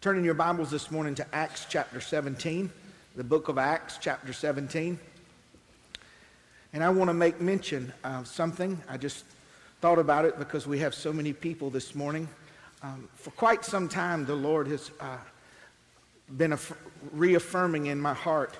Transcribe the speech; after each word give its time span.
Turning 0.00 0.24
your 0.24 0.32
Bibles 0.32 0.70
this 0.70 0.90
morning 0.90 1.14
to 1.16 1.26
Acts 1.34 1.66
chapter 1.68 2.00
17, 2.00 2.70
the 3.16 3.22
book 3.22 3.48
of 3.48 3.58
Acts 3.58 3.98
chapter 4.00 4.32
17. 4.32 4.98
And 6.72 6.82
I 6.82 6.88
want 6.88 7.10
to 7.10 7.12
make 7.12 7.38
mention 7.38 7.92
of 8.02 8.26
something. 8.26 8.80
I 8.88 8.96
just 8.96 9.26
thought 9.82 9.98
about 9.98 10.24
it 10.24 10.38
because 10.38 10.66
we 10.66 10.78
have 10.78 10.94
so 10.94 11.12
many 11.12 11.34
people 11.34 11.68
this 11.68 11.94
morning. 11.94 12.30
Um, 12.82 13.10
for 13.14 13.30
quite 13.32 13.62
some 13.62 13.90
time, 13.90 14.24
the 14.24 14.34
Lord 14.34 14.68
has 14.68 14.90
uh, 15.00 15.18
been 16.34 16.54
aff- 16.54 16.72
reaffirming 17.12 17.84
in 17.84 18.00
my 18.00 18.14
heart 18.14 18.56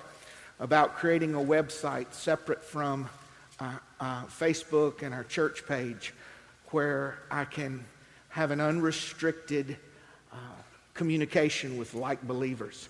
about 0.59 0.93
creating 0.93 1.33
a 1.33 1.39
website 1.39 2.13
separate 2.13 2.63
from 2.63 3.09
uh, 3.59 3.71
uh, 3.99 4.25
Facebook 4.25 5.01
and 5.01 5.11
our 5.11 5.23
church 5.23 5.65
page 5.67 6.13
where 6.67 7.17
I 7.31 7.45
can 7.45 7.83
have 8.29 8.51
an 8.51 8.61
unrestricted 8.61 9.77
uh, 10.31 10.35
communication 10.93 11.77
with 11.77 11.93
like 11.93 12.25
believers. 12.27 12.89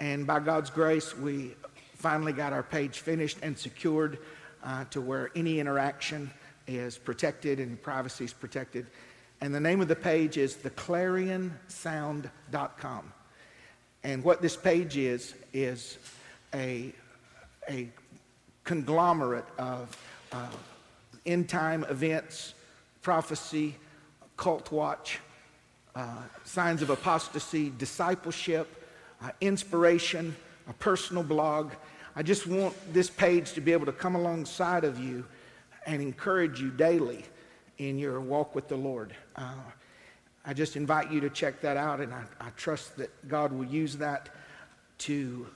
And 0.00 0.26
by 0.26 0.40
God's 0.40 0.70
grace, 0.70 1.16
we 1.16 1.54
finally 1.94 2.32
got 2.32 2.52
our 2.52 2.62
page 2.62 2.98
finished 2.98 3.38
and 3.42 3.56
secured 3.56 4.18
uh, 4.62 4.84
to 4.90 5.00
where 5.00 5.30
any 5.34 5.60
interaction 5.60 6.30
is 6.66 6.98
protected 6.98 7.60
and 7.60 7.80
privacy 7.82 8.24
is 8.24 8.32
protected. 8.32 8.86
And 9.40 9.54
the 9.54 9.60
name 9.60 9.80
of 9.80 9.88
the 9.88 9.96
page 9.96 10.38
is 10.38 10.54
theclarionsound.com. 10.54 13.12
And 14.02 14.22
what 14.22 14.42
this 14.42 14.56
page 14.56 14.96
is, 14.96 15.34
is 15.52 15.98
a, 16.54 16.92
a 17.68 17.88
conglomerate 18.64 19.46
of 19.58 19.96
uh, 20.32 20.48
end 21.26 21.48
time 21.48 21.84
events, 21.88 22.54
prophecy, 23.02 23.76
cult 24.36 24.72
watch, 24.72 25.20
signs 26.44 26.82
of 26.82 26.90
apostasy, 26.90 27.72
discipleship, 27.78 28.88
uh, 29.22 29.30
inspiration, 29.40 30.34
a 30.68 30.72
personal 30.74 31.22
blog. 31.22 31.72
I 32.16 32.22
just 32.22 32.46
want 32.46 32.74
this 32.92 33.10
page 33.10 33.52
to 33.52 33.60
be 33.60 33.72
able 33.72 33.86
to 33.86 33.92
come 33.92 34.14
alongside 34.14 34.84
of 34.84 34.98
you 34.98 35.24
and 35.86 36.00
encourage 36.02 36.60
you 36.60 36.70
daily 36.70 37.24
in 37.78 37.98
your 37.98 38.20
walk 38.20 38.54
with 38.54 38.68
the 38.68 38.76
Lord. 38.76 39.14
Uh, 39.36 39.54
I 40.44 40.52
just 40.52 40.76
invite 40.76 41.10
you 41.10 41.20
to 41.20 41.30
check 41.30 41.60
that 41.62 41.76
out, 41.76 42.00
and 42.00 42.12
I, 42.12 42.24
I 42.40 42.50
trust 42.56 42.96
that 42.96 43.28
God 43.28 43.52
will 43.52 43.64
use 43.64 43.96
that 43.96 44.28
to 44.98 45.46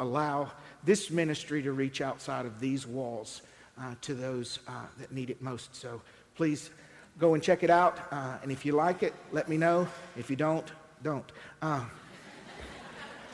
allow 0.00 0.50
this 0.84 1.10
ministry 1.10 1.62
to 1.62 1.72
reach 1.72 2.00
outside 2.00 2.46
of 2.46 2.60
these 2.60 2.86
walls 2.86 3.42
uh, 3.80 3.94
to 4.02 4.14
those 4.14 4.58
uh, 4.68 4.86
that 4.98 5.12
need 5.12 5.30
it 5.30 5.40
most. 5.40 5.74
So 5.74 6.00
please 6.36 6.70
go 7.18 7.34
and 7.34 7.42
check 7.42 7.62
it 7.62 7.70
out. 7.70 7.98
Uh, 8.10 8.36
and 8.42 8.50
if 8.50 8.64
you 8.64 8.72
like 8.72 9.02
it, 9.02 9.14
let 9.32 9.48
me 9.48 9.56
know. 9.56 9.86
If 10.16 10.30
you 10.30 10.36
don't, 10.36 10.66
don't. 11.02 11.30
Uh, 11.62 11.84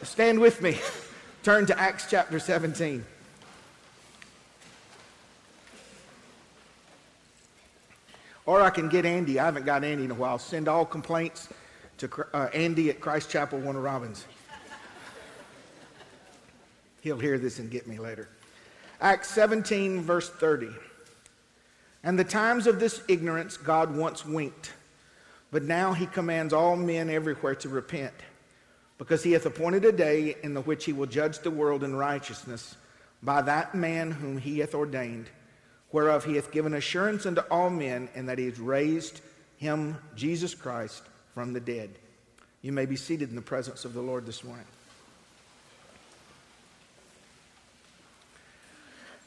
stand 0.03 0.41
with 0.41 0.62
me. 0.62 0.78
Turn 1.42 1.67
to 1.67 1.78
Acts 1.78 2.06
chapter 2.09 2.39
17. 2.39 3.05
Or 8.47 8.61
I 8.61 8.70
can 8.70 8.89
get 8.89 9.06
Andy. 9.06 9.39
I 9.39 9.45
haven't 9.45 9.64
got 9.64 9.84
Andy 9.84 10.05
in 10.05 10.11
a 10.11 10.15
while. 10.15 10.39
Send 10.39 10.69
all 10.69 10.84
complaints 10.84 11.48
to 11.98 12.11
uh, 12.34 12.48
Andy 12.53 12.91
at 12.91 13.00
Christ 13.00 13.31
Chapel, 13.31 13.59
Warner 13.59 13.81
Robins. 13.81 14.25
He'll 17.03 17.19
hear 17.19 17.39
this 17.39 17.59
and 17.59 17.70
get 17.70 17.87
me 17.87 17.98
later. 17.98 18.28
Acts 19.00 19.31
17, 19.31 20.03
verse 20.03 20.28
30. 20.28 20.69
And 22.03 22.19
the 22.19 22.25
times 22.25 22.67
of 22.67 22.81
this 22.81 23.03
ignorance 23.09 23.56
God 23.56 23.95
once 23.95 24.25
winked, 24.25 24.73
but 25.51 25.65
now 25.65 25.93
he 25.93 26.06
commands 26.06 26.53
all 26.53 26.77
men 26.77 27.11
everywhere 27.11 27.55
to 27.56 27.69
repent, 27.69 28.15
because 28.98 29.23
he 29.23 29.33
hath 29.33 29.47
appointed 29.47 29.84
a 29.84 29.93
day 29.93 30.37
in 30.43 30.55
the 30.55 30.62
which 30.62 30.84
he 30.84 30.93
will 30.93 31.06
judge 31.06 31.41
the 31.41 31.51
world 31.51 31.84
in 31.84 31.95
righteousness 31.95 32.77
by 33.23 33.43
that 33.43 33.75
man 33.75 34.11
whom 34.11 34.39
he 34.39 34.61
hath 34.61 34.75
ordained, 34.75 35.28
whereof 35.93 36.25
he 36.25 36.37
hath 36.37 36.53
given 36.53 36.72
assurance 36.72 37.27
unto 37.27 37.43
all 37.50 37.69
men, 37.69 38.09
and 38.15 38.28
that 38.28 38.38
he 38.38 38.47
hath 38.47 38.59
raised 38.59 39.21
him, 39.59 39.97
Jesus 40.17 40.55
Christ, 40.55 41.03
from 41.34 41.53
the 41.53 41.61
dead. 41.61 41.91
You 42.62 42.72
may 42.72 42.87
be 42.87 42.97
seated 42.97 43.28
in 43.28 43.37
the 43.37 43.43
presence 43.43 43.84
of 43.84 43.93
the 43.93 44.00
Lord 44.00 44.25
this 44.25 44.43
morning. 44.43 44.65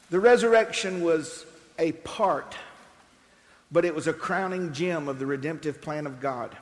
The 0.09 0.19
resurrection 0.19 1.03
was 1.03 1.45
a 1.77 1.91
part, 1.91 2.55
but 3.71 3.85
it 3.85 3.93
was 3.93 4.07
a 4.07 4.13
crowning 4.13 4.73
gem 4.73 5.07
of 5.07 5.19
the 5.19 5.25
redemptive 5.25 5.81
plan 5.81 6.05
of 6.05 6.19
God. 6.19 6.55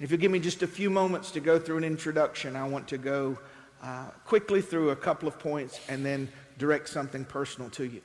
If 0.00 0.10
you 0.10 0.16
give 0.16 0.32
me 0.32 0.40
just 0.40 0.62
a 0.62 0.66
few 0.66 0.90
moments 0.90 1.30
to 1.32 1.40
go 1.40 1.58
through 1.58 1.78
an 1.78 1.84
introduction, 1.84 2.56
I 2.56 2.66
want 2.66 2.88
to 2.88 2.98
go 2.98 3.38
uh, 3.82 4.06
quickly 4.24 4.60
through 4.60 4.90
a 4.90 4.96
couple 4.96 5.28
of 5.28 5.38
points 5.38 5.80
and 5.88 6.04
then 6.04 6.28
direct 6.58 6.88
something 6.88 7.24
personal 7.24 7.70
to 7.70 7.84
you. 7.84 8.02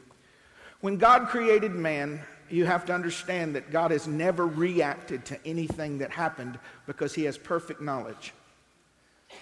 When 0.81 0.97
God 0.97 1.27
created 1.27 1.73
man, 1.73 2.21
you 2.49 2.65
have 2.65 2.85
to 2.85 2.93
understand 2.93 3.55
that 3.55 3.71
God 3.71 3.91
has 3.91 4.07
never 4.07 4.45
reacted 4.45 5.25
to 5.25 5.39
anything 5.45 5.97
that 5.99 6.11
happened 6.11 6.59
because 6.85 7.13
he 7.13 7.23
has 7.23 7.37
perfect 7.37 7.81
knowledge. 7.81 8.33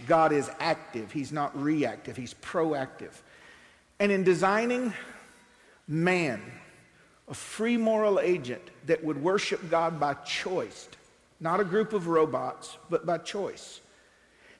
God 0.05 0.31
is 0.33 0.49
active, 0.59 1.11
he's 1.11 1.31
not 1.31 1.55
reactive, 1.59 2.17
he's 2.17 2.33
proactive. 2.33 3.21
And 3.99 4.11
in 4.11 4.23
designing 4.23 4.93
man, 5.87 6.41
a 7.27 7.33
free 7.33 7.77
moral 7.77 8.19
agent 8.19 8.61
that 8.85 9.03
would 9.03 9.21
worship 9.21 9.69
God 9.69 9.99
by 9.99 10.13
choice, 10.13 10.87
not 11.39 11.59
a 11.59 11.65
group 11.65 11.93
of 11.93 12.07
robots, 12.07 12.77
but 12.89 13.05
by 13.05 13.17
choice. 13.17 13.81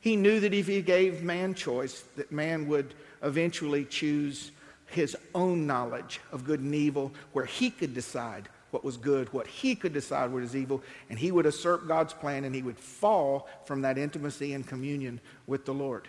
He 0.02 0.16
knew 0.16 0.40
that 0.40 0.54
if 0.54 0.68
he 0.68 0.82
gave 0.82 1.24
man 1.24 1.54
choice, 1.54 2.04
that 2.18 2.32
man 2.32 2.68
would 2.68 2.94
eventually 3.24 3.86
choose 3.86 4.52
his 4.88 5.18
own 5.36 5.68
knowledge 5.68 6.20
of 6.32 6.46
good 6.46 6.60
and 6.60 6.76
evil, 6.76 7.12
where 7.34 7.46
he 7.46 7.70
could 7.70 7.94
decide 7.94 8.48
what 8.72 8.84
was 8.84 8.98
good, 8.98 9.32
what 9.34 9.48
he 9.48 9.76
could 9.76 9.94
decide 9.94 10.32
what 10.32 10.44
is 10.44 10.56
evil, 10.56 10.84
and 11.10 11.18
he 11.18 11.32
would 11.32 11.46
usurp 11.46 11.88
God's 11.88 12.14
plan 12.14 12.44
and 12.44 12.54
he 12.54 12.62
would 12.62 12.78
fall 12.78 13.48
from 13.66 13.82
that 13.82 13.98
intimacy 13.98 14.54
and 14.54 14.68
communion 14.68 15.20
with 15.46 15.66
the 15.66 15.74
Lord. 15.74 16.08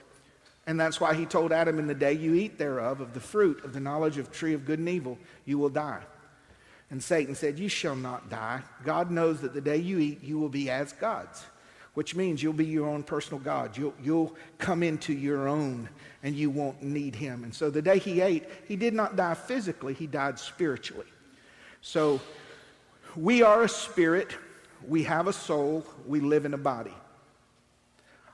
And 0.67 0.79
that's 0.79 1.01
why 1.01 1.15
he 1.15 1.25
told 1.25 1.51
Adam, 1.51 1.79
In 1.79 1.87
the 1.87 1.95
day 1.95 2.13
you 2.13 2.35
eat 2.35 2.59
thereof, 2.59 3.01
of 3.01 3.15
the 3.15 3.21
fruit 3.21 3.65
of 3.65 3.73
the 3.73 3.81
knowledge 3.81 4.19
of 4.19 4.31
tree 4.31 4.55
of 4.55 4.67
good 4.67 4.79
and 4.79 4.89
evil, 4.89 5.19
you 5.47 5.57
will 5.57 5.71
die. 5.71 6.03
And 6.91 7.03
Satan 7.03 7.35
said, 7.35 7.59
You 7.59 7.69
shall 7.69 7.97
not 7.97 8.31
die. 8.31 8.63
God 8.85 9.11
knows 9.11 9.41
that 9.41 9.55
the 9.55 9.61
day 9.61 9.77
you 9.77 9.99
eat, 9.99 10.23
you 10.23 10.39
will 10.39 10.49
be 10.49 10.71
as 10.71 10.93
gods, 10.93 11.45
which 11.95 12.15
means 12.15 12.43
you'll 12.43 12.53
be 12.53 12.67
your 12.67 12.89
own 12.89 13.03
personal 13.03 13.41
God. 13.41 13.77
You'll, 13.77 13.95
you'll 14.03 14.35
come 14.59 14.83
into 14.83 15.13
your 15.13 15.49
own 15.49 15.89
and 16.23 16.35
you 16.35 16.51
won't 16.51 16.83
need 16.83 17.15
him. 17.15 17.45
And 17.45 17.55
so 17.55 17.71
the 17.71 17.83
day 17.83 17.99
he 17.99 18.21
ate, 18.21 18.45
he 18.67 18.77
did 18.77 18.95
not 18.95 19.17
die 19.17 19.35
physically, 19.35 19.95
he 19.95 20.07
died 20.07 20.39
spiritually. 20.39 21.07
So 21.83 22.21
we 23.17 23.43
are 23.43 23.63
a 23.63 23.69
spirit, 23.69 24.37
we 24.87 25.05
have 25.05 25.27
a 25.27 25.33
soul, 25.33 25.87
we 26.07 26.21
live 26.21 26.45
in 26.45 26.55
a 26.55 26.59
body. 26.59 26.95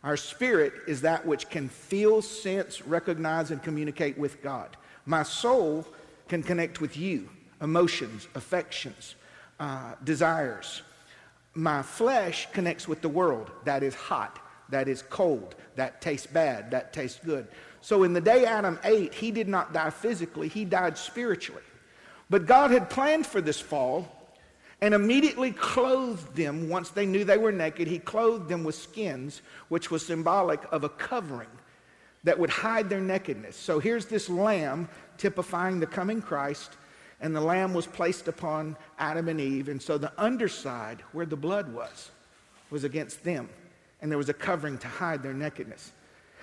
Our 0.03 0.19
spirit 0.19 0.75
is 0.87 1.01
that 1.01 1.27
which 1.27 1.49
can 1.49 1.69
feel, 1.69 2.21
sense, 2.21 2.87
recognize, 2.87 3.51
and 3.51 3.63
communicate 3.63 4.19
with 4.19 4.43
God. 4.43 4.77
My 5.07 5.23
soul 5.23 5.87
can 6.29 6.43
connect 6.43 6.81
with 6.81 6.97
you, 6.97 7.31
emotions, 7.61 8.29
affections, 8.35 9.15
uh, 9.61 9.95
desires. 10.05 10.83
My 11.55 11.83
flesh 11.83 12.49
connects 12.53 12.89
with 12.89 13.01
the 13.01 13.09
world. 13.09 13.51
That 13.65 13.83
is 13.83 13.95
hot, 13.95 14.39
that 14.71 14.89
is 14.89 15.03
cold, 15.03 15.55
that 15.77 16.01
tastes 16.01 16.27
bad, 16.27 16.71
that 16.73 16.93
tastes 16.93 17.21
good. 17.25 17.47
So 17.81 18.03
in 18.03 18.13
the 18.13 18.21
day 18.21 18.45
Adam 18.45 18.79
ate, 18.83 19.15
he 19.15 19.31
did 19.31 19.49
not 19.49 19.73
die 19.73 19.91
physically, 19.91 20.49
he 20.49 20.65
died 20.65 20.99
spiritually. 20.99 21.63
But 22.31 22.47
God 22.47 22.71
had 22.71 22.91
planned 22.91 23.27
for 23.27 23.41
this 23.41 23.61
fall 23.61 24.09
and 24.81 24.95
immediately 24.95 25.53
clothed 25.53 26.35
them 26.35 26.69
once 26.69 26.91
they 26.91 27.07
knew 27.07 27.25
they 27.25 27.39
were 27.39 27.53
naked. 27.53 27.87
He 27.87 27.99
clothed 27.99 28.49
them 28.49 28.65
with 28.65 28.75
skins, 28.75 29.43
which 29.69 29.91
was 29.91 30.05
symbolic 30.05 30.61
of 30.73 30.85
a 30.85 30.89
covering 30.89 31.49
that 32.25 32.39
would 32.39 32.51
hide 32.51 32.89
their 32.89 33.01
nakedness. 33.01 33.57
So 33.57 33.79
here's 33.79 34.07
this 34.07 34.29
lamb 34.29 34.89
typifying 35.19 35.79
the 35.79 35.87
coming 35.87 36.21
Christ, 36.21 36.73
and 37.25 37.35
the 37.35 37.41
lamb 37.41 37.73
was 37.73 37.87
placed 37.87 38.29
upon 38.29 38.77
Adam 38.99 39.31
and 39.31 39.41
Eve. 39.41 39.71
And 39.71 39.81
so 39.81 39.97
the 39.97 40.13
underside, 40.19 41.01
where 41.13 41.25
the 41.25 41.37
blood 41.37 41.73
was, 41.73 42.11
was 42.69 42.85
against 42.85 43.25
them, 43.25 43.49
and 44.03 44.11
there 44.11 44.19
was 44.19 44.29
a 44.29 44.35
covering 44.35 44.77
to 44.77 44.89
hide 44.89 45.23
their 45.23 45.33
nakedness. 45.33 45.91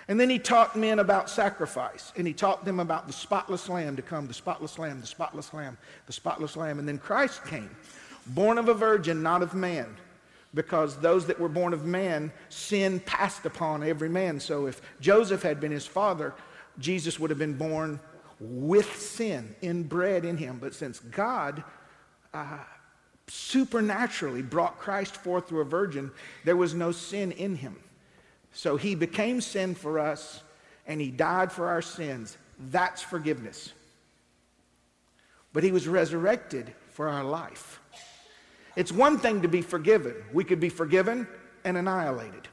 And 0.07 0.19
then 0.19 0.27
he 0.27 0.39
taught 0.39 0.75
men 0.75 0.97
about 0.97 1.29
sacrifice, 1.29 2.11
and 2.17 2.25
he 2.25 2.33
taught 2.33 2.65
them 2.65 2.79
about 2.79 3.05
the 3.05 3.13
spotless 3.13 3.69
lamb 3.69 3.95
to 3.95 4.01
come, 4.01 4.25
the 4.25 4.33
spotless 4.33 4.79
lamb, 4.79 4.99
the 5.01 5.05
spotless 5.05 5.53
lamb, 5.53 5.77
the 6.07 6.13
spotless 6.13 6.57
lamb. 6.57 6.79
And 6.79 6.87
then 6.87 6.97
Christ 6.97 7.45
came 7.45 7.69
born 8.25 8.57
of 8.57 8.67
a 8.67 8.73
virgin, 8.73 9.21
not 9.21 9.43
of 9.43 9.53
man. 9.53 9.95
Because 10.55 10.97
those 10.97 11.27
that 11.27 11.39
were 11.39 11.47
born 11.47 11.73
of 11.73 11.85
man, 11.85 12.31
sin 12.49 13.01
passed 13.01 13.45
upon 13.45 13.83
every 13.83 14.09
man. 14.09 14.39
So 14.39 14.65
if 14.65 14.81
Joseph 14.99 15.43
had 15.43 15.59
been 15.59 15.71
his 15.71 15.85
father, 15.85 16.33
Jesus 16.79 17.19
would 17.19 17.29
have 17.29 17.39
been 17.39 17.53
born 17.53 17.99
with 18.41 18.99
sin, 18.99 19.55
inbred 19.61 20.25
in 20.25 20.35
him. 20.35 20.57
But 20.59 20.73
since 20.73 20.99
God 20.99 21.63
uh, 22.33 22.57
supernaturally 23.27 24.41
brought 24.41 24.79
Christ 24.79 25.15
forth 25.15 25.47
through 25.47 25.61
a 25.61 25.65
virgin, 25.65 26.11
there 26.43 26.57
was 26.57 26.73
no 26.73 26.91
sin 26.91 27.31
in 27.33 27.55
him. 27.55 27.75
So 28.51 28.77
he 28.77 28.95
became 28.95 29.41
sin 29.41 29.75
for 29.75 29.99
us 29.99 30.41
and 30.87 30.99
he 30.99 31.11
died 31.11 31.51
for 31.51 31.67
our 31.67 31.83
sins. 31.83 32.37
That's 32.71 33.01
forgiveness. 33.01 33.73
But 35.53 35.63
he 35.63 35.71
was 35.71 35.87
resurrected 35.87 36.73
for 36.89 37.07
our 37.09 37.23
life. 37.23 37.79
It's 38.75 38.91
one 38.91 39.19
thing 39.19 39.43
to 39.43 39.47
be 39.47 39.61
forgiven. 39.61 40.15
We 40.33 40.43
could 40.43 40.59
be 40.59 40.69
forgiven 40.69 41.27
and 41.63 41.77
annihilated. 41.77 42.47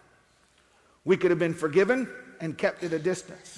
We 1.04 1.16
could 1.16 1.30
have 1.30 1.38
been 1.38 1.54
forgiven 1.54 2.08
and 2.40 2.58
kept 2.58 2.84
at 2.84 2.92
a 2.92 2.98
distance. 2.98 3.57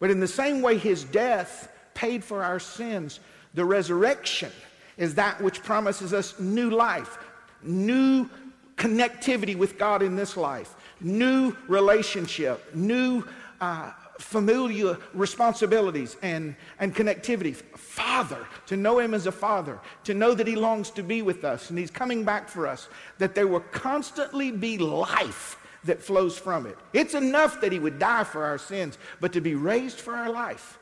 But 0.00 0.10
in 0.10 0.18
the 0.18 0.28
same 0.28 0.62
way 0.62 0.76
his 0.76 1.04
death 1.04 1.72
paid 1.94 2.24
for 2.24 2.42
our 2.42 2.58
sins, 2.58 3.20
the 3.54 3.64
resurrection 3.64 4.50
is 4.96 5.14
that 5.14 5.40
which 5.40 5.62
promises 5.62 6.12
us 6.12 6.38
new 6.40 6.70
life, 6.70 7.18
new 7.62 8.28
connectivity 8.76 9.56
with 9.56 9.78
God 9.78 10.02
in 10.02 10.16
this 10.16 10.36
life, 10.36 10.74
new 11.00 11.54
relationship, 11.68 12.74
new 12.74 13.24
uh, 13.60 13.92
familiar 14.18 14.98
responsibilities 15.14 16.16
and, 16.22 16.54
and 16.78 16.94
connectivity. 16.94 17.54
Father, 17.54 18.46
to 18.66 18.76
know 18.76 18.98
Him 18.98 19.14
as 19.14 19.26
a 19.26 19.32
Father, 19.32 19.78
to 20.04 20.14
know 20.14 20.34
that 20.34 20.46
He 20.46 20.56
longs 20.56 20.90
to 20.92 21.02
be 21.02 21.22
with 21.22 21.44
us 21.44 21.70
and 21.70 21.78
He's 21.78 21.90
coming 21.90 22.24
back 22.24 22.48
for 22.48 22.66
us, 22.66 22.88
that 23.18 23.34
there 23.34 23.46
will 23.46 23.60
constantly 23.60 24.50
be 24.50 24.78
life 24.78 25.56
that 25.84 26.02
flows 26.02 26.38
from 26.38 26.66
it. 26.66 26.76
It's 26.92 27.14
enough 27.14 27.60
that 27.60 27.72
He 27.72 27.78
would 27.78 27.98
die 27.98 28.24
for 28.24 28.44
our 28.44 28.58
sins, 28.58 28.98
but 29.20 29.32
to 29.32 29.40
be 29.40 29.54
raised 29.54 29.98
for 29.98 30.14
our 30.14 30.30
life. 30.30 30.78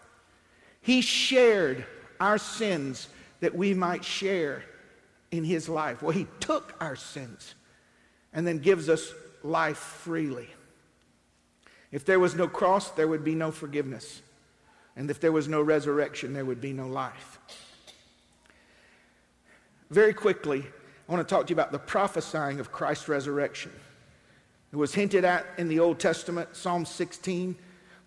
He 0.81 1.01
shared 1.01 1.85
our 2.21 2.39
sins 2.39 3.09
that 3.41 3.55
we 3.55 3.75
might 3.75 4.05
share 4.05 4.65
in 5.31 5.45
His 5.45 5.69
life. 5.69 6.03
Well, 6.03 6.13
He 6.13 6.27
took 6.41 6.75
our 6.81 6.97
sins 6.97 7.55
and 8.33 8.47
then 8.47 8.59
gives 8.59 8.89
us 8.89 9.13
life 9.43 9.79
freely. 9.79 10.49
If 11.91 12.05
there 12.05 12.21
was 12.21 12.35
no 12.35 12.49
cross, 12.49 12.91
there 12.91 13.09
would 13.09 13.25
be 13.25 13.35
no 13.35 13.51
forgiveness. 13.51 14.23
And 14.97 15.11
if 15.11 15.21
there 15.21 15.33
was 15.33 15.49
no 15.49 15.63
resurrection, 15.63 16.35
there 16.35 16.45
would 16.45 16.61
be 16.61 16.73
no 16.73 16.87
life. 16.87 17.39
Very 19.91 20.13
quickly, 20.13 20.67
I 21.09 21.13
want 21.13 21.27
to 21.27 21.35
talk 21.35 21.47
to 21.47 21.51
you 21.51 21.55
about 21.55 21.73
the 21.73 21.79
prophesying 21.79 22.61
of 22.61 22.73
Christ's 22.73 23.09
resurrection. 23.09 23.73
It 24.73 24.77
was 24.77 24.95
hinted 24.95 25.25
at 25.25 25.47
in 25.57 25.69
the 25.69 25.81
Old 25.81 25.99
Testament, 25.99 26.55
Psalm 26.55 26.85
16, 26.85 27.57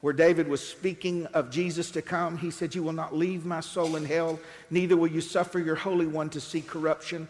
where 0.01 0.13
David 0.13 0.47
was 0.47 0.65
speaking 0.65 1.25
of 1.27 1.49
Jesus 1.49 1.89
to 1.91 2.01
come. 2.01 2.37
He 2.37 2.51
said, 2.51 2.75
You 2.75 2.83
will 2.83 2.93
not 2.93 3.15
leave 3.15 3.45
my 3.45 3.61
soul 3.61 3.95
in 3.95 4.05
hell, 4.05 4.39
neither 4.69 4.95
will 4.95 5.07
you 5.07 5.21
suffer 5.21 5.59
your 5.59 5.75
Holy 5.75 6.05
One 6.05 6.29
to 6.31 6.39
see 6.39 6.61
corruption, 6.61 7.27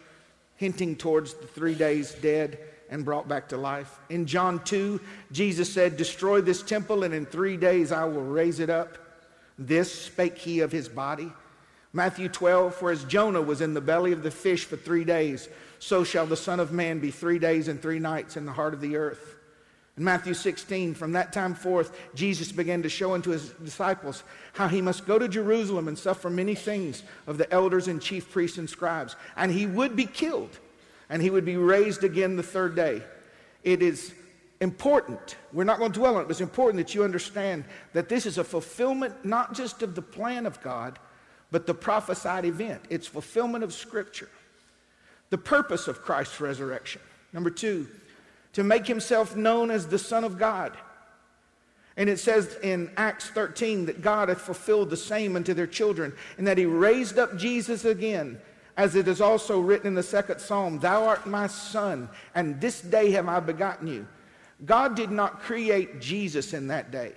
hinting 0.58 0.98
towards 0.98 1.34
the 1.34 1.48
three 1.48 1.76
days 1.76 2.14
dead 2.16 2.60
and 2.90 3.06
brought 3.06 3.28
back 3.28 3.48
to 3.50 3.58
life. 3.58 4.00
In 4.10 4.26
John 4.26 4.62
2, 4.66 5.00
Jesus 5.32 5.74
said, 5.74 5.96
Destroy 5.96 6.42
this 6.42 6.62
temple, 6.62 7.04
and 7.04 7.14
in 7.14 7.26
three 7.26 7.56
days 7.56 7.94
I 7.94 8.04
will 8.04 8.24
raise 8.24 8.60
it 8.60 8.70
up. 8.70 8.98
This 9.58 9.94
spake 9.94 10.38
he 10.38 10.60
of 10.60 10.74
his 10.74 10.90
body. 10.90 11.32
Matthew 11.94 12.30
12, 12.30 12.76
for 12.76 12.92
as 12.92 13.04
Jonah 13.06 13.42
was 13.42 13.62
in 13.62 13.74
the 13.74 13.82
belly 13.82 14.12
of 14.12 14.24
the 14.24 14.32
fish 14.32 14.66
for 14.66 14.78
three 14.78 15.04
days, 15.04 15.48
so 15.82 16.04
shall 16.04 16.28
the 16.28 16.38
Son 16.38 16.60
of 16.60 16.72
Man 16.72 17.00
be 17.00 17.10
three 17.10 17.40
days 17.40 17.68
and 17.68 17.82
three 17.82 17.98
nights 17.98 18.38
in 18.38 18.46
the 18.46 18.52
heart 18.52 18.76
of 18.76 18.82
the 18.82 18.96
earth. 18.96 19.36
In 19.98 20.04
Matthew 20.04 20.36
16, 20.36 20.94
from 20.94 21.14
that 21.14 21.34
time 21.34 21.56
forth, 21.56 21.98
Jesus 22.14 22.52
began 22.52 22.84
to 22.84 22.90
show 22.90 23.16
unto 23.16 23.32
his 23.32 23.50
disciples 23.50 24.24
how 24.54 24.68
he 24.68 24.80
must 24.80 25.08
go 25.08 25.18
to 25.18 25.28
Jerusalem 25.28 25.88
and 25.88 25.98
suffer 25.98 26.30
many 26.30 26.54
things 26.54 27.02
of 27.26 27.40
the 27.40 27.52
elders 27.52 27.88
and 27.88 28.00
chief 28.00 28.32
priests 28.32 28.60
and 28.60 28.70
scribes, 28.70 29.16
and 29.36 29.52
he 29.52 29.66
would 29.66 29.96
be 29.96 30.06
killed 30.06 30.60
and 31.10 31.20
he 31.20 31.32
would 31.32 31.46
be 31.46 31.58
raised 31.58 32.04
again 32.04 32.36
the 32.36 32.44
third 32.44 32.76
day. 32.76 33.02
It 33.64 33.82
is 33.82 34.14
important. 34.62 35.36
We're 35.52 35.64
not 35.64 35.80
going 35.80 35.92
to 35.92 36.00
dwell 36.00 36.16
on 36.16 36.22
it, 36.22 36.26
but 36.26 36.32
it's 36.32 36.42
important 36.42 36.86
that 36.86 36.94
you 36.94 37.04
understand 37.04 37.66
that 37.94 38.08
this 38.08 38.28
is 38.28 38.38
a 38.38 38.44
fulfillment 38.44 39.26
not 39.26 39.56
just 39.56 39.82
of 39.82 39.96
the 39.96 40.02
plan 40.04 40.46
of 40.46 40.62
God, 40.62 41.00
but 41.50 41.66
the 41.66 41.74
prophesied 41.74 42.46
event. 42.46 42.84
It's 42.92 43.08
fulfillment 43.08 43.64
of 43.64 43.74
Scripture. 43.74 44.30
The 45.32 45.40
purpose 45.40 45.88
of 45.88 46.04
Christ's 46.04 46.40
resurrection. 46.40 47.02
Number 47.34 47.50
two, 47.50 47.88
to 48.54 48.64
make 48.64 48.86
himself 48.86 49.36
known 49.36 49.72
as 49.72 49.88
the 49.88 49.98
Son 49.98 50.24
of 50.24 50.38
God. 50.38 50.78
And 51.98 52.10
it 52.10 52.20
says 52.20 52.58
in 52.64 52.92
Acts 52.98 53.30
13 53.30 53.88
that 53.88 54.02
God 54.02 54.30
hath 54.30 54.42
fulfilled 54.42 54.90
the 54.90 54.98
same 54.98 55.36
unto 55.36 55.54
their 55.54 55.68
children, 55.68 56.14
and 56.38 56.46
that 56.48 56.58
he 56.58 56.66
raised 56.66 57.18
up 57.18 57.38
Jesus 57.38 57.86
again 57.86 58.40
as 58.78 58.96
it 58.96 59.08
is 59.08 59.22
also 59.22 59.60
written 59.60 59.88
in 59.88 59.96
the 59.96 60.04
second 60.04 60.40
psalm, 60.40 60.80
Thou 60.80 61.06
art 61.06 61.28
my 61.28 61.48
son, 61.48 62.10
and 62.36 62.60
this 62.62 62.82
day 62.82 63.12
have 63.12 63.28
I 63.28 63.40
begotten 63.40 63.88
you. 63.88 64.08
God 64.66 64.96
did 64.96 65.12
not 65.12 65.42
create 65.42 66.00
Jesus 66.00 66.54
in 66.54 66.68
that 66.68 66.92
day. 66.92 67.14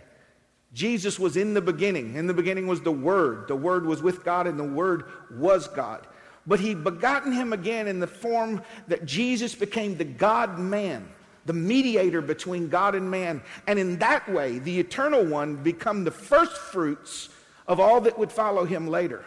Jesus 0.73 1.19
was 1.21 1.37
in 1.37 1.55
the 1.55 1.63
beginning. 1.63 2.17
In 2.17 2.27
the 2.27 2.35
beginning 2.35 2.67
was 2.67 2.81
the 2.81 2.91
Word. 2.91 3.47
The 3.47 3.57
Word 3.57 3.87
was 3.87 4.03
with 4.03 4.25
God, 4.25 4.47
and 4.47 4.59
the 4.59 4.65
Word 4.65 5.05
was 5.31 5.69
God. 5.69 6.07
But 6.47 6.61
He 6.61 6.75
begotten 6.75 7.33
him 7.33 7.53
again 7.53 7.89
in 7.89 8.01
the 8.01 8.07
form 8.07 8.63
that 8.89 9.07
Jesus 9.07 9.55
became 9.55 9.97
the 9.97 10.05
God 10.05 10.59
man, 10.59 11.09
the 11.47 11.53
mediator 11.53 12.21
between 12.21 12.69
God 12.69 12.95
and 12.95 13.11
man. 13.11 13.43
And 13.67 13.79
in 13.79 13.99
that 13.99 14.29
way, 14.31 14.59
the 14.59 14.79
eternal 14.79 15.25
one 15.25 15.57
become 15.57 16.05
the 16.05 16.11
first 16.11 16.57
fruits 16.57 17.31
of 17.67 17.81
all 17.81 18.01
that 18.03 18.19
would 18.19 18.31
follow 18.31 18.65
him 18.65 18.89
later. 18.89 19.25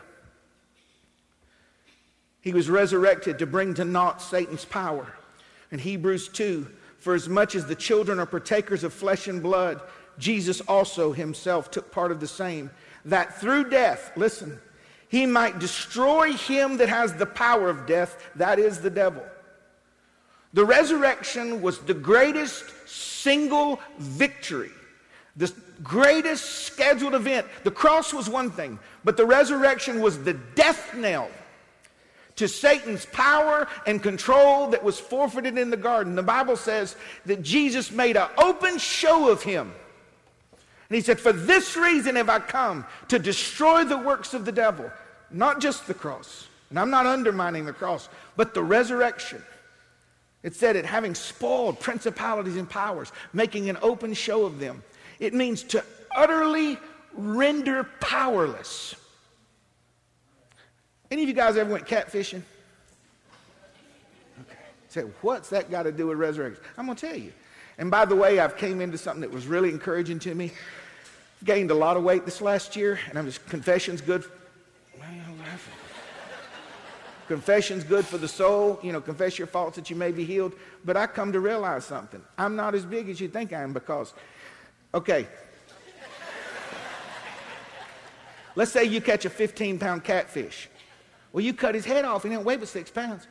He 2.42 2.54
was 2.54 2.70
resurrected 2.70 3.40
to 3.40 3.46
bring 3.46 3.74
to 3.74 3.86
naught 3.86 4.22
Satan's 4.22 4.64
power. 4.64 5.14
In 5.72 5.80
Hebrews 5.80 6.30
2, 6.30 6.68
for 7.00 7.14
as 7.14 7.28
much 7.28 7.56
as 7.56 7.66
the 7.66 7.76
children 7.76 8.20
are 8.20 8.26
partakers 8.26 8.84
of 8.84 8.94
flesh 8.94 9.28
and 9.28 9.44
blood, 9.44 9.82
Jesus 10.18 10.62
also 10.62 11.12
himself 11.12 11.70
took 11.70 11.92
part 11.92 12.12
of 12.12 12.20
the 12.20 12.28
same, 12.28 12.70
that 13.06 13.40
through 13.40 13.70
death, 13.70 14.12
listen, 14.16 14.60
he 15.10 15.26
might 15.26 15.60
destroy 15.60 16.34
him 16.34 16.78
that 16.78 16.90
has 16.90 17.14
the 17.14 17.26
power 17.26 17.70
of 17.70 17.86
death, 17.86 18.22
that 18.36 18.60
is 18.60 18.80
the 18.80 18.90
devil. 18.90 19.24
The 20.54 20.66
resurrection 20.66 21.62
was 21.62 21.80
the 21.80 21.94
greatest 21.94 22.64
single 22.88 23.80
victory, 24.00 24.72
the 25.36 25.54
greatest 25.84 26.66
scheduled 26.66 27.14
event. 27.14 27.46
The 27.64 27.72
cross 27.72 28.14
was 28.14 28.30
one 28.30 28.52
thing, 28.52 28.80
but 29.04 29.18
the 29.18 29.26
resurrection 29.26 30.02
was 30.02 30.24
the 30.24 30.34
death 30.34 30.96
knell 30.96 31.30
to 32.38 32.48
Satan's 32.48 33.06
power 33.08 33.68
and 33.86 34.02
control 34.02 34.68
that 34.68 34.84
was 34.84 35.00
forfeited 35.00 35.58
in 35.58 35.70
the 35.70 35.78
garden. 35.78 36.16
The 36.16 36.24
Bible 36.24 36.56
says 36.56 36.96
that 37.26 37.44
Jesus 37.44 37.92
made 37.92 38.16
an 38.16 38.30
open 38.38 38.78
show 38.78 39.30
of 39.30 39.44
him. 39.44 39.74
And 40.90 40.96
he 40.96 41.02
said, 41.02 41.20
For 41.20 41.34
this 41.34 41.76
reason 41.76 42.16
have 42.16 42.30
I 42.30 42.40
come 42.40 42.86
to 43.10 43.20
destroy 43.20 43.84
the 43.84 43.98
works 43.98 44.34
of 44.34 44.46
the 44.46 44.52
devil, 44.52 44.90
not 45.32 45.60
just 45.60 45.88
the 45.88 45.94
cross. 45.94 46.48
And 46.70 46.80
I'm 46.80 46.90
not 46.90 47.06
undermining 47.06 47.66
the 47.66 47.74
cross, 47.74 48.10
but 48.36 48.54
the 48.54 48.64
resurrection. 48.64 49.42
It 50.44 50.56
said 50.56 50.76
it 50.76 50.86
having 50.86 51.16
spoiled 51.16 51.80
principalities 51.80 52.56
and 52.56 52.70
powers, 52.70 53.12
making 53.34 53.70
an 53.70 53.78
open 53.82 54.14
show 54.14 54.46
of 54.46 54.60
them. 54.60 54.84
It 55.20 55.34
means 55.34 55.64
to 55.64 55.84
utterly 56.16 56.78
render 57.14 57.84
powerless. 58.00 58.96
Any 61.10 61.24
of 61.24 61.30
you 61.30 61.34
guys 61.34 61.58
ever 61.58 61.72
went 61.72 61.86
catfishing? 61.86 62.42
Okay. 64.42 64.58
Say, 64.90 65.02
what's 65.22 65.50
that 65.50 65.72
got 65.72 65.84
to 65.84 65.92
do 65.92 66.08
with 66.08 66.18
resurrection? 66.18 66.64
I'm 66.78 66.86
going 66.86 66.98
to 66.98 67.08
tell 67.08 67.18
you. 67.18 67.32
And 67.78 67.92
by 67.92 68.06
the 68.06 68.16
way, 68.16 68.40
I've 68.40 68.58
came 68.58 68.82
into 68.82 68.98
something 68.98 69.22
that 69.22 69.32
was 69.32 69.46
really 69.46 69.70
encouraging 69.70 70.20
to 70.20 70.34
me. 70.34 70.52
Gained 71.44 71.70
a 71.70 71.76
lot 71.76 71.98
of 71.98 72.04
weight 72.04 72.26
this 72.26 72.42
last 72.42 72.76
year, 72.76 73.00
and 73.10 73.18
I'm 73.18 73.26
just 73.26 73.46
confession's 73.48 74.02
good. 74.02 74.24
confession's 77.28 77.84
good 77.84 78.06
for 78.06 78.18
the 78.18 78.28
soul. 78.28 78.80
You 78.82 78.94
know, 78.94 79.02
confess 79.02 79.38
your 79.38 79.48
faults 79.48 79.76
that 79.76 79.90
you 79.90 79.96
may 79.96 80.12
be 80.12 80.24
healed. 80.24 80.54
But 80.84 80.98
I 80.98 81.06
come 81.06 81.32
to 81.34 81.40
realize 81.40 81.86
something. 81.86 82.22
I'm 82.38 82.56
not 82.56 82.74
as 82.74 82.86
big 82.86 83.10
as 83.10 83.22
you 83.22 83.28
think 83.28 83.54
I 83.54 83.62
am 83.62 83.74
because, 83.74 84.14
okay. 84.94 85.28
Let's 88.56 88.72
say 88.72 88.86
you 88.86 89.02
catch 89.02 89.26
a 89.26 89.30
15 89.30 89.78
pound 89.78 90.04
catfish. 90.04 90.68
Well, 91.32 91.44
you 91.44 91.54
cut 91.54 91.76
his 91.76 91.86
head 91.86 92.06
off, 92.06 92.24
he 92.24 92.30
didn't 92.30 92.44
weigh 92.44 92.56
but 92.56 92.68
six 92.68 92.90
pounds. 92.90 93.28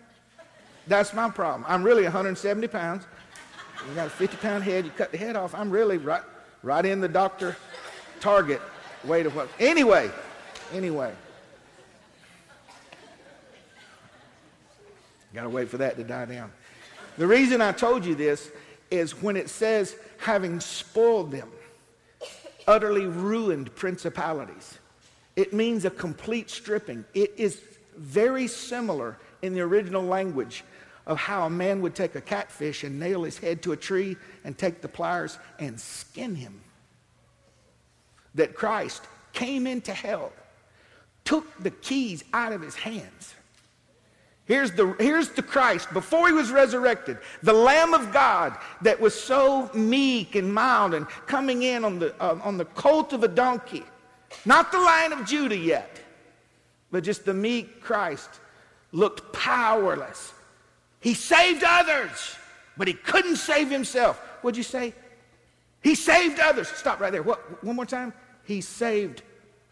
That's 0.87 1.13
my 1.13 1.29
problem. 1.31 1.65
I'm 1.67 1.83
really 1.83 2.05
170 2.05 2.69
pounds. 2.69 3.05
You 3.89 3.95
got 3.95 4.09
a 4.09 4.11
50 4.11 4.37
pound 4.39 4.65
head, 4.65 4.85
you 4.85 4.91
cut 4.91 5.13
the 5.13 5.19
head 5.19 5.37
off. 5.37 5.55
I'm 5.55 5.71
really 5.71 5.99
right, 5.99 6.23
right 6.63 6.85
in 6.85 7.01
the 7.01 7.09
doctor 7.09 7.57
target 8.21 8.61
weight 9.05 9.27
of 9.27 9.37
what. 9.37 9.49
Anyway, 9.61 10.11
anyway. 10.73 11.13
Got 15.35 15.43
to 15.43 15.49
wait 15.51 15.69
for 15.69 15.77
that 15.79 15.97
to 15.97 16.05
die 16.05 16.25
down. 16.25 16.51
The 17.19 17.27
reason 17.27 17.61
I 17.61 17.73
told 17.73 18.05
you 18.05 18.15
this 18.15 18.51
is 18.91 19.23
when 19.23 19.37
it 19.37 19.51
says, 19.51 19.97
having 20.19 20.61
spoiled 20.61 21.31
them, 21.31 21.51
utterly 22.67 23.07
ruined 23.07 23.75
principalities, 23.75 24.79
it 25.37 25.53
means 25.53 25.85
a 25.85 25.91
complete 25.91 26.51
stripping. 26.51 27.05
It 27.15 27.35
is 27.37 27.61
very 27.97 28.47
similar 28.49 29.19
in 29.43 29.55
the 29.55 29.61
original 29.61 30.03
language 30.03 30.65
of 31.07 31.19
how 31.19 31.47
a 31.47 31.51
man 31.51 31.81
would 31.83 31.95
take 31.95 32.15
a 32.15 32.21
catfish 32.21 32.83
and 32.83 32.99
nail 32.99 33.23
his 33.23 33.39
head 33.39 33.63
to 33.63 33.73
a 33.73 33.77
tree 33.77 34.17
and 34.45 34.59
take 34.59 34.81
the 34.81 34.89
pliers 34.89 35.39
and 35.59 35.81
skin 35.81 36.35
him. 36.35 36.61
That 38.35 38.55
Christ 38.55 39.03
came 39.33 39.67
into 39.67 39.93
hell, 39.93 40.33
took 41.25 41.47
the 41.63 41.71
keys 41.71 42.25
out 42.33 42.53
of 42.53 42.61
his 42.61 42.75
hands. 42.75 43.35
Here's 44.47 44.73
the, 44.73 44.95
here's 44.99 45.31
the 45.31 45.43
Christ 45.43 45.93
before 45.93 46.29
he 46.29 46.33
was 46.33 46.51
resurrected, 46.51 47.19
the 47.43 47.53
Lamb 47.53 47.95
of 47.95 48.13
God 48.13 48.57
that 48.83 49.01
was 49.01 49.15
so 49.21 49.71
meek 49.75 50.37
and 50.37 50.53
mild 50.53 50.95
and 50.95 51.09
coming 51.27 51.63
in 51.63 51.85
on 51.85 51.99
the, 51.99 52.15
uh, 52.23 52.39
on 52.43 52.57
the 52.57 52.65
colt 52.65 53.13
of 53.13 53.25
a 53.25 53.29
donkey. 53.29 53.85
Not 54.45 54.71
the 54.71 54.79
Lion 54.79 55.13
of 55.13 55.27
Judah 55.27 55.57
yet, 55.57 56.01
but 56.91 57.03
just 57.03 57.25
the 57.25 57.35
meek 57.35 57.81
Christ 57.81 58.29
looked 58.93 59.33
powerless 59.33 60.33
he 61.07 61.15
saved 61.15 61.63
others, 61.65 62.35
but 62.77 62.89
he 62.89 62.95
couldn't 62.95 63.37
save 63.37 63.71
himself. 63.71 64.19
What'd 64.43 64.57
you 64.57 64.65
say? 64.65 64.93
He 65.81 65.95
saved 65.95 66.41
others. 66.41 66.67
Stop 66.67 66.99
right 66.99 67.13
there. 67.13 67.23
What? 67.23 67.63
One 67.63 67.77
more 67.77 67.87
time. 67.87 68.13
He 68.43 68.61
saved 68.61 69.23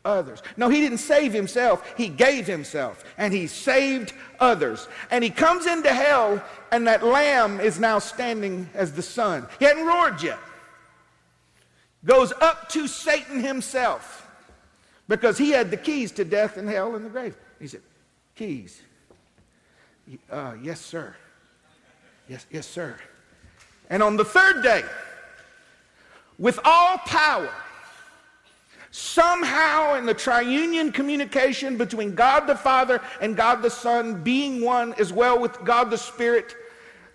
others. 0.04 0.44
No, 0.56 0.68
he 0.68 0.80
didn't 0.80 0.98
save 0.98 1.32
himself. 1.32 1.92
He 1.96 2.06
gave 2.06 2.46
himself 2.46 3.02
and 3.18 3.34
he 3.34 3.48
saved 3.48 4.12
others. 4.38 4.86
And 5.10 5.24
he 5.24 5.30
comes 5.30 5.66
into 5.66 5.92
hell 5.92 6.40
and 6.70 6.86
that 6.86 7.04
lamb 7.04 7.58
is 7.58 7.80
now 7.80 7.98
standing 7.98 8.70
as 8.72 8.92
the 8.92 9.02
sun. 9.02 9.48
He 9.58 9.64
hadn't 9.64 9.86
roared 9.86 10.22
yet. 10.22 10.38
Goes 12.04 12.32
up 12.40 12.68
to 12.68 12.86
Satan 12.86 13.40
himself 13.40 14.30
because 15.08 15.36
he 15.36 15.50
had 15.50 15.72
the 15.72 15.78
keys 15.78 16.12
to 16.12 16.24
death 16.24 16.58
and 16.58 16.68
hell 16.68 16.94
and 16.94 17.04
the 17.04 17.10
grave. 17.10 17.34
He 17.58 17.66
said, 17.66 17.82
Keys. 18.36 18.80
Uh, 20.30 20.52
yes, 20.62 20.80
sir. 20.80 21.16
Yes, 22.28 22.46
yes, 22.50 22.66
sir. 22.66 22.96
And 23.90 24.02
on 24.02 24.16
the 24.16 24.24
third 24.24 24.62
day, 24.62 24.82
with 26.38 26.58
all 26.64 26.98
power, 26.98 27.50
somehow 28.90 29.94
in 29.96 30.06
the 30.06 30.14
triunion 30.14 30.92
communication 30.92 31.76
between 31.76 32.14
God 32.14 32.46
the 32.46 32.54
Father 32.54 33.00
and 33.20 33.36
God 33.36 33.60
the 33.60 33.70
Son 33.70 34.22
being 34.22 34.62
one 34.62 34.94
as 34.94 35.12
well 35.12 35.38
with 35.38 35.62
God 35.64 35.90
the 35.90 35.98
Spirit, 35.98 36.54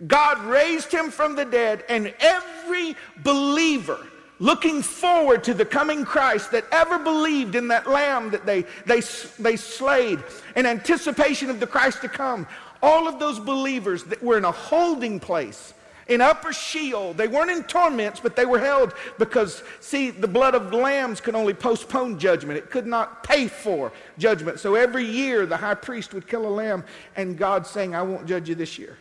God 0.07 0.39
raised 0.43 0.91
him 0.91 1.09
from 1.09 1.35
the 1.35 1.45
dead, 1.45 1.83
and 1.89 2.13
every 2.19 2.95
believer 3.23 4.05
looking 4.39 4.81
forward 4.81 5.43
to 5.43 5.53
the 5.53 5.65
coming 5.65 6.05
Christ 6.05 6.51
that 6.51 6.65
ever 6.71 6.97
believed 6.97 7.55
in 7.55 7.67
that 7.69 7.87
lamb 7.87 8.29
that 8.31 8.45
they, 8.45 8.61
they, 8.85 9.01
they 9.37 9.57
slayed 9.57 10.23
in 10.55 10.65
anticipation 10.65 11.49
of 11.49 11.59
the 11.59 11.67
Christ 11.67 12.01
to 12.01 12.09
come 12.09 12.47
all 12.81 13.07
of 13.07 13.19
those 13.19 13.39
believers 13.39 14.03
that 14.05 14.23
were 14.23 14.37
in 14.37 14.45
a 14.45 14.51
holding 14.51 15.19
place 15.19 15.73
in 16.07 16.21
upper 16.21 16.51
Sheol. 16.51 17.13
They 17.13 17.27
weren't 17.27 17.51
in 17.51 17.63
torments, 17.63 18.19
but 18.19 18.35
they 18.35 18.45
were 18.45 18.59
held 18.59 18.93
because, 19.17 19.63
see, 19.79 20.09
the 20.09 20.27
blood 20.27 20.55
of 20.55 20.73
lambs 20.73 21.21
could 21.21 21.35
only 21.35 21.53
postpone 21.53 22.19
judgment. 22.19 22.57
It 22.57 22.71
could 22.71 22.87
not 22.87 23.23
pay 23.23 23.47
for 23.47 23.93
judgment. 24.17 24.59
So 24.59 24.75
every 24.75 25.05
year 25.05 25.45
the 25.45 25.57
high 25.57 25.75
priest 25.75 26.13
would 26.13 26.27
kill 26.27 26.47
a 26.47 26.49
lamb, 26.49 26.83
and 27.15 27.37
God 27.37 27.65
saying, 27.65 27.95
I 27.95 28.01
won't 28.01 28.25
judge 28.25 28.49
you 28.49 28.55
this 28.55 28.77
year. 28.77 28.97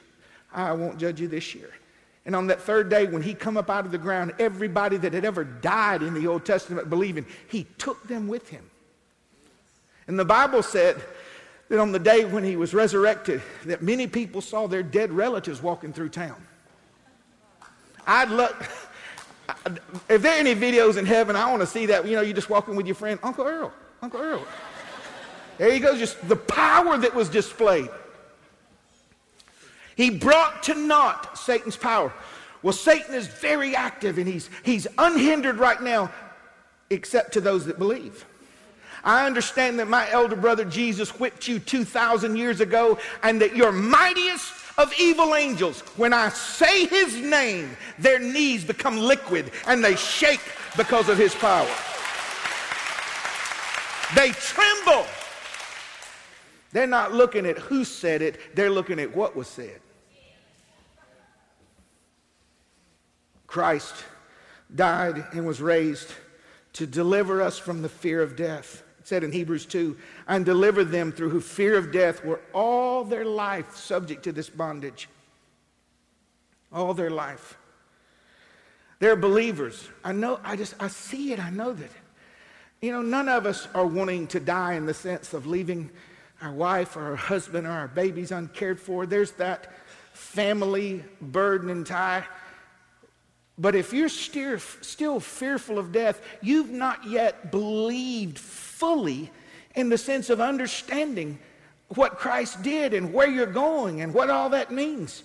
I 0.52 0.73
won't 0.73 0.99
judge 0.99 1.20
you 1.20 1.28
this 1.28 1.54
year. 1.54 1.70
And 2.26 2.37
on 2.37 2.49
that 2.49 2.61
third 2.61 2.90
day, 2.90 3.06
when 3.06 3.23
he 3.23 3.32
come 3.32 3.56
up 3.56 3.70
out 3.70 3.87
of 3.87 3.90
the 3.90 3.99
ground, 3.99 4.35
everybody 4.38 4.99
that 4.99 5.14
had 5.14 5.25
ever 5.25 5.44
died 5.44 6.02
in 6.02 6.12
the 6.12 6.26
Old 6.26 6.44
Testament 6.44 6.90
believing, 6.90 7.25
he 7.49 7.66
took 7.78 8.06
them 8.06 8.28
with 8.28 8.50
him. 8.50 8.68
And 10.06 10.18
the 10.18 10.26
Bible 10.26 10.62
said 10.62 11.02
that 11.68 11.78
on 11.78 11.92
the 11.92 11.98
day 11.98 12.25
when 12.25 12.44
he 12.44 12.56
was 12.56 12.72
resurrected, 12.72 13.42
that 13.66 13.82
many 13.82 14.06
people 14.06 14.40
saw 14.40 14.66
their 14.66 14.82
dead 14.82 15.12
relatives 15.12 15.62
walking 15.62 15.92
through 15.92 16.08
town. 16.08 16.37
I'd 18.06 18.30
love, 18.30 18.90
if 20.08 20.22
there 20.22 20.32
are 20.32 20.38
any 20.38 20.54
videos 20.54 20.96
in 20.96 21.04
heaven, 21.04 21.37
I 21.37 21.50
want 21.50 21.60
to 21.60 21.66
see 21.66 21.87
that. 21.87 22.06
You 22.06 22.16
know, 22.16 22.22
you're 22.22 22.34
just 22.34 22.48
walking 22.48 22.75
with 22.75 22.87
your 22.87 22.94
friend, 22.94 23.18
Uncle 23.22 23.44
Earl, 23.44 23.72
Uncle 24.00 24.20
Earl. 24.20 24.46
There 25.58 25.72
you 25.72 25.80
go, 25.80 25.96
just 25.96 26.26
the 26.28 26.37
power 26.37 26.96
that 26.96 27.14
was 27.14 27.28
displayed. 27.28 27.90
He 29.96 30.10
brought 30.10 30.62
to 30.64 30.75
naught 30.75 31.37
Satan's 31.37 31.76
power. 31.76 32.12
Well, 32.62 32.72
Satan 32.72 33.14
is 33.14 33.26
very 33.26 33.75
active 33.75 34.16
and 34.18 34.26
he's, 34.26 34.48
he's 34.62 34.87
unhindered 34.96 35.56
right 35.56 35.82
now, 35.82 36.12
except 36.88 37.32
to 37.32 37.40
those 37.40 37.66
that 37.66 37.78
believe. 37.78 38.25
I 39.04 39.26
understand 39.26 39.78
that 39.78 39.88
my 39.88 40.10
elder 40.10 40.36
brother 40.36 40.64
Jesus 40.64 41.10
whipped 41.18 41.46
you 41.48 41.58
2,000 41.58 42.36
years 42.36 42.60
ago 42.60 42.98
and 43.22 43.40
that 43.40 43.56
your 43.56 43.72
mightiest 43.72 44.52
of 44.78 44.92
evil 44.98 45.34
angels, 45.34 45.80
when 45.96 46.12
I 46.12 46.28
say 46.28 46.86
his 46.86 47.16
name, 47.16 47.76
their 47.98 48.18
knees 48.18 48.64
become 48.64 48.96
liquid 48.96 49.50
and 49.66 49.84
they 49.84 49.96
shake 49.96 50.40
because 50.76 51.08
of 51.08 51.18
his 51.18 51.34
power. 51.34 51.68
They 54.14 54.30
tremble. 54.30 55.06
They're 56.72 56.86
not 56.86 57.12
looking 57.12 57.46
at 57.46 57.58
who 57.58 57.84
said 57.84 58.22
it, 58.22 58.54
they're 58.54 58.70
looking 58.70 59.00
at 59.00 59.14
what 59.14 59.34
was 59.34 59.48
said. 59.48 59.80
Christ 63.46 63.94
died 64.74 65.24
and 65.32 65.46
was 65.46 65.60
raised 65.60 66.12
to 66.74 66.86
deliver 66.86 67.42
us 67.42 67.58
from 67.58 67.82
the 67.82 67.88
fear 67.88 68.22
of 68.22 68.36
death 68.36 68.82
said 69.08 69.24
in 69.24 69.32
Hebrews 69.32 69.66
2, 69.66 69.96
and 70.28 70.44
deliver 70.44 70.84
them 70.84 71.10
through 71.10 71.30
who 71.30 71.40
fear 71.40 71.76
of 71.76 71.90
death 71.90 72.24
were 72.24 72.40
all 72.52 73.04
their 73.04 73.24
life 73.24 73.74
subject 73.74 74.22
to 74.24 74.32
this 74.32 74.50
bondage. 74.50 75.08
All 76.72 76.92
their 76.92 77.10
life. 77.10 77.56
They're 78.98 79.16
believers. 79.16 79.88
I 80.04 80.12
know, 80.12 80.38
I 80.44 80.56
just, 80.56 80.74
I 80.78 80.88
see 80.88 81.32
it, 81.32 81.42
I 81.42 81.50
know 81.50 81.72
that. 81.72 81.90
You 82.82 82.92
know, 82.92 83.02
none 83.02 83.28
of 83.28 83.46
us 83.46 83.66
are 83.74 83.86
wanting 83.86 84.26
to 84.28 84.40
die 84.40 84.74
in 84.74 84.86
the 84.86 84.94
sense 84.94 85.32
of 85.32 85.46
leaving 85.46 85.90
our 86.42 86.52
wife 86.52 86.96
or 86.96 87.02
our 87.02 87.16
husband 87.16 87.66
or 87.66 87.70
our 87.70 87.88
babies 87.88 88.30
uncared 88.30 88.78
for. 88.78 89.06
There's 89.06 89.32
that 89.32 89.72
family 90.12 91.02
burden 91.20 91.70
and 91.70 91.86
tie. 91.86 92.24
But 93.56 93.74
if 93.74 93.92
you're 93.92 94.08
still, 94.08 94.58
still 94.58 95.18
fearful 95.18 95.78
of 95.78 95.90
death, 95.90 96.20
you've 96.40 96.70
not 96.70 97.04
yet 97.06 97.50
believed 97.50 98.38
fully 98.78 99.30
in 99.75 99.88
the 99.88 99.99
sense 99.99 100.30
of 100.30 100.40
understanding 100.40 101.38
what 101.94 102.18
Christ 102.18 102.62
did 102.62 102.94
and 102.94 103.12
where 103.12 103.28
you're 103.28 103.47
going 103.47 104.02
and 104.02 104.12
what 104.12 104.30
all 104.30 104.50
that 104.50 104.70
means. 104.70 105.23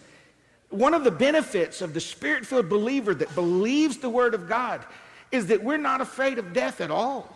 One 0.69 0.93
of 0.93 1.03
the 1.03 1.11
benefits 1.11 1.81
of 1.81 1.93
the 1.93 1.99
spirit 1.99 2.45
filled 2.45 2.69
believer 2.69 3.13
that 3.13 3.33
believes 3.35 3.97
the 3.97 4.09
Word 4.09 4.33
of 4.33 4.47
God 4.47 4.81
is 5.31 5.47
that 5.47 5.63
we're 5.63 5.77
not 5.77 6.01
afraid 6.01 6.39
of 6.39 6.53
death 6.53 6.81
at 6.81 6.91
all. 6.91 7.29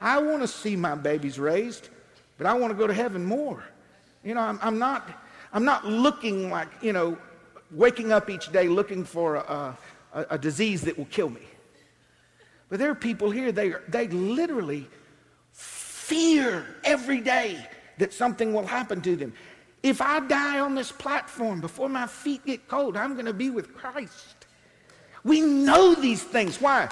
I 0.00 0.18
want 0.18 0.40
to 0.42 0.48
see 0.48 0.76
my 0.76 0.94
babies 0.94 1.38
raised, 1.38 1.88
but 2.38 2.46
I 2.46 2.54
want 2.54 2.72
to 2.72 2.78
go 2.78 2.86
to 2.86 2.94
heaven 2.94 3.24
more. 3.24 3.62
You 4.24 4.34
know, 4.34 4.40
I'm, 4.40 4.58
I'm 4.62 4.78
not, 4.78 5.10
I'm 5.52 5.64
not 5.64 5.84
looking 5.84 6.50
like, 6.50 6.68
you 6.80 6.92
know, 6.92 7.18
waking 7.70 8.12
up 8.12 8.30
each 8.30 8.50
day 8.52 8.68
looking 8.68 9.04
for 9.04 9.36
a, 9.36 9.76
a, 10.14 10.26
a 10.30 10.38
disease 10.38 10.82
that 10.82 10.96
will 10.96 11.06
kill 11.06 11.28
me. 11.28 11.42
But 12.70 12.78
there 12.78 12.90
are 12.90 12.94
people 12.94 13.30
here, 13.30 13.52
they, 13.52 13.72
are, 13.72 13.82
they 13.88 14.08
literally 14.08 14.88
fear 15.52 16.64
every 16.84 17.20
day 17.20 17.66
that 17.98 18.12
something 18.12 18.54
will 18.54 18.66
happen 18.66 19.00
to 19.02 19.16
them. 19.16 19.34
If 19.82 20.00
I 20.00 20.20
die 20.20 20.60
on 20.60 20.74
this 20.74 20.92
platform 20.92 21.60
before 21.60 21.88
my 21.88 22.06
feet 22.06 22.46
get 22.46 22.68
cold, 22.68 22.96
I'm 22.96 23.14
going 23.14 23.26
to 23.26 23.32
be 23.32 23.50
with 23.50 23.74
Christ. 23.74 24.46
We 25.24 25.40
know 25.40 25.94
these 25.94 26.22
things. 26.22 26.60
Why? 26.60 26.88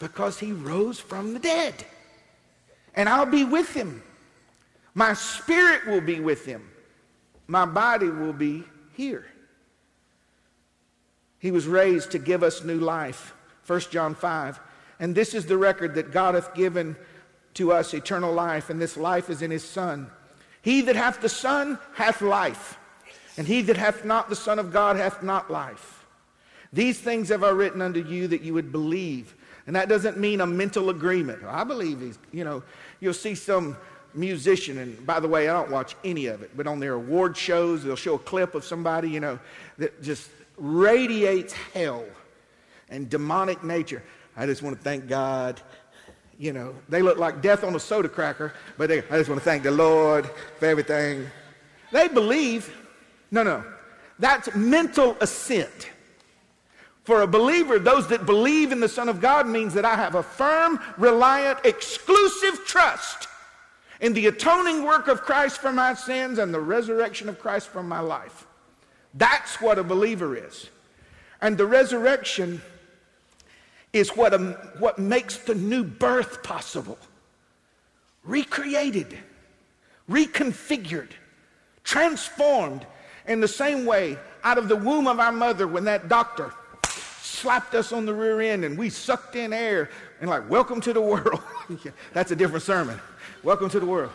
Because 0.00 0.38
he 0.38 0.52
rose 0.52 0.98
from 0.98 1.34
the 1.34 1.38
dead. 1.38 1.74
And 2.94 3.08
I'll 3.08 3.26
be 3.26 3.44
with 3.44 3.74
him. 3.74 4.02
My 4.94 5.12
spirit 5.12 5.86
will 5.86 6.00
be 6.00 6.20
with 6.20 6.46
him. 6.46 6.66
My 7.46 7.66
body 7.66 8.08
will 8.08 8.32
be 8.32 8.64
here. 8.94 9.26
He 11.38 11.50
was 11.50 11.66
raised 11.66 12.10
to 12.12 12.18
give 12.18 12.42
us 12.42 12.64
new 12.64 12.78
life. 12.78 13.34
1 13.66 13.80
John 13.90 14.14
5. 14.14 14.60
And 14.98 15.14
this 15.14 15.34
is 15.34 15.46
the 15.46 15.58
record 15.58 15.94
that 15.96 16.12
God 16.12 16.34
hath 16.34 16.54
given 16.54 16.96
to 17.54 17.72
us 17.72 17.94
eternal 17.94 18.32
life, 18.32 18.70
and 18.70 18.80
this 18.80 18.96
life 18.96 19.30
is 19.30 19.42
in 19.42 19.50
his 19.50 19.64
Son. 19.64 20.10
He 20.62 20.82
that 20.82 20.96
hath 20.96 21.20
the 21.20 21.28
Son 21.28 21.78
hath 21.94 22.20
life, 22.22 22.78
and 23.36 23.46
he 23.46 23.62
that 23.62 23.76
hath 23.76 24.04
not 24.04 24.28
the 24.28 24.36
Son 24.36 24.58
of 24.58 24.72
God 24.72 24.96
hath 24.96 25.22
not 25.22 25.50
life. 25.50 26.04
These 26.72 26.98
things 26.98 27.28
have 27.28 27.44
I 27.44 27.50
written 27.50 27.80
unto 27.80 28.04
you 28.04 28.28
that 28.28 28.42
you 28.42 28.54
would 28.54 28.72
believe. 28.72 29.34
And 29.66 29.74
that 29.74 29.88
doesn't 29.88 30.18
mean 30.18 30.40
a 30.40 30.46
mental 30.46 30.90
agreement. 30.90 31.42
I 31.44 31.64
believe 31.64 32.00
he's, 32.00 32.18
you 32.32 32.44
know, 32.44 32.62
you'll 33.00 33.14
see 33.14 33.34
some 33.34 33.76
musician, 34.14 34.78
and 34.78 35.06
by 35.06 35.20
the 35.20 35.28
way, 35.28 35.48
I 35.48 35.52
don't 35.52 35.70
watch 35.70 35.96
any 36.04 36.26
of 36.26 36.42
it, 36.42 36.50
but 36.56 36.66
on 36.66 36.80
their 36.80 36.94
award 36.94 37.36
shows, 37.36 37.84
they'll 37.84 37.96
show 37.96 38.14
a 38.14 38.18
clip 38.18 38.54
of 38.54 38.64
somebody, 38.64 39.10
you 39.10 39.20
know, 39.20 39.38
that 39.78 40.02
just 40.02 40.30
radiates 40.56 41.52
hell 41.74 42.04
and 42.88 43.10
demonic 43.10 43.62
nature. 43.64 44.02
I 44.36 44.46
just 44.46 44.62
want 44.62 44.76
to 44.76 44.82
thank 44.82 45.08
God. 45.08 45.60
You 46.38 46.52
know, 46.52 46.74
they 46.88 47.00
look 47.00 47.18
like 47.18 47.40
death 47.40 47.64
on 47.64 47.74
a 47.74 47.80
soda 47.80 48.08
cracker, 48.08 48.52
but 48.76 48.88
they, 48.88 48.98
I 48.98 49.18
just 49.18 49.30
want 49.30 49.40
to 49.40 49.44
thank 49.44 49.62
the 49.62 49.70
Lord 49.70 50.28
for 50.58 50.66
everything. 50.66 51.26
They 51.92 52.08
believe. 52.08 52.74
No, 53.30 53.42
no. 53.42 53.64
That's 54.18 54.54
mental 54.54 55.16
assent. 55.20 55.90
For 57.04 57.22
a 57.22 57.26
believer, 57.26 57.78
those 57.78 58.08
that 58.08 58.26
believe 58.26 58.72
in 58.72 58.80
the 58.80 58.88
Son 58.88 59.08
of 59.08 59.20
God 59.20 59.46
means 59.46 59.72
that 59.74 59.84
I 59.84 59.94
have 59.94 60.16
a 60.16 60.22
firm, 60.22 60.80
reliant, 60.98 61.60
exclusive 61.64 62.64
trust 62.66 63.28
in 64.00 64.12
the 64.12 64.26
atoning 64.26 64.84
work 64.84 65.08
of 65.08 65.22
Christ 65.22 65.58
for 65.58 65.72
my 65.72 65.94
sins 65.94 66.38
and 66.38 66.52
the 66.52 66.60
resurrection 66.60 67.28
of 67.28 67.38
Christ 67.38 67.68
for 67.68 67.82
my 67.82 68.00
life. 68.00 68.46
That's 69.14 69.60
what 69.60 69.78
a 69.78 69.84
believer 69.84 70.36
is. 70.36 70.68
And 71.40 71.56
the 71.56 71.66
resurrection 71.66 72.60
is 73.96 74.10
what, 74.10 74.34
a, 74.34 74.38
what 74.78 74.98
makes 74.98 75.38
the 75.38 75.54
new 75.54 75.84
birth 75.84 76.42
possible. 76.42 76.98
Recreated, 78.24 79.18
reconfigured, 80.10 81.10
transformed 81.84 82.86
in 83.26 83.40
the 83.40 83.48
same 83.48 83.86
way 83.86 84.18
out 84.44 84.58
of 84.58 84.68
the 84.68 84.76
womb 84.76 85.06
of 85.06 85.18
our 85.18 85.32
mother 85.32 85.66
when 85.66 85.84
that 85.84 86.08
doctor 86.08 86.52
slapped 87.22 87.74
us 87.74 87.92
on 87.92 88.06
the 88.06 88.14
rear 88.14 88.40
end 88.40 88.64
and 88.64 88.78
we 88.78 88.88
sucked 88.88 89.36
in 89.36 89.52
air 89.52 89.90
and 90.20 90.30
like, 90.30 90.48
welcome 90.48 90.80
to 90.80 90.92
the 90.92 91.00
world. 91.00 91.42
That's 92.12 92.30
a 92.30 92.36
different 92.36 92.62
sermon. 92.62 93.00
Welcome 93.42 93.68
to 93.70 93.80
the 93.80 93.86
world. 93.86 94.12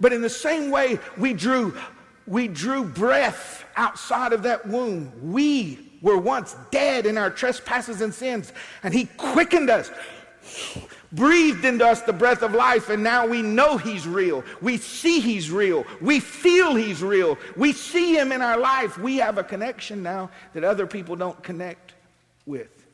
But 0.00 0.12
in 0.12 0.22
the 0.22 0.30
same 0.30 0.70
way, 0.70 0.98
we 1.16 1.34
drew, 1.34 1.76
we 2.26 2.48
drew 2.48 2.84
breath 2.84 3.64
outside 3.76 4.32
of 4.32 4.42
that 4.44 4.66
womb. 4.66 5.12
We 5.22 5.87
were 6.00 6.18
once 6.18 6.56
dead 6.70 7.06
in 7.06 7.18
our 7.18 7.30
trespasses 7.30 8.00
and 8.00 8.12
sins, 8.14 8.52
and 8.82 8.94
He 8.94 9.06
quickened 9.16 9.70
us, 9.70 9.90
breathed 11.12 11.64
into 11.64 11.86
us 11.86 12.02
the 12.02 12.12
breath 12.12 12.42
of 12.42 12.52
life, 12.52 12.88
and 12.90 13.02
now 13.02 13.26
we 13.26 13.42
know 13.42 13.76
He's 13.76 14.06
real. 14.06 14.44
We 14.60 14.76
see 14.78 15.20
He's 15.20 15.50
real. 15.50 15.84
We 16.00 16.20
feel 16.20 16.74
He's 16.74 17.02
real. 17.02 17.38
We 17.56 17.72
see 17.72 18.14
Him 18.14 18.32
in 18.32 18.42
our 18.42 18.58
life. 18.58 18.98
We 18.98 19.16
have 19.16 19.38
a 19.38 19.44
connection 19.44 20.02
now 20.02 20.30
that 20.54 20.64
other 20.64 20.86
people 20.86 21.16
don't 21.16 21.42
connect 21.42 21.94
with. 22.46 22.86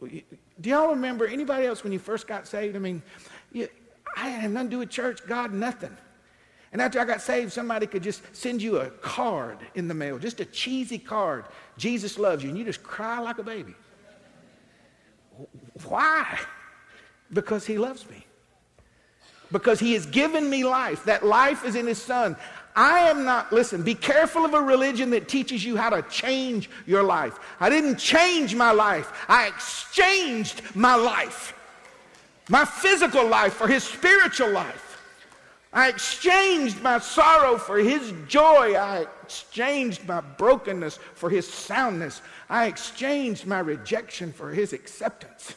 Do 0.00 0.70
y'all 0.70 0.90
remember 0.90 1.26
anybody 1.26 1.66
else 1.66 1.84
when 1.84 1.92
you 1.92 1.98
first 1.98 2.26
got 2.26 2.46
saved? 2.46 2.76
I 2.76 2.78
mean, 2.78 3.02
you, 3.52 3.68
I 4.16 4.28
had 4.28 4.50
nothing 4.50 4.68
to 4.68 4.74
do 4.74 4.78
with 4.78 4.90
church, 4.90 5.20
God, 5.26 5.52
nothing. 5.52 5.96
And 6.76 6.82
after 6.82 7.00
I 7.00 7.06
got 7.06 7.22
saved, 7.22 7.54
somebody 7.54 7.86
could 7.86 8.02
just 8.02 8.20
send 8.36 8.60
you 8.60 8.76
a 8.76 8.90
card 8.90 9.56
in 9.76 9.88
the 9.88 9.94
mail, 9.94 10.18
just 10.18 10.40
a 10.40 10.44
cheesy 10.44 10.98
card. 10.98 11.46
Jesus 11.78 12.18
loves 12.18 12.44
you. 12.44 12.50
And 12.50 12.58
you 12.58 12.66
just 12.66 12.82
cry 12.82 13.18
like 13.18 13.38
a 13.38 13.42
baby. 13.42 13.74
Why? 15.88 16.38
Because 17.32 17.64
he 17.64 17.78
loves 17.78 18.06
me. 18.10 18.26
Because 19.50 19.80
he 19.80 19.94
has 19.94 20.04
given 20.04 20.50
me 20.50 20.64
life. 20.66 21.02
That 21.06 21.24
life 21.24 21.64
is 21.64 21.76
in 21.76 21.86
his 21.86 21.96
son. 21.96 22.36
I 22.76 23.08
am 23.08 23.24
not, 23.24 23.50
listen, 23.54 23.82
be 23.82 23.94
careful 23.94 24.44
of 24.44 24.52
a 24.52 24.60
religion 24.60 25.08
that 25.12 25.30
teaches 25.30 25.64
you 25.64 25.78
how 25.78 25.88
to 25.88 26.02
change 26.10 26.68
your 26.84 27.02
life. 27.02 27.38
I 27.58 27.70
didn't 27.70 27.96
change 27.96 28.54
my 28.54 28.72
life, 28.72 29.10
I 29.30 29.46
exchanged 29.46 30.60
my 30.74 30.94
life, 30.94 31.54
my 32.50 32.66
physical 32.66 33.26
life 33.26 33.54
for 33.54 33.66
his 33.66 33.82
spiritual 33.82 34.50
life. 34.50 34.85
I 35.72 35.88
exchanged 35.88 36.82
my 36.82 36.98
sorrow 36.98 37.58
for 37.58 37.78
his 37.78 38.12
joy. 38.28 38.74
I 38.76 39.06
exchanged 39.22 40.06
my 40.06 40.20
brokenness 40.20 40.98
for 41.14 41.28
his 41.28 41.46
soundness. 41.46 42.22
I 42.48 42.66
exchanged 42.66 43.46
my 43.46 43.58
rejection 43.58 44.32
for 44.32 44.50
his 44.50 44.72
acceptance. 44.72 45.54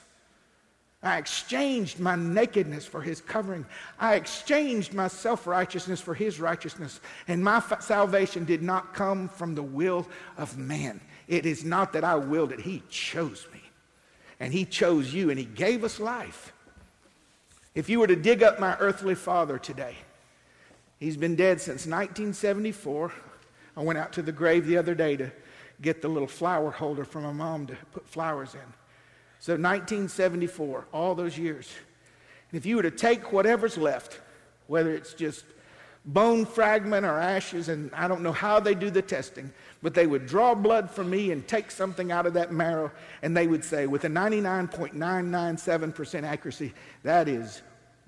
I 1.02 1.18
exchanged 1.18 2.00
my 2.00 2.18
nakedness 2.18 2.86
for 2.86 3.02
his 3.02 3.22
covering. 3.22 3.66
I 4.00 4.16
exchanged 4.16 4.94
my 4.94 5.08
self 5.08 5.48
righteousness 5.48 6.02
for 6.02 6.14
his 6.14 6.42
righteousness. 6.42 7.00
And 7.30 7.42
my 7.42 7.58
f- 7.58 7.82
salvation 7.82 8.44
did 8.44 8.62
not 8.62 8.94
come 8.94 9.30
from 9.30 9.56
the 9.56 9.64
will 9.64 10.06
of 10.38 10.58
man. 10.58 11.00
It 11.30 11.46
is 11.46 11.64
not 11.64 11.94
that 11.94 12.04
I 12.04 12.16
willed 12.16 12.52
it, 12.52 12.60
he 12.60 12.84
chose 12.90 13.48
me. 13.54 13.62
And 14.42 14.52
he 14.52 14.66
chose 14.66 15.14
you, 15.14 15.30
and 15.30 15.40
he 15.40 15.46
gave 15.46 15.86
us 15.86 16.00
life. 16.00 16.52
If 17.80 17.88
you 17.88 18.02
were 18.02 18.08
to 18.08 18.18
dig 18.18 18.44
up 18.44 18.60
my 18.60 18.76
earthly 18.82 19.16
father 19.16 19.58
today, 19.58 19.96
he's 21.00 21.16
been 21.16 21.38
dead 21.38 21.62
since 21.62 21.86
1974. 21.86 23.14
I 23.78 23.82
went 23.82 23.98
out 23.98 24.12
to 24.14 24.22
the 24.22 24.34
grave 24.34 24.68
the 24.68 24.76
other 24.76 24.94
day 24.94 25.16
to 25.16 25.32
get 25.82 26.02
the 26.02 26.10
little 26.10 26.28
flower 26.28 26.72
holder 26.72 27.06
from 27.06 27.24
my 27.24 27.32
mom 27.32 27.68
to 27.68 27.78
put 27.94 28.06
flowers 28.06 28.54
in. 28.54 28.60
So 29.40 29.54
1974, 29.54 30.88
all 30.92 31.16
those 31.16 31.38
years. 31.38 31.72
And 32.52 32.60
if 32.60 32.66
you 32.66 32.76
were 32.76 32.82
to 32.82 32.92
take 32.92 33.32
whatever's 33.32 33.78
left, 33.78 34.20
whether 34.68 34.94
it's 34.94 35.14
just 35.14 35.46
bone 36.04 36.46
fragment 36.46 37.06
or 37.06 37.18
ashes, 37.18 37.70
and 37.70 37.90
I 37.94 38.10
don't 38.10 38.24
know 38.24 38.34
how 38.34 38.60
they 38.60 38.76
do 38.76 38.90
the 38.90 39.02
testing, 39.02 39.54
but 39.82 39.94
they 39.94 40.06
would 40.06 40.26
draw 40.26 40.54
blood 40.54 40.92
from 40.92 41.10
me 41.10 41.32
and 41.32 41.48
take 41.48 41.72
something 41.72 42.12
out 42.12 42.26
of 42.26 42.34
that 42.34 42.52
marrow, 42.52 42.92
and 43.22 43.38
they 43.38 43.48
would 43.48 43.64
say, 43.64 43.88
with 43.88 44.04
a 44.04 44.10
99.997% 44.10 46.24
accuracy, 46.24 46.74
that 47.04 47.30
is 47.30 47.62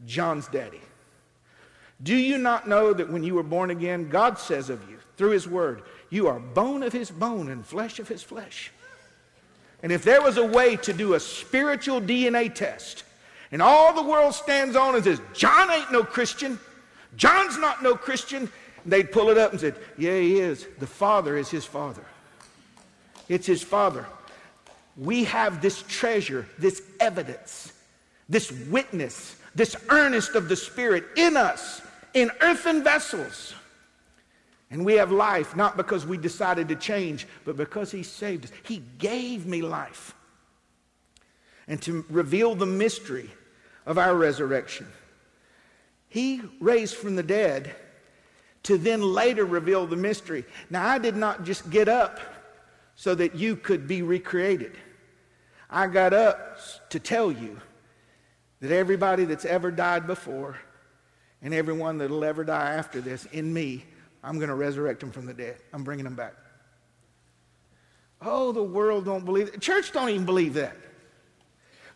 John's 0.05 0.47
daddy. 0.47 0.81
Do 2.03 2.15
you 2.15 2.37
not 2.37 2.67
know 2.67 2.93
that 2.93 3.11
when 3.11 3.23
you 3.23 3.35
were 3.35 3.43
born 3.43 3.69
again, 3.69 4.09
God 4.09 4.39
says 4.39 4.69
of 4.69 4.89
you, 4.89 4.97
through 5.17 5.31
His 5.31 5.47
Word, 5.47 5.83
you 6.09 6.27
are 6.27 6.39
bone 6.39 6.83
of 6.83 6.93
His 6.93 7.11
bone 7.11 7.49
and 7.49 7.65
flesh 7.65 7.99
of 7.99 8.07
His 8.07 8.23
flesh? 8.23 8.71
And 9.83 9.91
if 9.91 10.03
there 10.03 10.21
was 10.21 10.37
a 10.37 10.45
way 10.45 10.75
to 10.77 10.93
do 10.93 11.13
a 11.13 11.19
spiritual 11.19 12.01
DNA 12.01 12.53
test, 12.53 13.03
and 13.51 13.61
all 13.61 13.93
the 13.93 14.03
world 14.03 14.33
stands 14.33 14.75
on 14.75 14.95
and 14.95 15.03
says, 15.03 15.21
John 15.33 15.69
ain't 15.69 15.91
no 15.91 16.03
Christian, 16.03 16.59
John's 17.15 17.57
not 17.57 17.83
no 17.83 17.95
Christian, 17.95 18.49
they'd 18.85 19.11
pull 19.11 19.29
it 19.29 19.37
up 19.37 19.51
and 19.51 19.59
said, 19.59 19.75
Yeah, 19.97 20.17
he 20.17 20.39
is. 20.39 20.67
The 20.79 20.87
Father 20.87 21.37
is 21.37 21.49
his 21.49 21.65
Father. 21.65 22.05
It's 23.27 23.47
his 23.47 23.61
Father. 23.61 24.05
We 24.97 25.23
have 25.25 25.61
this 25.61 25.83
treasure, 25.87 26.47
this 26.57 26.81
evidence, 26.99 27.73
this 28.29 28.51
witness, 28.51 29.35
this 29.55 29.75
earnest 29.89 30.35
of 30.35 30.47
the 30.49 30.55
Spirit 30.55 31.05
in 31.15 31.37
us, 31.37 31.81
in 32.13 32.31
earthen 32.41 32.83
vessels. 32.83 33.53
And 34.69 34.85
we 34.85 34.93
have 34.93 35.11
life 35.11 35.55
not 35.55 35.75
because 35.75 36.05
we 36.05 36.17
decided 36.17 36.69
to 36.69 36.75
change, 36.75 37.27
but 37.43 37.57
because 37.57 37.91
He 37.91 38.03
saved 38.03 38.45
us. 38.45 38.51
He 38.63 38.81
gave 38.97 39.45
me 39.45 39.61
life. 39.61 40.15
And 41.67 41.81
to 41.83 42.05
reveal 42.09 42.55
the 42.55 42.65
mystery 42.65 43.29
of 43.85 43.97
our 43.97 44.15
resurrection, 44.15 44.87
He 46.07 46.41
raised 46.59 46.95
from 46.95 47.15
the 47.15 47.23
dead 47.23 47.75
to 48.63 48.77
then 48.77 49.01
later 49.01 49.45
reveal 49.45 49.87
the 49.87 49.95
mystery. 49.95 50.45
Now, 50.69 50.87
I 50.87 50.99
did 50.99 51.15
not 51.15 51.43
just 51.43 51.69
get 51.69 51.89
up 51.89 52.19
so 52.95 53.15
that 53.15 53.35
you 53.35 53.55
could 53.55 53.87
be 53.87 54.01
recreated. 54.03 54.77
I 55.69 55.87
got 55.87 56.13
up 56.13 56.59
to 56.89 56.99
tell 56.99 57.31
you 57.31 57.59
that 58.61 58.71
everybody 58.71 59.25
that's 59.25 59.45
ever 59.45 59.69
died 59.69 60.07
before 60.07 60.57
and 61.41 61.53
everyone 61.53 61.97
that'll 61.97 62.23
ever 62.23 62.43
die 62.43 62.73
after 62.75 63.01
this 63.01 63.25
in 63.25 63.53
me 63.53 63.83
I'm 64.23 64.35
going 64.35 64.49
to 64.49 64.55
resurrect 64.55 64.99
them 64.99 65.11
from 65.11 65.25
the 65.25 65.33
dead. 65.33 65.57
I'm 65.73 65.83
bringing 65.83 66.05
them 66.05 66.15
back. 66.15 66.33
Oh, 68.21 68.51
the 68.51 68.63
world 68.63 69.05
don't 69.05 69.25
believe 69.25 69.47
it. 69.47 69.59
Church 69.61 69.91
don't 69.91 70.09
even 70.09 70.25
believe 70.25 70.53
that. 70.53 70.77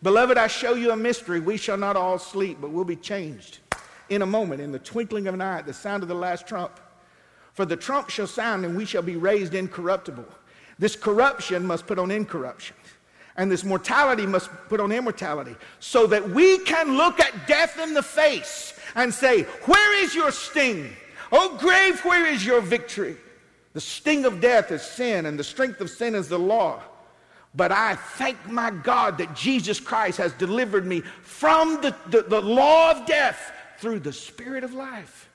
Beloved, 0.01 0.37
I 0.37 0.47
show 0.47 0.73
you 0.73 0.91
a 0.91 0.95
mystery. 0.95 1.39
We 1.39 1.57
shall 1.57 1.77
not 1.77 1.95
all 1.95 2.17
sleep, 2.17 2.57
but 2.59 2.71
we'll 2.71 2.83
be 2.83 2.95
changed 2.95 3.59
in 4.09 4.21
a 4.21 4.25
moment, 4.25 4.61
in 4.61 4.71
the 4.71 4.79
twinkling 4.79 5.27
of 5.27 5.33
an 5.33 5.41
eye, 5.41 5.59
at 5.59 5.65
the 5.65 5.73
sound 5.73 6.03
of 6.03 6.09
the 6.09 6.15
last 6.15 6.47
trump. 6.47 6.79
For 7.53 7.65
the 7.65 7.77
trump 7.77 8.09
shall 8.09 8.27
sound, 8.27 8.65
and 8.65 8.75
we 8.75 8.85
shall 8.85 9.01
be 9.01 9.15
raised 9.15 9.53
incorruptible. 9.53 10.25
This 10.77 10.95
corruption 10.95 11.65
must 11.65 11.87
put 11.87 11.97
on 11.97 12.11
incorruption, 12.11 12.75
and 13.37 13.51
this 13.51 13.63
mortality 13.63 14.25
must 14.25 14.49
put 14.69 14.79
on 14.79 14.91
immortality, 14.91 15.55
so 15.79 16.07
that 16.07 16.29
we 16.29 16.59
can 16.59 16.97
look 16.97 17.19
at 17.19 17.47
death 17.47 17.79
in 17.79 17.93
the 17.93 18.03
face 18.03 18.73
and 18.95 19.13
say, 19.13 19.43
Where 19.65 20.03
is 20.03 20.15
your 20.15 20.31
sting? 20.31 20.89
Oh, 21.31 21.57
grave, 21.57 21.99
where 22.05 22.25
is 22.25 22.45
your 22.45 22.61
victory? 22.61 23.17
The 23.73 23.81
sting 23.81 24.25
of 24.25 24.39
death 24.39 24.71
is 24.71 24.81
sin, 24.81 25.25
and 25.25 25.37
the 25.37 25.43
strength 25.43 25.81
of 25.81 25.89
sin 25.89 26.15
is 26.15 26.29
the 26.29 26.39
law. 26.39 26.81
But 27.53 27.71
I 27.71 27.95
thank 27.95 28.49
my 28.49 28.69
God 28.69 29.17
that 29.17 29.35
Jesus 29.35 29.79
Christ 29.79 30.17
has 30.17 30.33
delivered 30.33 30.85
me 30.85 31.01
from 31.21 31.81
the, 31.81 31.95
the, 32.07 32.21
the 32.23 32.41
law 32.41 32.91
of 32.91 33.05
death 33.05 33.51
through 33.79 33.99
the 33.99 34.13
Spirit 34.13 34.63
of 34.63 34.73
life. 34.73 35.29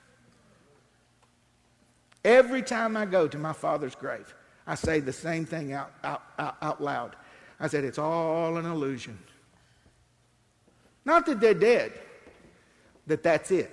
Every 2.23 2.61
time 2.61 2.95
I 2.95 3.05
go 3.05 3.27
to 3.27 3.37
my 3.37 3.53
father's 3.53 3.95
grave, 3.95 4.33
I 4.67 4.75
say 4.75 4.99
the 4.99 5.13
same 5.13 5.45
thing 5.45 5.73
out, 5.73 5.91
out, 6.03 6.21
out, 6.37 6.57
out 6.61 6.81
loud. 6.81 7.15
I 7.61 7.67
said, 7.67 7.85
It's 7.85 7.99
all 7.99 8.57
an 8.57 8.65
illusion. 8.65 9.17
Not 11.05 11.25
that 11.27 11.39
they're 11.39 11.53
dead, 11.53 11.93
that 13.07 13.23
that's 13.23 13.51
it. 13.51 13.71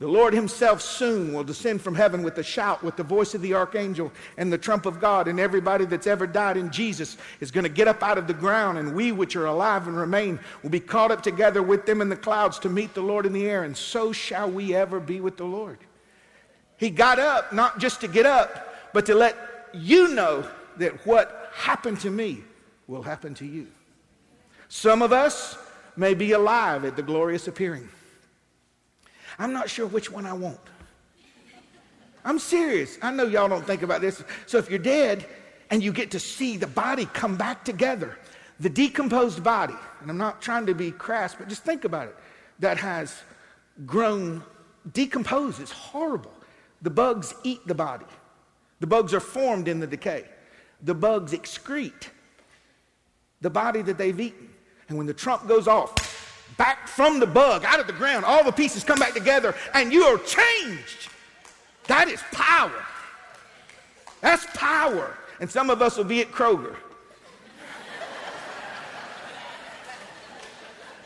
The 0.00 0.08
Lord 0.08 0.32
himself 0.32 0.80
soon 0.80 1.34
will 1.34 1.44
descend 1.44 1.82
from 1.82 1.94
heaven 1.94 2.22
with 2.22 2.38
a 2.38 2.42
shout, 2.42 2.82
with 2.82 2.96
the 2.96 3.02
voice 3.02 3.34
of 3.34 3.42
the 3.42 3.52
archangel 3.52 4.10
and 4.38 4.50
the 4.50 4.56
trump 4.56 4.86
of 4.86 4.98
God, 4.98 5.28
and 5.28 5.38
everybody 5.38 5.84
that's 5.84 6.06
ever 6.06 6.26
died 6.26 6.56
in 6.56 6.70
Jesus 6.70 7.18
is 7.40 7.50
going 7.50 7.64
to 7.64 7.70
get 7.70 7.86
up 7.86 8.02
out 8.02 8.16
of 8.16 8.26
the 8.26 8.32
ground, 8.32 8.78
and 8.78 8.94
we 8.94 9.12
which 9.12 9.36
are 9.36 9.44
alive 9.44 9.86
and 9.86 9.96
remain 9.98 10.40
will 10.62 10.70
be 10.70 10.80
caught 10.80 11.10
up 11.10 11.22
together 11.22 11.62
with 11.62 11.84
them 11.84 12.00
in 12.00 12.08
the 12.08 12.16
clouds 12.16 12.58
to 12.60 12.70
meet 12.70 12.94
the 12.94 13.02
Lord 13.02 13.26
in 13.26 13.34
the 13.34 13.46
air, 13.46 13.64
and 13.64 13.76
so 13.76 14.10
shall 14.10 14.50
we 14.50 14.74
ever 14.74 15.00
be 15.00 15.20
with 15.20 15.36
the 15.36 15.44
Lord. 15.44 15.78
He 16.78 16.88
got 16.88 17.18
up 17.18 17.52
not 17.52 17.78
just 17.78 18.00
to 18.00 18.08
get 18.08 18.24
up, 18.24 18.92
but 18.94 19.04
to 19.04 19.14
let 19.14 19.36
you 19.74 20.08
know 20.08 20.46
that 20.78 21.06
what 21.06 21.39
happened 21.52 22.00
to 22.00 22.10
me 22.10 22.42
will 22.86 23.02
happen 23.02 23.34
to 23.34 23.46
you. 23.46 23.68
Some 24.68 25.02
of 25.02 25.12
us 25.12 25.56
may 25.96 26.14
be 26.14 26.32
alive 26.32 26.84
at 26.84 26.96
the 26.96 27.02
glorious 27.02 27.48
appearing. 27.48 27.88
I'm 29.38 29.52
not 29.52 29.70
sure 29.70 29.86
which 29.86 30.10
one 30.10 30.26
I 30.26 30.32
want. 30.32 30.60
I'm 32.24 32.38
serious. 32.38 32.98
I 33.02 33.10
know 33.10 33.24
y'all 33.24 33.48
don't 33.48 33.66
think 33.66 33.82
about 33.82 34.00
this. 34.00 34.22
So 34.46 34.58
if 34.58 34.68
you're 34.68 34.78
dead 34.78 35.26
and 35.70 35.82
you 35.82 35.92
get 35.92 36.10
to 36.12 36.20
see 36.20 36.56
the 36.56 36.66
body 36.66 37.06
come 37.06 37.36
back 37.36 37.64
together, 37.64 38.18
the 38.58 38.68
decomposed 38.68 39.42
body, 39.42 39.74
and 40.00 40.10
I'm 40.10 40.18
not 40.18 40.42
trying 40.42 40.66
to 40.66 40.74
be 40.74 40.90
crass, 40.90 41.34
but 41.34 41.48
just 41.48 41.64
think 41.64 41.84
about 41.84 42.08
it, 42.08 42.16
that 42.58 42.76
has 42.76 43.22
grown 43.86 44.42
decomposed. 44.92 45.60
It's 45.60 45.72
horrible. 45.72 46.32
The 46.82 46.90
bugs 46.90 47.34
eat 47.42 47.66
the 47.66 47.74
body. 47.74 48.06
The 48.80 48.86
bugs 48.86 49.14
are 49.14 49.20
formed 49.20 49.68
in 49.68 49.80
the 49.80 49.86
decay. 49.86 50.24
The 50.82 50.94
bugs 50.94 51.32
excrete 51.32 52.08
the 53.40 53.50
body 53.50 53.82
that 53.82 53.98
they've 53.98 54.18
eaten. 54.18 54.48
And 54.88 54.98
when 54.98 55.06
the 55.06 55.14
trump 55.14 55.46
goes 55.46 55.68
off, 55.68 55.94
back 56.56 56.88
from 56.88 57.20
the 57.20 57.26
bug, 57.26 57.64
out 57.64 57.80
of 57.80 57.86
the 57.86 57.92
ground, 57.92 58.24
all 58.24 58.44
the 58.44 58.52
pieces 58.52 58.84
come 58.84 58.98
back 58.98 59.14
together, 59.14 59.54
and 59.74 59.92
you 59.92 60.02
are 60.02 60.18
changed. 60.18 61.10
That 61.86 62.08
is 62.08 62.22
power. 62.32 62.84
That's 64.20 64.46
power. 64.54 65.16
And 65.40 65.50
some 65.50 65.70
of 65.70 65.80
us 65.80 65.96
will 65.96 66.04
be 66.04 66.20
at 66.20 66.30
Kroger. 66.30 66.76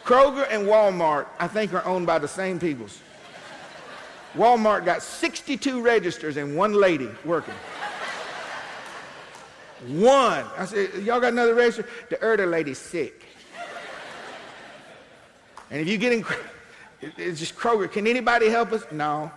Kroger 0.05 0.47
and 0.51 0.67
Walmart, 0.67 1.27
I 1.39 1.49
think, 1.49 1.73
are 1.73 1.85
owned 1.87 2.07
by 2.07 2.19
the 2.19 2.29
same 2.29 2.59
peoples. 2.59 3.01
Walmart 4.35 4.85
got 4.85 5.03
62 5.03 5.81
registers 5.81 6.37
and 6.37 6.57
one 6.57 6.75
lady 6.75 7.09
working. 7.25 7.55
One. 9.87 10.45
I 10.57 10.65
said, 10.65 10.95
y'all 11.03 11.21
got 11.21 11.33
another 11.33 11.55
register? 11.55 11.87
The 12.11 12.25
other 12.25 12.47
lady's 12.47 12.79
sick. 12.79 13.27
And 15.71 15.81
if 15.81 15.89
you 15.89 15.99
get 15.99 16.13
in, 16.13 16.25
it's 17.17 17.41
just 17.41 17.57
Kroger. 17.57 17.91
Can 17.91 18.07
anybody 18.07 18.49
help 18.49 18.73
us? 18.73 18.85
No. 18.93 19.31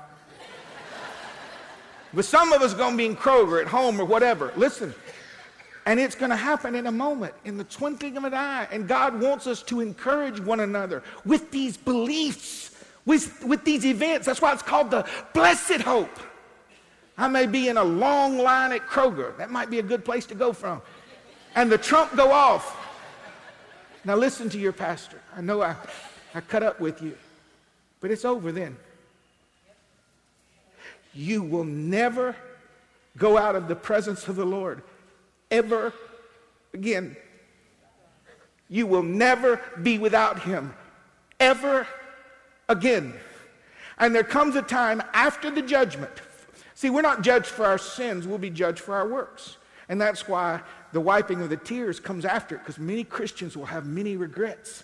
But 2.14 2.26
some 2.26 2.54
of 2.54 2.62
us 2.62 2.74
are 2.74 2.78
going 2.78 2.92
to 2.94 2.98
be 2.98 3.06
in 3.06 3.16
Kroger 3.16 3.62
at 3.62 3.68
home 3.68 4.00
or 4.00 4.06
whatever. 4.06 4.54
Listen, 4.56 4.94
and 5.86 6.00
it's 6.00 6.16
going 6.16 6.30
to 6.30 6.38
happen 6.38 6.76
in 6.76 6.88
a 6.88 6.92
moment, 6.92 7.34
in 7.46 7.58
the 7.58 7.64
twinkling 7.64 8.18
of 8.18 8.24
an 8.24 8.34
eye. 8.34 8.68
And 8.72 8.88
God 8.88 9.22
wants 9.22 9.48
us 9.48 9.62
to 9.64 9.82
encourage 9.82 10.40
one 10.40 10.60
another 10.60 11.04
with 11.26 11.52
these 11.52 11.78
beliefs, 11.78 12.72
with, 13.06 13.44
with 13.44 13.64
these 13.66 13.86
events. 13.86 14.26
That's 14.26 14.42
why 14.42 14.54
it's 14.54 14.64
called 14.64 14.92
the 14.92 15.08
blessed 15.34 15.82
hope. 15.82 16.20
I 17.18 17.28
may 17.28 17.48
be 17.48 17.68
in 17.68 17.78
a 17.78 17.84
long 17.84 18.38
line 18.38 18.72
at 18.72 18.88
Kroger. 18.88 19.36
That 19.38 19.50
might 19.50 19.70
be 19.70 19.80
a 19.80 19.84
good 19.84 20.06
place 20.06 20.26
to 20.28 20.36
go 20.36 20.54
from. 20.54 20.82
And 21.56 21.72
the 21.72 21.78
trump 21.78 22.16
go 22.16 22.32
off. 22.32 22.76
Now 24.06 24.16
listen 24.16 24.50
to 24.50 24.60
your 24.60 24.72
pastor. 24.72 25.20
I 25.36 25.42
know 25.42 25.62
I, 25.62 25.76
I 26.36 26.42
cut 26.42 26.62
up 26.62 26.80
with 26.80 27.02
you, 27.02 27.18
but 28.00 28.12
it's 28.12 28.24
over 28.24 28.52
then. 28.52 28.78
You 31.14 31.42
will 31.42 31.64
never 31.64 32.36
go 33.18 33.38
out 33.38 33.56
of 33.56 33.68
the 33.68 33.76
presence 33.76 34.28
of 34.28 34.36
the 34.36 34.46
Lord 34.46 34.84
ever 35.50 35.92
again. 36.74 37.18
You 38.70 38.86
will 38.86 39.04
never 39.04 39.60
be 39.82 39.98
without 39.98 40.44
him 40.44 40.76
ever 41.40 41.88
again. 42.70 43.14
And 43.98 44.14
there 44.14 44.24
comes 44.24 44.56
a 44.56 44.62
time 44.62 45.02
after 45.14 45.50
the 45.50 45.64
judgment. 45.64 46.12
See, 46.78 46.92
we're 46.92 47.02
not 47.02 47.24
judged 47.24 47.48
for 47.48 47.66
our 47.66 47.80
sins, 47.80 48.28
we'll 48.28 48.38
be 48.38 48.52
judged 48.52 48.82
for 48.82 48.94
our 48.94 49.08
works. 49.08 49.58
And 49.90 50.00
that's 50.00 50.28
why 50.28 50.62
the 50.92 51.02
wiping 51.02 51.42
of 51.42 51.50
the 51.50 51.58
tears 51.58 52.00
comes 52.00 52.24
after 52.24 52.54
it, 52.54 52.60
because 52.60 52.78
many 52.78 53.04
Christians 53.04 53.58
will 53.58 53.66
have 53.66 53.88
many 53.88 54.16
regrets 54.16 54.84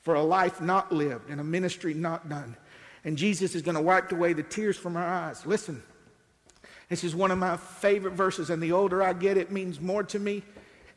for 0.00 0.16
a 0.16 0.22
life 0.22 0.60
not 0.60 0.90
lived 0.90 1.30
and 1.30 1.40
a 1.40 1.44
ministry 1.44 1.94
not 1.94 2.28
done. 2.28 2.56
And 3.04 3.16
Jesus 3.16 3.54
is 3.54 3.62
going 3.62 3.76
to 3.76 3.80
wipe 3.80 4.10
away 4.10 4.32
the 4.32 4.42
tears 4.42 4.76
from 4.76 4.96
our 4.96 5.06
eyes. 5.06 5.46
Listen, 5.46 5.80
this 6.88 7.04
is 7.04 7.14
one 7.14 7.30
of 7.30 7.38
my 7.38 7.56
favorite 7.56 8.14
verses, 8.14 8.50
and 8.50 8.60
the 8.60 8.72
older 8.72 9.00
I 9.00 9.12
get, 9.12 9.36
it 9.36 9.52
means 9.52 9.80
more 9.80 10.02
to 10.02 10.18
me. 10.18 10.42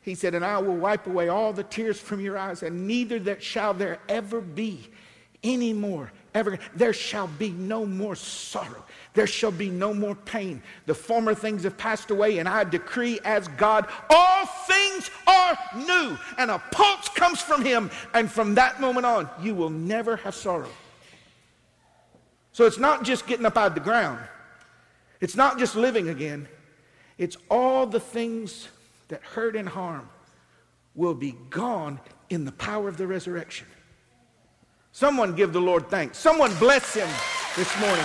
He 0.00 0.16
said, 0.16 0.34
And 0.34 0.44
I 0.44 0.58
will 0.58 0.74
wipe 0.74 1.06
away 1.06 1.28
all 1.28 1.52
the 1.52 1.62
tears 1.62 2.00
from 2.00 2.20
your 2.20 2.36
eyes, 2.36 2.64
and 2.64 2.88
neither 2.88 3.20
that 3.20 3.44
shall 3.44 3.72
there 3.72 4.00
ever 4.08 4.40
be 4.40 4.88
any 5.44 5.72
more. 5.72 6.10
Ever. 6.34 6.58
There 6.74 6.92
shall 6.92 7.28
be 7.28 7.50
no 7.50 7.86
more 7.86 8.16
sorrow. 8.16 8.84
There 9.14 9.28
shall 9.28 9.52
be 9.52 9.70
no 9.70 9.94
more 9.94 10.16
pain. 10.16 10.62
The 10.86 10.94
former 10.94 11.32
things 11.34 11.62
have 11.62 11.78
passed 11.78 12.10
away, 12.10 12.38
and 12.38 12.48
I 12.48 12.64
decree 12.64 13.20
as 13.24 13.46
God, 13.48 13.86
all 14.10 14.46
things 14.46 15.10
are 15.28 15.56
new. 15.76 16.18
And 16.36 16.50
a 16.50 16.58
pulse 16.72 17.08
comes 17.10 17.40
from 17.40 17.64
Him, 17.64 17.90
and 18.12 18.28
from 18.30 18.56
that 18.56 18.80
moment 18.80 19.06
on, 19.06 19.28
you 19.40 19.54
will 19.54 19.70
never 19.70 20.16
have 20.16 20.34
sorrow. 20.34 20.68
So 22.52 22.66
it's 22.66 22.78
not 22.78 23.04
just 23.04 23.26
getting 23.26 23.46
up 23.46 23.56
out 23.56 23.68
of 23.68 23.74
the 23.74 23.80
ground, 23.80 24.18
it's 25.20 25.36
not 25.36 25.58
just 25.58 25.76
living 25.76 26.08
again, 26.08 26.48
it's 27.16 27.36
all 27.50 27.86
the 27.86 28.00
things 28.00 28.68
that 29.08 29.22
hurt 29.22 29.54
and 29.54 29.68
harm 29.68 30.08
will 30.96 31.14
be 31.14 31.36
gone 31.50 32.00
in 32.30 32.44
the 32.44 32.52
power 32.52 32.88
of 32.88 32.96
the 32.96 33.06
resurrection. 33.06 33.66
Someone 34.94 35.34
give 35.34 35.52
the 35.52 35.60
Lord 35.60 35.90
thanks. 35.90 36.18
Someone 36.18 36.54
bless 36.54 36.94
him 36.94 37.08
this 37.56 37.80
morning. 37.80 38.04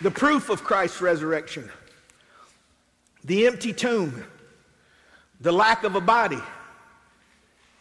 The 0.00 0.10
proof 0.10 0.50
of 0.50 0.64
Christ's 0.64 1.00
resurrection, 1.00 1.70
the 3.22 3.46
empty 3.46 3.72
tomb, 3.72 4.24
the 5.40 5.52
lack 5.52 5.84
of 5.84 5.94
a 5.94 6.00
body. 6.00 6.40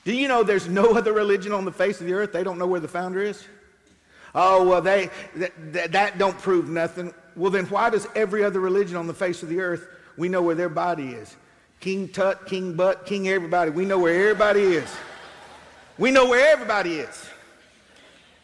Do 0.03 0.13
you 0.13 0.27
know 0.27 0.43
there's 0.43 0.67
no 0.67 0.95
other 0.95 1.11
religion 1.11 1.51
on 1.51 1.65
the 1.65 1.71
face 1.71 1.99
of 1.99 2.05
the 2.05 2.13
earth? 2.13 2.31
They 2.31 2.43
don't 2.43 2.59
know 2.59 2.67
where 2.67 2.79
the 2.79 2.87
founder 2.87 3.23
is. 3.23 3.43
Oh, 4.35 4.67
well, 4.67 4.81
they, 4.81 5.09
that, 5.37 5.91
that 5.93 6.19
don't 6.19 6.37
prove 6.37 6.69
nothing. 6.69 7.11
Well, 7.35 7.49
then 7.49 7.65
why 7.69 7.89
does 7.89 8.07
every 8.13 8.43
other 8.43 8.59
religion 8.59 8.97
on 8.97 9.07
the 9.07 9.15
face 9.15 9.41
of 9.41 9.49
the 9.49 9.61
earth, 9.61 9.87
we 10.15 10.29
know 10.29 10.43
where 10.43 10.53
their 10.53 10.69
body 10.69 11.07
is? 11.07 11.35
King 11.79 12.07
Tut, 12.07 12.45
King 12.47 12.73
Butt, 12.73 13.05
King 13.05 13.27
everybody. 13.27 13.71
We 13.71 13.85
know 13.85 13.99
where 13.99 14.29
everybody 14.29 14.61
is. 14.61 14.89
We 15.97 16.11
know 16.11 16.27
where 16.27 16.51
everybody 16.51 16.95
is. 16.95 17.29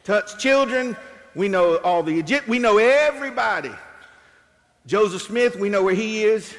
Tut's 0.03 0.35
children, 0.35 0.95
we 1.35 1.47
know 1.47 1.77
all 1.77 2.03
the 2.03 2.11
Egypt, 2.11 2.47
we 2.47 2.59
know 2.59 2.77
everybody. 2.77 3.71
Joseph 4.87 5.21
Smith, 5.21 5.55
we 5.55 5.69
know 5.69 5.83
where 5.83 5.93
he 5.93 6.23
is. 6.23 6.55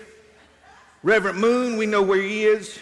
Reverend 1.03 1.39
Moon, 1.39 1.77
we 1.77 1.87
know 1.87 2.03
where 2.03 2.21
he 2.21 2.45
is, 2.45 2.79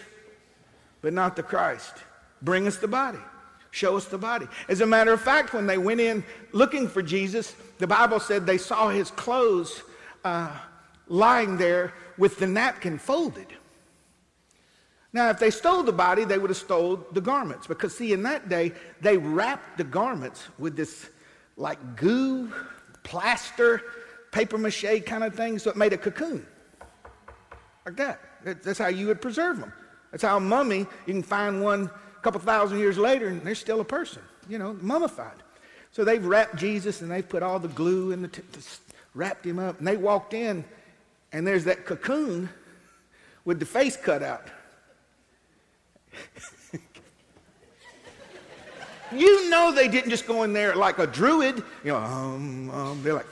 but 1.00 1.12
not 1.12 1.36
the 1.36 1.42
Christ. 1.42 1.94
Bring 2.42 2.66
us 2.66 2.76
the 2.76 2.88
body. 2.88 3.18
Show 3.70 3.96
us 3.96 4.06
the 4.06 4.18
body. 4.18 4.46
As 4.68 4.80
a 4.80 4.86
matter 4.86 5.12
of 5.12 5.20
fact, 5.20 5.54
when 5.54 5.66
they 5.66 5.78
went 5.78 6.00
in 6.00 6.24
looking 6.52 6.88
for 6.88 7.02
Jesus, 7.02 7.54
the 7.78 7.86
Bible 7.86 8.20
said 8.20 8.44
they 8.44 8.58
saw 8.58 8.88
his 8.88 9.10
clothes 9.12 9.82
uh, 10.24 10.50
lying 11.08 11.56
there 11.56 11.94
with 12.18 12.38
the 12.38 12.46
napkin 12.46 12.98
folded. 12.98 13.46
Now, 15.12 15.30
if 15.30 15.38
they 15.38 15.50
stole 15.50 15.82
the 15.82 15.92
body, 15.92 16.24
they 16.24 16.38
would 16.38 16.50
have 16.50 16.56
stole 16.56 17.04
the 17.12 17.20
garments. 17.20 17.66
Because, 17.66 17.96
see, 17.96 18.12
in 18.12 18.22
that 18.22 18.48
day, 18.48 18.72
they 19.00 19.16
wrapped 19.16 19.78
the 19.78 19.84
garments 19.84 20.46
with 20.58 20.76
this 20.76 21.08
like 21.56 21.96
goo, 21.96 22.52
plaster, 23.02 23.82
paper 24.30 24.56
mache 24.56 25.04
kind 25.04 25.24
of 25.24 25.34
thing, 25.34 25.58
so 25.58 25.70
it 25.70 25.76
made 25.76 25.92
a 25.92 25.98
cocoon. 25.98 26.46
Like 27.84 27.96
that. 27.96 28.20
That's 28.62 28.78
how 28.78 28.88
you 28.88 29.08
would 29.08 29.20
preserve 29.20 29.58
them. 29.58 29.72
That's 30.10 30.22
how 30.22 30.36
a 30.36 30.40
mummy, 30.40 30.86
you 31.06 31.12
can 31.12 31.22
find 31.22 31.62
one 31.62 31.90
a 32.16 32.22
couple 32.22 32.40
thousand 32.40 32.78
years 32.78 32.98
later 32.98 33.28
and 33.28 33.42
they're 33.42 33.54
still 33.54 33.80
a 33.80 33.84
person, 33.84 34.22
you 34.48 34.58
know, 34.58 34.76
mummified. 34.80 35.36
So 35.92 36.04
they've 36.04 36.24
wrapped 36.24 36.56
Jesus 36.56 37.00
and 37.00 37.10
they've 37.10 37.28
put 37.28 37.42
all 37.42 37.58
the 37.58 37.68
glue 37.68 38.12
in 38.12 38.22
the, 38.22 38.28
t- 38.28 38.42
wrapped 39.14 39.44
him 39.44 39.58
up. 39.58 39.78
And 39.78 39.86
they 39.86 39.96
walked 39.96 40.34
in 40.34 40.64
and 41.32 41.46
there's 41.46 41.64
that 41.64 41.84
cocoon 41.84 42.48
with 43.44 43.60
the 43.60 43.66
face 43.66 43.96
cut 43.96 44.22
out. 44.22 44.48
You 49.12 49.50
know 49.50 49.72
they 49.72 49.88
didn't 49.88 50.10
just 50.10 50.26
go 50.26 50.42
in 50.42 50.52
there 50.52 50.74
like 50.74 50.98
a 50.98 51.06
druid. 51.06 51.62
You 51.84 51.92
know, 51.92 51.98
um, 51.98 52.70
um, 52.70 53.02
they're 53.02 53.14
like, 53.14 53.26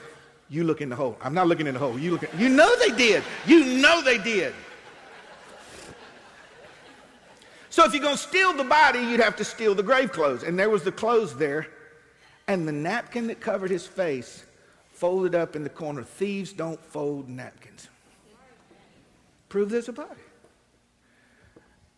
you 0.49 0.63
look 0.63 0.81
in 0.81 0.89
the 0.89 0.95
hole. 0.95 1.17
I'm 1.21 1.33
not 1.33 1.47
looking 1.47 1.67
in 1.67 1.73
the 1.73 1.79
hole. 1.79 1.97
You 1.99 2.11
look. 2.11 2.23
In, 2.23 2.39
you 2.39 2.49
know 2.49 2.75
they 2.77 2.89
did. 2.89 3.23
You 3.45 3.63
know 3.63 4.01
they 4.01 4.17
did. 4.17 4.53
So 7.69 7.85
if 7.85 7.93
you're 7.93 8.01
going 8.01 8.17
to 8.17 8.21
steal 8.21 8.53
the 8.53 8.63
body, 8.63 8.99
you'd 8.99 9.19
have 9.19 9.35
to 9.37 9.45
steal 9.45 9.75
the 9.75 9.83
grave 9.83 10.11
clothes. 10.11 10.43
And 10.43 10.57
there 10.57 10.69
was 10.69 10.83
the 10.83 10.91
clothes 10.91 11.35
there, 11.37 11.67
and 12.47 12.67
the 12.67 12.71
napkin 12.71 13.27
that 13.27 13.39
covered 13.39 13.69
his 13.69 13.85
face 13.85 14.43
folded 14.91 15.35
up 15.35 15.55
in 15.55 15.63
the 15.63 15.69
corner. 15.69 16.03
Thieves 16.03 16.51
don't 16.51 16.83
fold 16.83 17.29
napkins. 17.29 17.87
Prove 19.47 19.69
there's 19.69 19.87
a 19.87 19.93
body. 19.93 20.19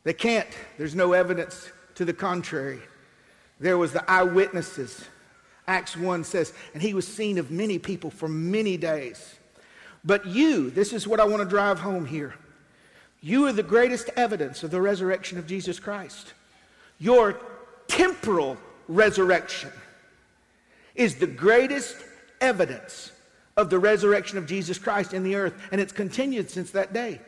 They 0.04 0.14
can't. 0.14 0.48
There's 0.78 0.96
no 0.96 1.14
evidence 1.14 1.70
to 1.96 2.06
the 2.06 2.14
contrary. 2.14 2.80
There 3.60 3.78
was 3.78 3.94
the 3.94 4.10
eyewitnesses. 4.10 5.06
Acts 5.68 5.96
1 5.96 6.24
says, 6.24 6.54
and 6.74 6.82
he 6.82 6.94
was 6.94 7.08
seen 7.08 7.38
of 7.38 7.52
many 7.52 7.78
people 7.78 8.10
for 8.10 8.28
many 8.28 8.78
days. 8.78 9.36
But 10.04 10.26
you, 10.26 10.72
this 10.72 10.94
is 10.94 11.08
what 11.08 11.20
I 11.20 11.26
want 11.26 11.44
to 11.44 11.48
drive 11.48 11.80
home 11.80 12.06
here. 12.06 12.34
You 13.22 13.46
are 13.46 13.54
the 13.54 13.62
greatest 13.62 14.10
evidence 14.16 14.64
of 14.64 14.72
the 14.72 14.82
resurrection 14.82 15.38
of 15.38 15.46
Jesus 15.46 15.80
Christ. 15.80 16.34
Your 16.98 17.40
temporal 17.88 18.58
resurrection 18.88 19.72
is 20.96 21.16
the 21.16 21.28
greatest 21.28 21.98
evidence 22.42 23.12
of 23.58 23.70
the 23.70 23.78
resurrection 23.78 24.40
of 24.40 24.48
Jesus 24.48 24.80
Christ 24.80 25.14
in 25.14 25.24
the 25.24 25.36
earth, 25.36 25.54
and 25.72 25.80
it's 25.80 25.94
continued 25.94 26.50
since 26.50 26.72
that 26.72 26.94
day. 26.94 27.22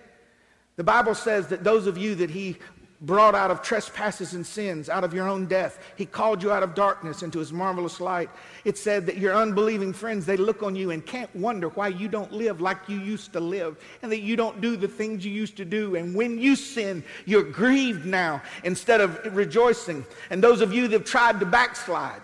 The 0.76 0.84
Bible 0.84 1.16
says 1.16 1.48
that 1.48 1.64
those 1.64 1.88
of 1.88 1.98
you 1.98 2.16
that 2.16 2.30
He 2.30 2.58
brought 3.04 3.36
out 3.36 3.52
of 3.52 3.62
trespasses 3.62 4.34
and 4.34 4.46
sins, 4.46 4.88
out 4.88 5.04
of 5.04 5.14
your 5.14 5.28
own 5.28 5.46
death. 5.46 5.78
He 5.98 6.06
called 6.06 6.42
you 6.42 6.52
out 6.52 6.64
of 6.64 6.74
darkness 6.74 7.22
into 7.22 7.38
his 7.38 7.52
marvelous 7.52 8.00
light. 8.00 8.30
It 8.64 8.78
said 8.78 9.06
that 9.08 9.18
your 9.18 9.36
unbelieving 9.36 9.92
friends, 9.92 10.26
they 10.26 10.38
look 10.38 10.64
on 10.64 10.74
you 10.76 10.92
and 10.92 11.06
can't 11.06 11.34
wonder 11.36 11.68
why 11.70 11.90
you 11.90 12.08
don't 12.08 12.32
live 12.32 12.62
like 12.62 12.78
you 12.88 12.98
used 12.98 13.34
to 13.34 13.42
live 13.42 13.78
and 14.02 14.12
that 14.12 14.22
you 14.22 14.38
don't 14.38 14.62
do 14.62 14.78
the 14.78 14.88
things 14.88 15.26
you 15.26 15.34
used 15.34 15.58
to 15.58 15.66
do. 15.66 15.96
And 15.96 16.16
when 16.16 16.40
you 16.40 16.56
sin, 16.56 17.04
you're 17.26 17.44
grieved 17.44 18.06
now 18.06 18.42
instead 18.64 19.02
of 19.02 19.36
rejoicing. 19.36 20.06
And 20.30 20.42
those 20.42 20.62
of 20.62 20.74
you 20.74 20.88
that 20.88 21.02
have 21.02 21.06
tried 21.06 21.42
to 21.42 21.46
backslide, 21.46 22.22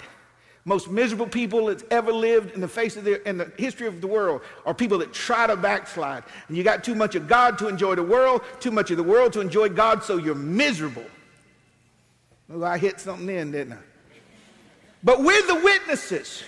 most 0.69 0.88
miserable 0.88 1.25
people 1.25 1.65
that's 1.65 1.84
ever 1.89 2.13
lived 2.13 2.53
in 2.53 2.62
the 2.62 2.67
face 2.67 2.95
of 2.95 3.03
the, 3.03 3.27
in 3.27 3.39
the 3.39 3.51
history 3.58 3.88
of 3.88 4.01
the 4.01 4.08
world 4.08 4.41
are 4.67 4.73
people 4.73 4.99
that 4.99 5.12
try 5.12 5.47
to 5.47 5.58
backslide. 5.58 6.23
And 6.47 6.55
you 6.55 6.63
got 6.63 6.84
too 6.84 6.93
much 6.93 7.15
of 7.15 7.27
God 7.27 7.58
to 7.58 7.67
enjoy 7.67 7.95
the 7.95 8.03
world, 8.03 8.43
too 8.60 8.69
much 8.69 8.91
of 8.91 8.97
the 8.97 9.03
world 9.03 9.34
to 9.34 9.41
enjoy 9.41 9.69
God, 9.69 10.03
so 10.03 10.17
you're 10.17 10.36
miserable. 10.36 11.05
Well, 12.47 12.63
I 12.63 12.77
hit 12.77 12.99
something 12.99 13.27
in, 13.27 13.51
didn't 13.51 13.73
I? 13.73 13.79
But 15.03 15.23
we're 15.23 15.47
the 15.47 15.55
witnesses. 15.55 16.43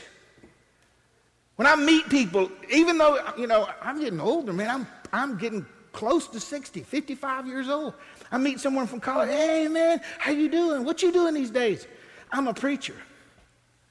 When 1.55 1.65
I 1.65 1.75
meet 1.75 2.07
people, 2.07 2.51
even 2.69 2.99
though, 2.99 3.17
you 3.39 3.47
know, 3.47 3.67
I'm 3.81 3.99
getting 3.99 4.21
older, 4.21 4.53
man, 4.53 4.69
I'm, 4.69 4.88
I'm 5.12 5.38
getting 5.39 5.65
close 5.93 6.27
to 6.27 6.39
60, 6.39 6.81
55 6.81 7.47
years 7.47 7.69
old. 7.69 7.95
I 8.31 8.38
meet 8.38 8.60
someone 8.60 8.86
from 8.86 8.99
college, 8.99 9.29
hey, 9.29 9.67
man, 9.67 9.99
how 10.19 10.29
you 10.29 10.47
doing? 10.47 10.86
What 10.86 11.01
you 11.01 11.12
doing 11.12 11.34
these 11.34 11.49
days? 11.49 11.88
I'm 12.31 12.47
a 12.47 12.53
preacher. 12.53 12.95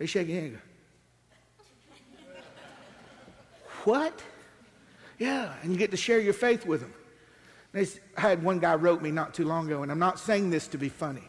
They 0.01 0.07
shake 0.07 0.29
your 0.29 0.41
hand. 0.41 0.59
what? 3.85 4.23
Yeah, 5.19 5.53
and 5.63 5.71
you 5.71 5.79
get 5.79 5.91
to 5.91 5.97
share 5.99 6.19
your 6.19 6.33
faith 6.33 6.65
with 6.65 6.81
them. 6.81 6.95
They, 7.73 7.87
I 8.17 8.23
had 8.23 8.43
one 8.43 8.61
guy 8.61 8.77
wrote 8.77 9.03
me 9.03 9.11
not 9.11 9.35
too 9.35 9.45
long 9.45 9.67
ago, 9.67 9.83
and 9.83 9.93
I'm 9.93 9.99
not 9.99 10.19
saying 10.19 10.49
this 10.49 10.69
to 10.69 10.79
be 10.79 10.89
funny. 10.89 11.29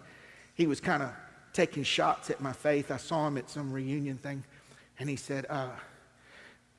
He 0.56 0.68
was 0.68 0.80
kind 0.80 1.04
of 1.04 1.12
taking 1.52 1.84
shots 1.84 2.30
at 2.30 2.40
my 2.40 2.54
faith. 2.54 2.92
I 2.92 2.98
saw 2.98 3.28
him 3.28 3.38
at 3.38 3.50
some 3.50 3.74
reunion 3.74 4.18
thing, 4.18 4.42
and 5.00 5.10
he 5.10 5.18
said, 5.18 5.46
uh, 5.50 5.72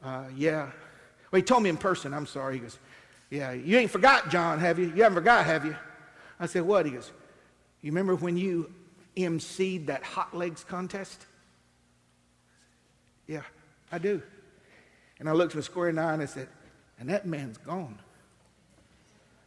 uh, 0.02 0.24
"Yeah." 0.35 0.70
Well, 1.31 1.40
he 1.40 1.42
told 1.42 1.62
me 1.62 1.68
in 1.68 1.76
person. 1.76 2.14
I'm 2.14 2.26
sorry. 2.26 2.55
He 2.55 2.61
goes, 2.61 2.78
"Yeah, 3.28 3.52
you 3.52 3.76
ain't 3.76 3.90
forgot, 3.90 4.31
John, 4.31 4.59
have 4.61 4.78
you? 4.78 4.87
You 4.87 5.02
haven't 5.02 5.16
forgot, 5.16 5.44
have 5.44 5.66
you?" 5.66 5.76
I 6.40 6.46
said, 6.46 6.62
"What?" 6.62 6.87
He 6.87 6.92
goes, 6.92 7.12
"You 7.83 7.90
remember 7.90 8.16
when 8.16 8.38
you 8.38 8.72
emceed 9.14 9.85
that 9.87 10.02
hot 10.02 10.35
legs 10.35 10.64
contest?" 10.64 11.26
Yeah, 13.26 13.42
I 13.90 13.98
do. 13.98 14.22
And 15.18 15.28
I 15.28 15.32
looked 15.32 15.54
him 15.54 15.62
square 15.62 15.88
in 15.88 15.96
the 15.96 16.02
eye 16.02 16.12
and 16.14 16.22
I 16.22 16.26
said, 16.26 16.48
and 16.98 17.08
that 17.08 17.26
man's 17.26 17.58
gone. 17.58 17.98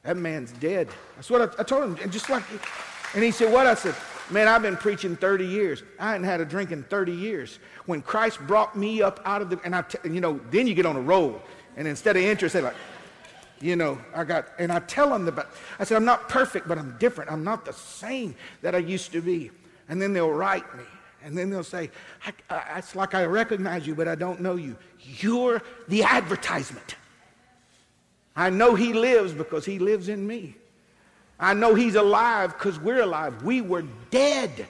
That 0.04 0.18
man's 0.18 0.52
dead. 0.54 0.88
That's 1.16 1.30
what 1.30 1.42
I, 1.42 1.62
I 1.62 1.64
told 1.64 1.84
him. 1.84 1.98
And 2.02 2.12
just 2.12 2.30
like, 2.30 2.44
and 3.14 3.24
he 3.24 3.32
said, 3.32 3.52
what? 3.52 3.66
I 3.66 3.74
said, 3.74 3.96
man, 4.30 4.48
I've 4.48 4.62
been 4.62 4.78
preaching 4.78 5.16
30 5.16 5.46
years. 5.46 5.84
I 6.00 6.12
hadn't 6.12 6.26
had 6.26 6.42
a 6.42 6.46
drink 6.46 6.72
in 6.72 6.84
30 6.84 7.12
years. 7.12 7.60
When 7.86 8.02
Christ 8.02 8.40
brought 8.46 8.76
me 8.78 9.02
up 9.02 9.20
out 9.26 9.42
of 9.42 9.50
the, 9.50 9.60
and 9.64 9.76
I, 9.76 9.82
t- 9.82 9.98
you 10.06 10.22
know, 10.22 10.40
then 10.52 10.68
you 10.68 10.74
get 10.74 10.86
on 10.86 10.96
a 10.96 11.02
roll. 11.02 11.42
And 11.76 11.88
instead 11.88 12.16
of 12.16 12.24
interest, 12.24 12.54
they 12.54 12.62
like, 12.62 12.76
you 13.62 13.76
know, 13.76 14.00
I 14.14 14.24
got, 14.24 14.50
and 14.60 14.72
I 14.72 14.80
tell 14.80 15.10
them 15.10 15.28
about, 15.28 15.50
I 15.80 15.86
said, 15.86 15.96
I'm 15.96 16.06
not 16.06 16.30
perfect, 16.30 16.68
but 16.68 16.78
I'm 16.78 16.96
different. 17.00 17.32
I'm 17.32 17.44
not 17.44 17.66
the 17.66 17.74
same 17.74 18.36
that 18.62 18.76
I 18.76 18.80
used 18.80 19.12
to 19.14 19.22
be. 19.22 19.52
And 19.90 20.02
then 20.02 20.14
they'll 20.14 20.32
write 20.32 20.76
me. 20.76 20.84
And 21.26 21.36
then 21.36 21.50
they'll 21.50 21.64
say, 21.64 21.90
I, 22.24 22.34
I, 22.56 22.78
It's 22.78 22.96
like 22.96 23.16
I 23.16 23.26
recognize 23.26 23.88
you, 23.88 23.96
but 23.96 24.08
I 24.08 24.14
don't 24.14 24.42
know 24.42 24.56
you. 24.56 24.78
You're 25.00 25.64
the 25.88 26.04
advertisement. 26.04 26.96
I 28.36 28.52
know 28.52 28.76
he 28.76 28.94
lives 28.94 29.34
because 29.34 29.66
he 29.66 29.80
lives 29.80 30.08
in 30.08 30.26
me. 30.28 30.56
I 31.40 31.56
know 31.56 31.74
he's 31.74 31.96
alive 31.96 32.54
because 32.54 32.80
we're 32.80 33.02
alive. 33.02 33.42
We 33.42 33.62
were 33.62 33.84
dead. 34.12 34.68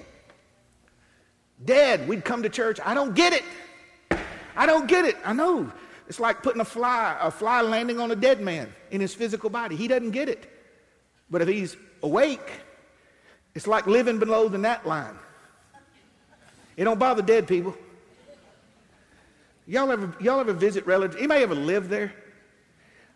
Dead. 1.65 2.07
We'd 2.07 2.23
come 2.23 2.41
to 2.43 2.49
church. 2.49 2.79
I 2.83 2.93
don't 2.93 3.13
get 3.13 3.33
it. 3.33 3.43
I 4.55 4.65
don't 4.65 4.87
get 4.87 5.03
it. 5.03 5.17
I 5.25 5.33
know. 5.33 5.69
It's 6.07 6.21
like 6.21 6.41
putting 6.41 6.61
a 6.61 6.65
fly, 6.65 7.17
a 7.19 7.31
fly 7.31 7.61
landing 7.61 7.99
on 7.99 8.11
a 8.11 8.15
dead 8.15 8.39
man 8.39 8.73
in 8.91 9.01
his 9.01 9.13
physical 9.13 9.49
body. 9.49 9.75
He 9.75 9.89
doesn't 9.89 10.11
get 10.11 10.29
it. 10.29 10.49
But 11.29 11.41
if 11.41 11.49
he's 11.49 11.75
awake, 12.01 12.49
it's 13.55 13.67
like 13.67 13.87
living 13.87 14.19
below 14.19 14.47
the 14.47 14.57
gnat 14.57 14.87
line. 14.87 15.17
It 16.77 16.83
don't 16.83 16.99
bother 16.99 17.21
dead 17.21 17.47
people. 17.47 17.75
Y'all 19.67 19.91
ever, 19.91 20.13
y'all 20.19 20.39
ever 20.39 20.53
visit 20.53 20.85
relatives? 20.85 21.17
Anybody 21.17 21.43
ever 21.43 21.55
live 21.55 21.89
there? 21.89 22.13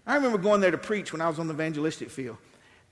I 0.07 0.15
remember 0.15 0.37
going 0.37 0.61
there 0.61 0.71
to 0.71 0.77
preach 0.77 1.11
when 1.11 1.21
I 1.21 1.27
was 1.27 1.37
on 1.37 1.47
the 1.47 1.53
evangelistic 1.53 2.09
field. 2.09 2.37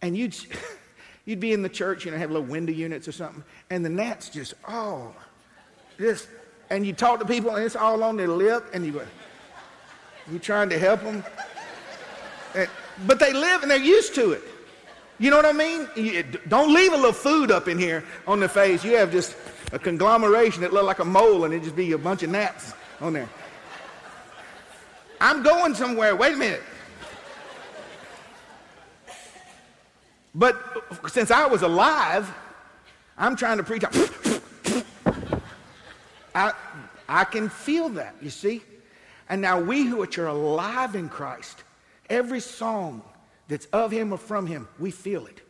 And 0.01 0.15
you'd, 0.15 0.35
you'd 1.25 1.39
be 1.39 1.53
in 1.53 1.63
the 1.63 1.69
church, 1.69 2.05
you 2.05 2.11
know, 2.11 2.17
have 2.17 2.29
little 2.29 2.45
window 2.45 2.71
units 2.71 3.07
or 3.07 3.11
something, 3.11 3.43
and 3.69 3.83
the 3.83 3.89
gnats 3.89 4.29
just, 4.29 4.53
oh, 4.67 5.15
just, 5.97 6.27
and 6.69 6.85
you 6.85 6.93
talk 6.93 7.19
to 7.19 7.25
people 7.25 7.55
and 7.55 7.65
it's 7.65 7.75
all 7.75 8.03
on 8.03 8.17
their 8.17 8.27
lip, 8.27 8.65
and 8.73 8.85
you 8.85 8.91
go, 8.91 9.01
you're 10.29 10.39
trying 10.39 10.69
to 10.69 10.77
help 10.77 11.01
them. 11.01 11.23
And, 12.53 12.69
but 13.07 13.19
they 13.19 13.33
live 13.33 13.63
and 13.63 13.71
they're 13.71 13.77
used 13.77 14.13
to 14.15 14.31
it. 14.31 14.43
You 15.19 15.31
know 15.31 15.37
what 15.37 15.45
I 15.45 15.53
mean? 15.53 15.87
You, 15.95 16.23
don't 16.47 16.73
leave 16.73 16.93
a 16.93 16.95
little 16.95 17.11
food 17.13 17.49
up 17.49 17.67
in 17.67 17.79
here 17.79 18.03
on 18.27 18.39
the 18.39 18.47
face. 18.47 18.83
You 18.83 18.97
have 18.97 19.11
just 19.11 19.35
a 19.71 19.79
conglomeration 19.79 20.61
that 20.61 20.73
looked 20.73 20.85
like 20.85 20.99
a 20.99 21.05
mole 21.05 21.45
and 21.45 21.53
it 21.53 21.63
just 21.63 21.75
be 21.75 21.91
a 21.93 21.97
bunch 21.97 22.23
of 22.23 22.29
gnats 22.29 22.73
on 23.01 23.13
there. 23.13 23.29
I'm 25.19 25.41
going 25.41 25.73
somewhere. 25.73 26.15
Wait 26.15 26.33
a 26.33 26.37
minute. 26.37 26.61
But 30.35 30.55
since 31.07 31.31
I 31.31 31.47
was 31.47 31.63
alive, 31.63 32.31
I'm 33.17 33.35
trying 33.35 33.57
to 33.57 33.63
preach. 33.63 33.83
I, 36.35 36.53
I 37.09 37.23
can 37.23 37.49
feel 37.49 37.89
that, 37.89 38.13
you 38.21 38.29
see? 38.29 38.61
And 39.29 39.41
now 39.41 39.59
we 39.59 39.83
who 39.83 40.03
are 40.03 40.27
alive 40.27 40.95
in 40.95 41.09
Christ, 41.09 41.63
every 42.07 42.39
song 42.39 43.01
that's 43.47 43.65
of 43.67 43.91
him 43.91 44.11
or 44.11 44.17
from 44.17 44.45
him, 44.45 44.67
we 44.79 44.91
feel 44.91 45.25
it. 45.25 45.41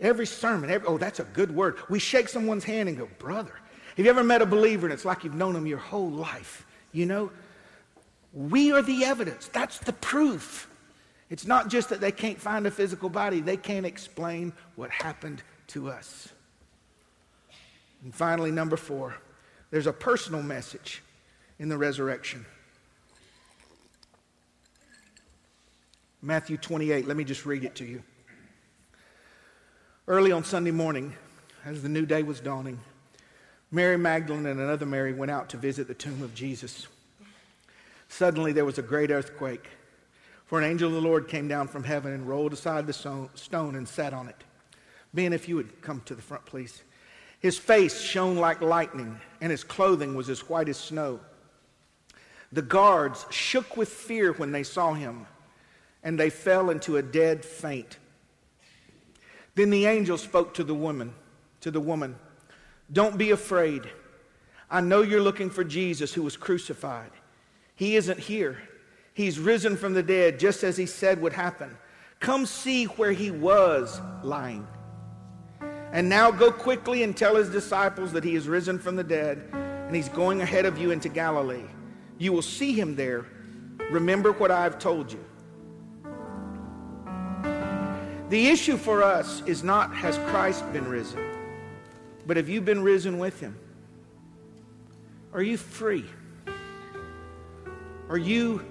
Every 0.00 0.26
sermon, 0.26 0.70
every, 0.70 0.86
oh, 0.88 0.98
that's 0.98 1.20
a 1.20 1.24
good 1.24 1.54
word. 1.54 1.78
We 1.88 1.98
shake 1.98 2.28
someone's 2.28 2.64
hand 2.64 2.88
and 2.88 2.98
go, 2.98 3.08
brother. 3.18 3.54
Have 3.96 4.04
you 4.04 4.10
ever 4.10 4.24
met 4.24 4.42
a 4.42 4.46
believer 4.46 4.86
and 4.86 4.92
it's 4.92 5.04
like 5.04 5.22
you've 5.22 5.34
known 5.34 5.54
them 5.54 5.66
your 5.66 5.78
whole 5.78 6.10
life? 6.10 6.66
You 6.92 7.06
know, 7.06 7.30
we 8.32 8.72
are 8.72 8.82
the 8.82 9.04
evidence. 9.04 9.48
That's 9.48 9.78
the 9.78 9.92
proof. 9.92 10.68
It's 11.30 11.46
not 11.46 11.68
just 11.68 11.88
that 11.90 12.00
they 12.00 12.12
can't 12.12 12.40
find 12.40 12.66
a 12.66 12.70
physical 12.70 13.08
body, 13.08 13.40
they 13.40 13.56
can't 13.56 13.86
explain 13.86 14.52
what 14.76 14.90
happened 14.90 15.42
to 15.68 15.90
us. 15.90 16.28
And 18.02 18.14
finally, 18.14 18.50
number 18.50 18.76
four, 18.76 19.16
there's 19.70 19.86
a 19.86 19.92
personal 19.92 20.42
message 20.42 21.02
in 21.58 21.68
the 21.68 21.78
resurrection. 21.78 22.44
Matthew 26.24 26.56
28, 26.56 27.06
let 27.06 27.18
me 27.18 27.24
just 27.24 27.44
read 27.44 27.64
it 27.64 27.74
to 27.74 27.84
you. 27.84 28.02
Early 30.08 30.32
on 30.32 30.42
Sunday 30.42 30.70
morning, 30.70 31.14
as 31.66 31.82
the 31.82 31.88
new 31.90 32.06
day 32.06 32.22
was 32.22 32.40
dawning, 32.40 32.80
Mary 33.70 33.98
Magdalene 33.98 34.46
and 34.46 34.58
another 34.58 34.86
Mary 34.86 35.12
went 35.12 35.30
out 35.30 35.50
to 35.50 35.58
visit 35.58 35.86
the 35.86 35.92
tomb 35.92 36.22
of 36.22 36.34
Jesus. 36.34 36.86
Suddenly 38.08 38.52
there 38.52 38.64
was 38.64 38.78
a 38.78 38.82
great 38.82 39.10
earthquake, 39.10 39.68
for 40.46 40.58
an 40.58 40.64
angel 40.64 40.88
of 40.88 40.94
the 40.94 41.06
Lord 41.06 41.28
came 41.28 41.46
down 41.46 41.68
from 41.68 41.84
heaven 41.84 42.14
and 42.14 42.26
rolled 42.26 42.54
aside 42.54 42.86
the 42.86 43.28
stone 43.34 43.74
and 43.74 43.86
sat 43.86 44.14
on 44.14 44.26
it. 44.26 44.44
Ben, 45.12 45.34
if 45.34 45.46
you 45.46 45.56
would 45.56 45.82
come 45.82 46.00
to 46.06 46.14
the 46.14 46.22
front, 46.22 46.46
please. 46.46 46.84
His 47.40 47.58
face 47.58 48.00
shone 48.00 48.36
like 48.36 48.62
lightning, 48.62 49.20
and 49.42 49.50
his 49.50 49.62
clothing 49.62 50.14
was 50.14 50.30
as 50.30 50.48
white 50.48 50.70
as 50.70 50.78
snow. 50.78 51.20
The 52.50 52.62
guards 52.62 53.26
shook 53.28 53.76
with 53.76 53.90
fear 53.90 54.32
when 54.32 54.52
they 54.52 54.62
saw 54.62 54.94
him, 54.94 55.26
and 56.04 56.20
they 56.20 56.30
fell 56.30 56.70
into 56.70 56.96
a 56.96 57.02
dead 57.02 57.44
faint. 57.44 57.98
Then 59.56 59.70
the 59.70 59.86
angel 59.86 60.18
spoke 60.18 60.54
to 60.54 60.64
the 60.64 60.74
woman, 60.74 61.14
to 61.62 61.70
the 61.70 61.80
woman, 61.80 62.16
"Don't 62.92 63.16
be 63.16 63.30
afraid. 63.30 63.90
I 64.70 64.80
know 64.80 65.02
you're 65.02 65.20
looking 65.20 65.50
for 65.50 65.64
Jesus 65.64 66.12
who 66.12 66.22
was 66.22 66.36
crucified. 66.36 67.10
He 67.74 67.96
isn't 67.96 68.18
here. 68.18 68.58
He's 69.14 69.38
risen 69.38 69.76
from 69.76 69.94
the 69.94 70.02
dead 70.02 70.38
just 70.38 70.62
as 70.62 70.76
he 70.76 70.86
said 70.86 71.20
would 71.20 71.32
happen. 71.32 71.76
Come 72.20 72.46
see 72.46 72.84
where 72.84 73.12
he 73.12 73.30
was 73.30 74.00
lying." 74.22 74.66
And 75.92 76.08
now 76.08 76.30
go 76.32 76.50
quickly 76.50 77.04
and 77.04 77.16
tell 77.16 77.36
his 77.36 77.48
disciples 77.48 78.12
that 78.12 78.24
he 78.24 78.34
is 78.34 78.48
risen 78.48 78.78
from 78.78 78.96
the 78.96 79.04
dead 79.04 79.48
and 79.52 79.94
he's 79.94 80.08
going 80.08 80.42
ahead 80.42 80.66
of 80.66 80.76
you 80.76 80.90
into 80.90 81.08
Galilee. 81.08 81.68
You 82.18 82.32
will 82.32 82.42
see 82.42 82.72
him 82.72 82.96
there. 82.96 83.26
Remember 83.92 84.32
what 84.32 84.50
I've 84.50 84.78
told 84.78 85.12
you. 85.12 85.24
The 88.30 88.48
issue 88.48 88.76
for 88.76 89.02
us 89.02 89.42
is 89.46 89.62
not 89.62 89.94
has 89.94 90.18
Christ 90.30 90.70
been 90.72 90.88
risen, 90.88 91.22
but 92.26 92.36
have 92.36 92.48
you 92.48 92.60
been 92.60 92.82
risen 92.82 93.18
with 93.18 93.38
him? 93.38 93.58
Are 95.34 95.42
you 95.42 95.56
free? 95.56 96.06
Are 98.08 98.18
you 98.18 98.64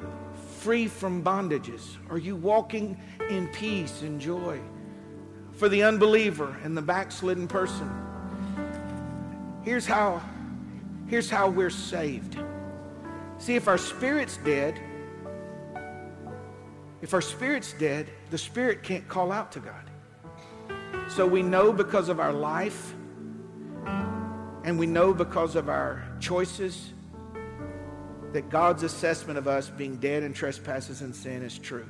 free 0.59 0.87
from 0.87 1.23
bondages? 1.23 1.97
Are 2.09 2.17
you 2.17 2.35
walking 2.35 2.99
in 3.29 3.47
peace 3.49 4.01
and 4.01 4.19
joy? 4.19 4.59
For 5.53 5.69
the 5.69 5.83
unbeliever 5.83 6.57
and 6.63 6.75
the 6.75 6.81
backslidden 6.81 7.47
person, 7.47 7.91
here's 9.63 9.85
how, 9.85 10.21
here's 11.07 11.29
how 11.29 11.47
we're 11.49 11.69
saved. 11.69 12.39
See, 13.37 13.55
if 13.55 13.67
our 13.67 13.77
spirit's 13.77 14.37
dead, 14.37 14.79
if 17.01 17.13
our 17.13 17.21
spirit's 17.21 17.73
dead, 17.73 18.09
the 18.33 18.37
spirit 18.39 18.81
can't 18.81 19.07
call 19.07 19.31
out 19.31 19.51
to 19.51 19.59
God. 19.59 19.91
So 21.07 21.27
we 21.27 21.43
know 21.43 21.71
because 21.71 22.09
of 22.09 22.19
our 22.19 22.33
life, 22.33 22.95
and 24.63 24.79
we 24.79 24.87
know 24.87 25.13
because 25.13 25.55
of 25.55 25.69
our 25.69 26.03
choices, 26.19 26.93
that 28.31 28.49
God's 28.49 28.81
assessment 28.81 29.37
of 29.37 29.47
us 29.47 29.69
being 29.69 29.97
dead 29.97 30.23
in 30.23 30.33
trespasses 30.33 31.01
and 31.01 31.15
sin 31.15 31.43
is 31.43 31.59
true. 31.59 31.85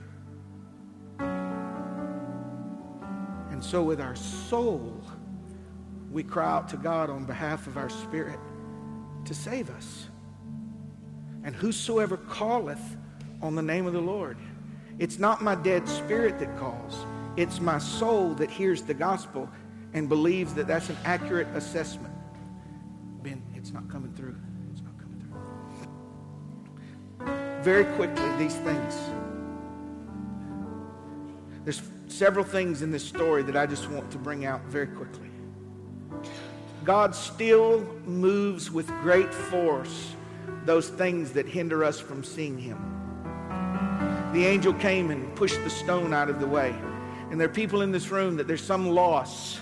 And 3.50 3.64
so, 3.64 3.82
with 3.82 4.02
our 4.02 4.18
soul, 4.18 5.02
we 6.12 6.24
cry 6.24 6.52
out 6.52 6.68
to 6.68 6.76
God 6.76 7.10
on 7.10 7.24
behalf 7.24 7.68
of 7.68 7.78
our 7.78 7.88
spirit 7.88 8.40
to 9.24 9.34
save 9.34 9.70
us. 9.70 10.10
And 11.46 11.56
whosoever 11.56 12.18
calleth 12.18 12.98
on 13.42 13.56
the 13.56 13.64
name 13.64 13.88
of 13.88 13.94
the 13.94 14.02
Lord 14.02 14.38
it's 15.00 15.18
not 15.18 15.42
my 15.42 15.56
dead 15.56 15.88
spirit 15.88 16.40
that 16.40 16.58
calls. 16.58 17.06
It's 17.36 17.60
my 17.60 17.80
soul 17.80 18.34
that 18.36 18.50
hears 18.50 18.84
the 18.84 18.94
gospel 18.94 19.50
and 19.94 20.08
believes 20.08 20.54
that 20.54 20.68
that's 20.68 20.90
an 20.90 20.98
accurate 21.04 21.48
assessment. 21.56 22.14
Ben, 23.24 23.42
it's 23.56 23.72
not 23.72 23.90
coming 23.90 24.14
through. 24.14 24.36
It's 24.72 24.82
not 24.82 24.98
coming 25.00 25.20
through. 27.20 27.64
Very 27.64 27.86
quickly, 27.96 28.30
these 28.38 28.56
things. 28.56 28.96
There's 31.64 31.82
several 32.08 32.46
things 32.46 32.82
in 32.82 32.92
this 32.92 33.04
story 33.04 33.42
that 33.44 33.58
I 33.58 33.66
just 33.66 33.90
want 33.90 34.12
to 34.12 34.18
bring 34.18 34.46
out 34.46 34.62
very 34.66 34.88
quickly. 34.88 35.30
God 36.84 37.16
still 37.16 37.82
moves 38.06 38.70
with 38.70 38.88
great 39.02 39.34
force 39.34 40.14
those 40.66 40.90
things 40.90 41.32
that 41.32 41.48
hinder 41.48 41.84
us 41.84 42.00
from 42.00 42.24
seeing 42.24 42.58
Him 42.58 42.93
the 44.34 44.46
angel 44.46 44.74
came 44.74 45.12
and 45.12 45.36
pushed 45.36 45.64
the 45.64 45.70
stone 45.70 46.14
out 46.14 46.30
of 46.30 46.40
the 46.40 46.48
way. 46.48 46.76
And 47.30 47.40
there 47.40 47.48
are 47.48 47.52
people 47.52 47.82
in 47.82 47.92
this 47.92 48.10
room 48.10 48.36
that 48.38 48.48
there's 48.48 48.64
some 48.64 48.90
loss, 48.90 49.60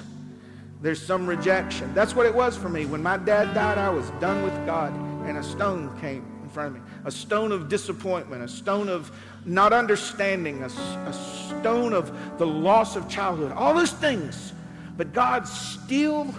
there's 0.82 1.02
some 1.02 1.28
rejection. 1.28 1.94
That's 1.94 2.16
what 2.16 2.26
it 2.26 2.34
was 2.34 2.58
for 2.58 2.70
me. 2.70 2.86
When 2.86 3.04
my 3.04 3.18
dad 3.18 3.54
died, 3.54 3.78
I 3.78 3.90
was 3.90 4.10
done 4.20 4.44
with 4.44 4.66
God, 4.66 4.94
and 5.28 5.38
a 5.38 5.44
stone 5.44 5.98
came 6.00 6.26
in 6.44 6.50
front 6.50 6.76
of 6.76 6.82
me 6.82 6.92
a 7.06 7.12
stone 7.12 7.52
of 7.52 7.68
disappointment, 7.70 8.44
a 8.44 8.48
stone 8.48 8.90
of 8.90 9.12
not 9.46 9.74
understanding, 9.74 10.62
a, 10.62 10.68
a 10.68 11.14
stone 11.14 11.94
of 11.94 12.38
the 12.38 12.46
loss 12.46 12.96
of 12.96 13.10
childhood, 13.10 13.52
all 13.54 13.74
those 13.74 13.92
things. 13.92 14.54
But 14.98 15.14
God 15.14 15.48
still 15.48 16.34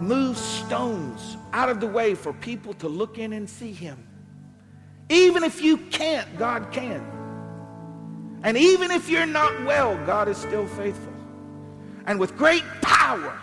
moves 0.00 0.40
stones 0.40 1.36
out 1.52 1.68
of 1.68 1.80
the 1.80 1.86
way 1.86 2.14
for 2.14 2.32
people 2.32 2.74
to 2.74 2.88
look 2.88 3.18
in 3.18 3.32
and 3.32 3.48
see 3.48 3.72
Him. 3.72 4.06
Even 5.08 5.42
if 5.42 5.62
you 5.62 5.78
can't, 5.78 6.38
God 6.38 6.70
can. 6.70 7.17
And 8.42 8.56
even 8.56 8.90
if 8.90 9.08
you're 9.08 9.26
not 9.26 9.64
well, 9.64 9.96
God 10.06 10.28
is 10.28 10.36
still 10.36 10.66
faithful. 10.66 11.12
And 12.06 12.18
with 12.18 12.36
great 12.36 12.64
power, 12.80 13.38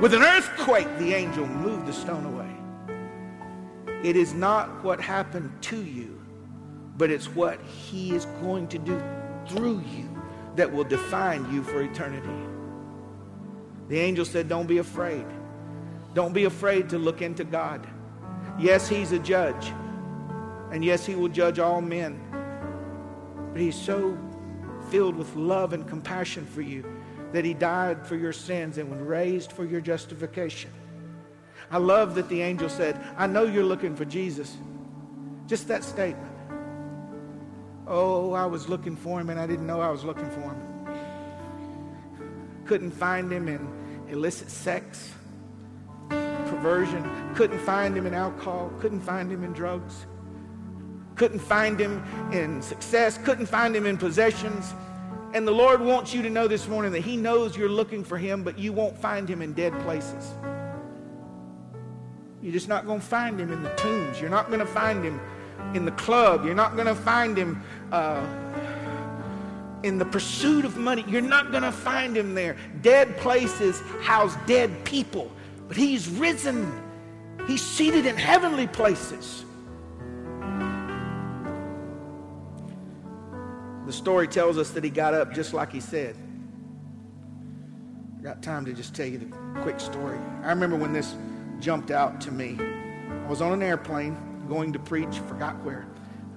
with 0.00 0.14
an 0.14 0.22
earthquake, 0.22 0.88
the 0.98 1.14
angel 1.14 1.46
moved 1.46 1.86
the 1.86 1.92
stone 1.92 2.26
away. 2.26 2.48
It 4.02 4.16
is 4.16 4.34
not 4.34 4.82
what 4.82 5.00
happened 5.00 5.50
to 5.62 5.82
you, 5.82 6.20
but 6.96 7.10
it's 7.10 7.28
what 7.28 7.60
he 7.62 8.14
is 8.14 8.26
going 8.42 8.68
to 8.68 8.78
do 8.78 9.02
through 9.48 9.82
you 9.96 10.08
that 10.56 10.70
will 10.70 10.84
define 10.84 11.50
you 11.52 11.62
for 11.62 11.82
eternity. 11.82 12.28
The 13.88 13.98
angel 13.98 14.24
said, 14.24 14.48
Don't 14.48 14.66
be 14.66 14.78
afraid. 14.78 15.24
Don't 16.14 16.32
be 16.32 16.44
afraid 16.44 16.88
to 16.90 16.98
look 16.98 17.22
into 17.22 17.44
God. 17.44 17.86
Yes, 18.58 18.88
he's 18.88 19.12
a 19.12 19.18
judge. 19.18 19.72
And 20.70 20.84
yes, 20.84 21.06
he 21.06 21.14
will 21.14 21.28
judge 21.28 21.58
all 21.58 21.80
men. 21.80 22.20
But 23.52 23.60
he's 23.60 23.80
so 23.80 24.18
filled 24.90 25.16
with 25.16 25.34
love 25.36 25.72
and 25.72 25.86
compassion 25.86 26.46
for 26.46 26.62
you 26.62 26.84
that 27.32 27.44
he 27.44 27.54
died 27.54 28.06
for 28.06 28.16
your 28.16 28.32
sins 28.32 28.78
and 28.78 28.90
was 28.90 29.00
raised 29.00 29.52
for 29.52 29.64
your 29.64 29.80
justification. 29.80 30.70
I 31.70 31.78
love 31.78 32.14
that 32.16 32.28
the 32.28 32.42
angel 32.42 32.68
said, 32.68 33.00
I 33.16 33.26
know 33.26 33.44
you're 33.44 33.64
looking 33.64 33.96
for 33.96 34.04
Jesus. 34.04 34.56
Just 35.46 35.68
that 35.68 35.84
statement. 35.84 36.32
Oh, 37.86 38.32
I 38.32 38.46
was 38.46 38.68
looking 38.68 38.96
for 38.96 39.20
him 39.20 39.30
and 39.30 39.40
I 39.40 39.46
didn't 39.46 39.66
know 39.66 39.80
I 39.80 39.90
was 39.90 40.04
looking 40.04 40.28
for 40.30 40.40
him. 40.40 40.60
Couldn't 42.64 42.92
find 42.92 43.32
him 43.32 43.48
in 43.48 43.68
illicit 44.08 44.50
sex, 44.50 45.12
perversion. 46.08 47.34
Couldn't 47.34 47.60
find 47.60 47.96
him 47.96 48.06
in 48.06 48.14
alcohol. 48.14 48.70
Couldn't 48.78 49.00
find 49.00 49.30
him 49.32 49.42
in 49.42 49.52
drugs 49.52 50.06
couldn't 51.16 51.40
find 51.40 51.78
him 51.78 52.02
in 52.32 52.62
success, 52.62 53.18
couldn't 53.18 53.46
find 53.46 53.74
him 53.74 53.86
in 53.86 53.96
possessions. 53.96 54.74
And 55.34 55.48
the 55.48 55.52
Lord 55.52 55.80
wants 55.80 56.12
you 56.12 56.22
to 56.22 56.30
know 56.30 56.46
this 56.46 56.68
morning 56.68 56.92
that 56.92 57.00
He 57.00 57.16
knows 57.16 57.56
you're 57.56 57.68
looking 57.68 58.04
for 58.04 58.18
Him, 58.18 58.42
but 58.42 58.58
you 58.58 58.72
won't 58.72 58.96
find 58.96 59.28
Him 59.28 59.40
in 59.40 59.54
dead 59.54 59.72
places. 59.80 60.30
You're 62.42 62.52
just 62.52 62.68
not 62.68 62.84
going 62.84 63.00
to 63.00 63.06
find 63.06 63.40
Him 63.40 63.50
in 63.50 63.62
the 63.62 63.70
tombs. 63.70 64.20
You're 64.20 64.30
not 64.30 64.48
going 64.48 64.60
to 64.60 64.66
find 64.66 65.02
Him 65.02 65.20
in 65.74 65.86
the 65.86 65.92
club. 65.92 66.44
You're 66.44 66.54
not 66.54 66.74
going 66.74 66.86
to 66.86 66.94
find 66.94 67.36
Him 67.36 67.62
uh, 67.92 68.26
in 69.82 69.96
the 69.96 70.04
pursuit 70.04 70.66
of 70.66 70.76
money. 70.76 71.04
You're 71.08 71.22
not 71.22 71.50
going 71.50 71.62
to 71.62 71.72
find 71.72 72.14
Him 72.14 72.34
there. 72.34 72.56
Dead 72.82 73.16
places 73.16 73.80
house 74.02 74.36
dead 74.46 74.84
people, 74.84 75.32
but 75.66 75.78
He's 75.78 76.08
risen. 76.08 76.70
He's 77.46 77.64
seated 77.64 78.04
in 78.04 78.16
heavenly 78.16 78.66
places. 78.66 79.46
The 83.92 83.98
story 83.98 84.26
tells 84.26 84.56
us 84.56 84.70
that 84.70 84.82
he 84.82 84.88
got 84.88 85.12
up 85.12 85.34
just 85.34 85.52
like 85.52 85.70
he 85.70 85.78
said. 85.78 86.16
I 88.18 88.22
got 88.22 88.42
time 88.42 88.64
to 88.64 88.72
just 88.72 88.94
tell 88.94 89.04
you 89.04 89.18
the 89.18 89.26
quick 89.60 89.78
story. 89.80 90.18
I 90.42 90.48
remember 90.48 90.76
when 90.76 90.94
this 90.94 91.14
jumped 91.60 91.90
out 91.90 92.18
to 92.22 92.32
me. 92.32 92.56
I 92.58 93.28
was 93.28 93.42
on 93.42 93.52
an 93.52 93.62
airplane 93.62 94.16
going 94.48 94.72
to 94.72 94.78
preach, 94.78 95.18
forgot 95.28 95.62
where. 95.62 95.86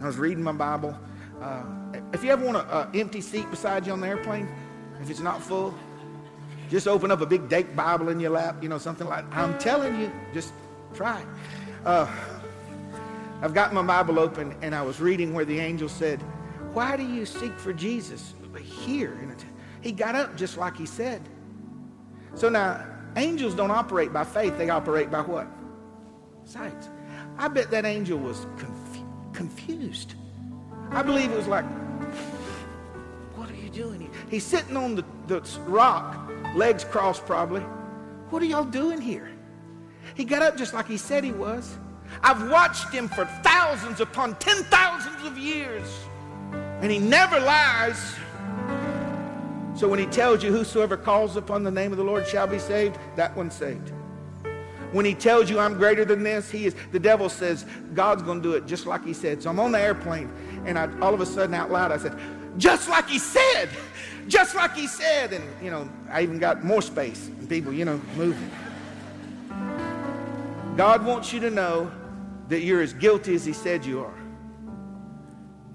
I 0.02 0.06
was 0.06 0.18
reading 0.18 0.44
my 0.44 0.52
Bible. 0.52 1.00
Uh, 1.42 1.64
if 2.12 2.26
you 2.26 2.32
ever 2.32 2.46
want 2.46 2.58
an 2.58 2.90
empty 2.94 3.22
seat 3.22 3.50
beside 3.50 3.88
you 3.88 3.94
on 3.94 4.02
the 4.02 4.08
airplane, 4.08 4.50
if 5.02 5.10
it's 5.10 5.22
not 5.22 5.42
full, 5.42 5.74
just 6.70 6.90
open 6.90 7.10
up 7.10 7.22
a 7.22 7.26
big 7.26 7.48
date 7.48 7.74
Bible 7.74 8.10
in 8.10 8.20
your 8.20 8.32
lap, 8.32 8.62
you 8.62 8.68
know, 8.68 8.78
something 8.78 9.08
like 9.08 9.24
I'm 9.34 9.58
telling 9.60 9.98
you, 10.02 10.12
just 10.34 10.52
try. 10.94 11.24
Uh, 11.86 12.06
I've 13.42 13.54
got 13.54 13.74
my 13.74 13.82
Bible 13.82 14.20
open 14.20 14.54
and 14.62 14.76
I 14.76 14.82
was 14.82 15.00
reading 15.00 15.34
where 15.34 15.46
the 15.46 15.58
angel 15.58 15.88
said, 15.88 16.20
why 16.76 16.98
do 16.98 17.04
you 17.04 17.26
seek 17.26 17.58
for 17.58 17.72
Jesus 17.72 18.34
here? 18.62 19.18
He 19.82 19.94
got 19.94 20.14
up 20.14 20.36
just 20.36 20.58
like 20.58 20.76
he 20.76 20.86
said. 20.86 21.22
So 22.34 22.50
now, 22.50 22.86
angels 23.16 23.56
don't 23.56 23.72
operate 23.72 24.12
by 24.12 24.26
faith, 24.26 24.58
they 24.58 24.70
operate 24.70 25.10
by 25.10 25.22
what? 25.22 25.48
Sight. 26.44 26.90
I 27.38 27.48
bet 27.48 27.72
that 27.72 27.86
angel 27.86 28.20
was 28.20 28.46
conf- 28.58 29.04
confused. 29.32 30.16
I 30.92 31.02
believe 31.02 31.32
it 31.32 31.38
was 31.38 31.48
like, 31.48 31.66
what 33.36 33.50
are 33.50 33.56
you 33.56 33.70
doing 33.70 34.02
here? 34.02 34.12
He's 34.30 34.44
sitting 34.44 34.76
on 34.76 34.96
the, 34.96 35.06
the 35.28 35.42
rock, 35.68 36.30
legs 36.56 36.84
crossed 36.84 37.26
probably. 37.26 37.62
What 38.32 38.42
are 38.42 38.46
y'all 38.46 38.66
doing 38.66 39.00
here? 39.00 39.30
He 40.14 40.26
got 40.26 40.42
up 40.42 40.58
just 40.58 40.74
like 40.74 40.88
he 40.88 40.98
said 40.98 41.24
he 41.24 41.32
was. 41.32 41.78
I've 42.22 42.50
watched 42.50 42.92
him 42.92 43.08
for 43.08 43.24
thousands 43.44 44.02
upon 44.02 44.36
ten 44.40 44.64
thousands 44.66 45.26
of 45.26 45.38
years. 45.38 45.88
And 46.86 46.92
he 46.92 47.00
never 47.00 47.40
lies. 47.40 48.16
So 49.74 49.88
when 49.88 49.98
he 49.98 50.06
tells 50.06 50.44
you, 50.44 50.52
Whosoever 50.52 50.96
calls 50.96 51.36
upon 51.36 51.64
the 51.64 51.72
name 51.72 51.92
of 51.92 51.98
the 51.98 52.04
Lord 52.04 52.28
shall 52.28 52.46
be 52.46 52.60
saved, 52.60 53.00
that 53.16 53.36
one's 53.36 53.56
saved. 53.56 53.92
When 54.92 55.04
he 55.04 55.16
tells 55.16 55.50
you 55.50 55.58
I'm 55.58 55.74
greater 55.80 56.06
than 56.06 56.22
this, 56.22 56.52
he 56.52 56.68
is 56.68 56.76
the 56.92 57.00
devil 57.00 57.28
says 57.28 57.66
God's 57.96 58.22
going 58.22 58.44
to 58.44 58.50
do 58.50 58.54
it 58.54 58.68
just 58.68 58.86
like 58.86 59.04
he 59.04 59.14
said. 59.14 59.42
So 59.42 59.50
I'm 59.50 59.60
on 59.60 59.72
the 59.72 59.80
airplane 59.80 60.32
and 60.68 60.78
I, 60.78 60.88
all 61.00 61.12
of 61.12 61.22
a 61.22 61.26
sudden 61.26 61.56
out 61.56 61.72
loud 61.72 61.92
I 61.92 61.98
said, 61.98 62.20
just 62.60 62.88
like 62.88 63.10
he 63.10 63.18
said, 63.18 63.68
just 64.28 64.54
like 64.54 64.76
he 64.76 64.86
said. 64.86 65.34
And, 65.34 65.44
you 65.64 65.72
know, 65.72 65.90
I 66.12 66.22
even 66.22 66.38
got 66.38 66.64
more 66.64 66.84
space 66.84 67.30
and 67.30 67.50
people, 67.50 67.74
you 67.74 67.86
know, 67.86 68.00
moving. 68.16 68.52
God 70.78 71.04
wants 71.04 71.34
you 71.34 71.40
to 71.40 71.50
know 71.50 71.92
that 72.50 72.60
you're 72.60 72.84
as 72.84 72.94
guilty 72.94 73.34
as 73.34 73.44
he 73.44 73.54
said 73.54 73.84
you 73.84 74.02
are. 74.02 74.14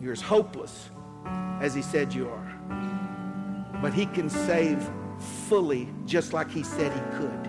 You're 0.00 0.12
as 0.12 0.22
hopeless 0.22 0.88
as 1.60 1.74
he 1.74 1.82
said 1.82 2.12
you 2.12 2.28
are. 2.28 3.80
But 3.80 3.94
he 3.94 4.06
can 4.06 4.28
save 4.28 4.90
fully 5.48 5.88
just 6.06 6.32
like 6.32 6.50
he 6.50 6.62
said 6.62 6.92
he 6.92 7.16
could. 7.18 7.46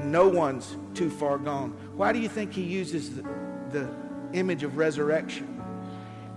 And 0.00 0.10
no 0.10 0.28
one's 0.28 0.76
too 0.94 1.10
far 1.10 1.38
gone. 1.38 1.70
Why 1.96 2.12
do 2.12 2.18
you 2.18 2.28
think 2.28 2.52
he 2.52 2.62
uses 2.62 3.16
the, 3.16 3.22
the 3.70 3.90
image 4.32 4.62
of 4.62 4.76
resurrection? 4.76 5.60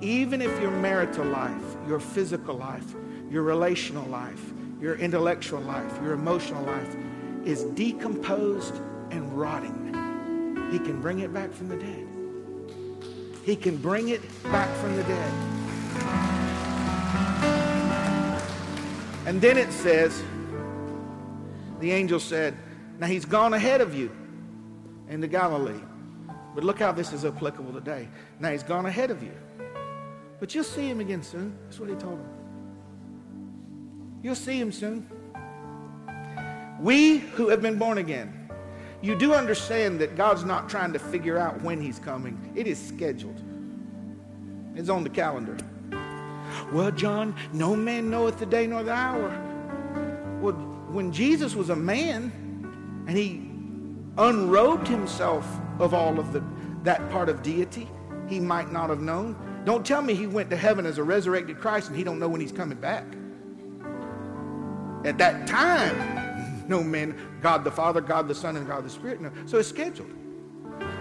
Even 0.02 0.42
if 0.42 0.62
your 0.62 0.72
marital 0.72 1.26
life, 1.26 1.64
your 1.88 2.00
physical 2.00 2.56
life, 2.56 2.96
your 3.30 3.44
relational 3.44 4.06
life, 4.10 4.52
your 4.82 4.96
intellectual 4.96 5.62
life, 5.62 6.00
your 6.02 6.14
emotional 6.14 6.64
life 6.64 6.96
is 7.46 7.64
decomposed 7.64 8.76
and 9.12 9.38
rotting, 9.38 9.94
He 10.72 10.80
can 10.80 11.00
bring 11.00 11.20
it 11.20 11.34
back 11.34 11.52
from 11.54 11.70
the 11.70 11.78
dead. 11.78 12.08
He 13.46 13.56
can 13.56 13.78
bring 13.78 14.10
it 14.10 14.22
back 14.44 14.70
from 14.78 14.96
the 14.96 15.04
dead. 15.04 15.53
And 19.26 19.42
then 19.42 19.58
it 19.58 19.72
says, 19.72 20.22
the 21.80 21.92
angel 21.92 22.20
said, 22.20 22.56
Now 23.00 23.08
he's 23.08 23.26
gone 23.26 23.54
ahead 23.54 23.82
of 23.82 23.96
you 23.96 24.12
into 25.10 25.28
Galilee. 25.28 25.80
But 26.56 26.64
look 26.64 26.80
how 26.80 26.92
this 26.92 27.14
is 27.14 27.26
applicable 27.26 27.74
today. 27.74 28.08
Now 28.40 28.52
he's 28.52 28.64
gone 28.64 28.86
ahead 28.86 29.12
of 29.12 29.24
you. 29.24 29.34
But 30.40 30.54
you'll 30.54 30.64
see 30.64 30.88
him 30.88 31.00
again 31.00 31.24
soon. 31.24 31.58
That's 31.64 31.80
what 31.80 31.90
he 31.90 31.96
told 31.96 32.20
him. 32.20 32.30
You'll 34.22 34.36
see 34.36 34.60
him 34.60 34.72
soon. 34.72 35.10
We 36.80 37.20
who 37.20 37.50
have 37.50 37.62
been 37.62 37.78
born 37.78 37.98
again, 37.98 38.50
you 39.02 39.18
do 39.18 39.34
understand 39.34 40.00
that 40.00 40.16
God's 40.16 40.44
not 40.44 40.70
trying 40.70 40.94
to 40.94 41.00
figure 41.00 41.38
out 41.38 41.62
when 41.62 41.82
he's 41.82 42.00
coming. 42.00 42.52
It 42.56 42.68
is 42.68 42.78
scheduled. 42.78 43.42
It's 44.76 44.90
on 44.90 45.04
the 45.04 45.10
calendar. 45.10 45.58
Well, 46.72 46.92
John, 46.92 47.36
no 47.52 47.76
man 47.76 48.10
knoweth 48.10 48.40
the 48.40 48.46
day 48.46 48.68
nor 48.68 48.84
the 48.84 48.94
hour. 48.94 49.30
Well, 50.42 50.54
when 50.54 51.12
Jesus 51.12 51.56
was 51.56 51.70
a 51.70 51.76
man 51.76 52.32
and 53.08 53.18
he 53.18 53.42
unrobed 54.18 54.88
himself 54.88 55.48
of 55.80 55.94
all 55.94 56.20
of 56.20 56.34
the, 56.34 56.44
that 56.84 57.10
part 57.10 57.30
of 57.30 57.42
deity, 57.42 57.88
he 58.28 58.40
might 58.40 58.72
not 58.72 58.90
have 58.90 59.02
known. 59.02 59.36
Don't 59.66 59.86
tell 59.86 60.02
me 60.02 60.14
he 60.14 60.28
went 60.28 60.50
to 60.50 60.58
heaven 60.58 60.86
as 60.86 60.98
a 60.98 61.04
resurrected 61.04 61.60
Christ 61.60 61.88
and 61.88 61.98
he 61.98 62.04
don't 62.04 62.20
know 62.20 62.28
when 62.28 62.42
he's 62.42 62.52
coming 62.52 62.78
back. 62.78 63.06
At 65.06 65.18
that 65.18 65.48
time, 65.48 66.66
no 66.68 66.84
man, 66.84 67.16
God 67.42 67.64
the 67.64 67.72
Father, 67.72 68.02
God 68.02 68.28
the 68.28 68.36
Son, 68.36 68.56
and 68.56 68.68
God 68.68 68.86
the 68.86 68.90
Spirit. 68.90 69.22
No. 69.22 69.32
So 69.46 69.58
it's 69.58 69.68
scheduled. 69.68 70.12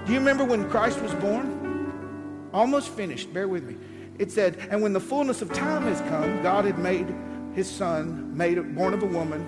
Do 0.07 0.12
you 0.12 0.18
remember 0.18 0.44
when 0.44 0.68
Christ 0.68 1.00
was 1.00 1.14
born? 1.14 2.50
Almost 2.53 2.88
finished. 2.90 3.32
Bear 3.32 3.48
with 3.48 3.64
me. 3.64 3.76
It 4.23 4.31
said, 4.31 4.57
and 4.70 4.81
when 4.81 4.93
the 4.93 5.01
fullness 5.01 5.43
of 5.43 5.53
time 5.53 5.83
has 5.83 6.01
come, 6.03 6.45
God 6.45 6.64
had 6.64 6.79
made 6.79 7.12
his 7.57 7.68
son, 7.68 8.37
made 8.37 8.55
born 8.77 8.95
of 8.95 9.03
a 9.03 9.07
woman, 9.07 9.45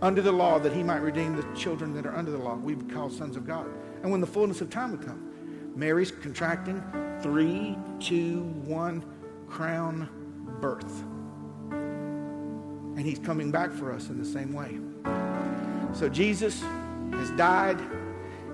under 0.00 0.22
the 0.22 0.32
law, 0.32 0.58
that 0.58 0.72
he 0.72 0.82
might 0.82 1.02
redeem 1.02 1.36
the 1.36 1.42
children 1.54 1.92
that 1.92 2.06
are 2.06 2.16
under 2.16 2.30
the 2.30 2.38
law. 2.38 2.54
We 2.54 2.76
call 2.76 3.10
sons 3.10 3.36
of 3.36 3.46
God. 3.46 3.66
And 4.02 4.10
when 4.10 4.22
the 4.22 4.26
fullness 4.26 4.62
of 4.62 4.70
time 4.70 4.92
would 4.92 5.04
come, 5.04 5.74
Mary's 5.76 6.10
contracting, 6.10 6.82
three, 7.20 7.76
two, 8.00 8.40
one, 8.64 9.04
crown 9.48 10.08
birth. 10.62 11.02
And 11.70 13.00
he's 13.00 13.18
coming 13.18 13.50
back 13.50 13.70
for 13.70 13.92
us 13.92 14.08
in 14.08 14.18
the 14.18 14.24
same 14.24 14.54
way. 14.54 14.78
So 15.92 16.08
Jesus 16.08 16.62
has 17.12 17.30
died, 17.32 17.78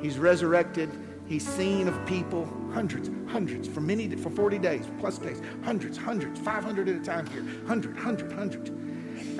he's 0.00 0.18
resurrected, 0.18 0.90
he's 1.28 1.46
seen 1.46 1.86
of 1.86 2.04
people, 2.04 2.52
hundreds, 2.72 3.10
hundreds, 3.30 3.68
for 3.68 3.80
many, 3.80 4.08
for 4.16 4.30
40 4.30 4.58
days, 4.58 4.86
plus 4.98 5.18
days, 5.18 5.40
hundreds, 5.62 5.96
hundreds, 5.96 6.40
500 6.40 6.88
at 6.88 6.96
a 6.96 7.00
time 7.00 7.26
here, 7.28 7.44
hundred, 7.66 7.96
hundred, 7.96 8.32
hundred. 8.32 8.68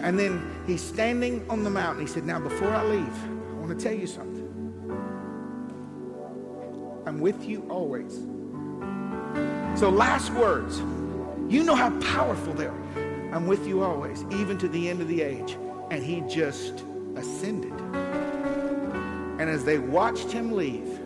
And 0.01 0.19
then 0.19 0.43
he's 0.67 0.83
standing 0.83 1.49
on 1.49 1.65
the 1.65 1.71
mountain. 1.71 2.07
He 2.07 2.13
said, 2.13 2.25
Now, 2.25 2.41
before 2.41 2.71
I 2.71 2.85
leave, 2.85 3.25
I 3.25 3.55
want 3.55 3.79
to 3.79 3.85
tell 3.85 3.95
you 3.95 4.07
something. 4.07 4.43
I'm 7.07 7.21
with 7.21 7.45
you 7.45 7.67
always. 7.69 8.15
So, 9.79 9.91
last 9.91 10.31
words. 10.33 10.83
You 11.49 11.65
know 11.65 11.75
how 11.75 11.91
powerful 12.01 12.55
they 12.55 12.67
are. 12.67 12.83
I'm 13.33 13.47
with 13.47 13.67
you 13.67 13.83
always, 13.83 14.25
even 14.31 14.57
to 14.59 14.69
the 14.69 14.89
end 14.89 15.03
of 15.03 15.09
the 15.09 15.21
age. 15.21 15.59
And 15.91 16.03
he 16.03 16.23
just 16.23 16.85
ascended. 17.15 17.73
And 19.39 19.51
as 19.51 19.65
they 19.65 19.79
watched 19.79 20.31
him 20.31 20.53
leave, 20.53 21.02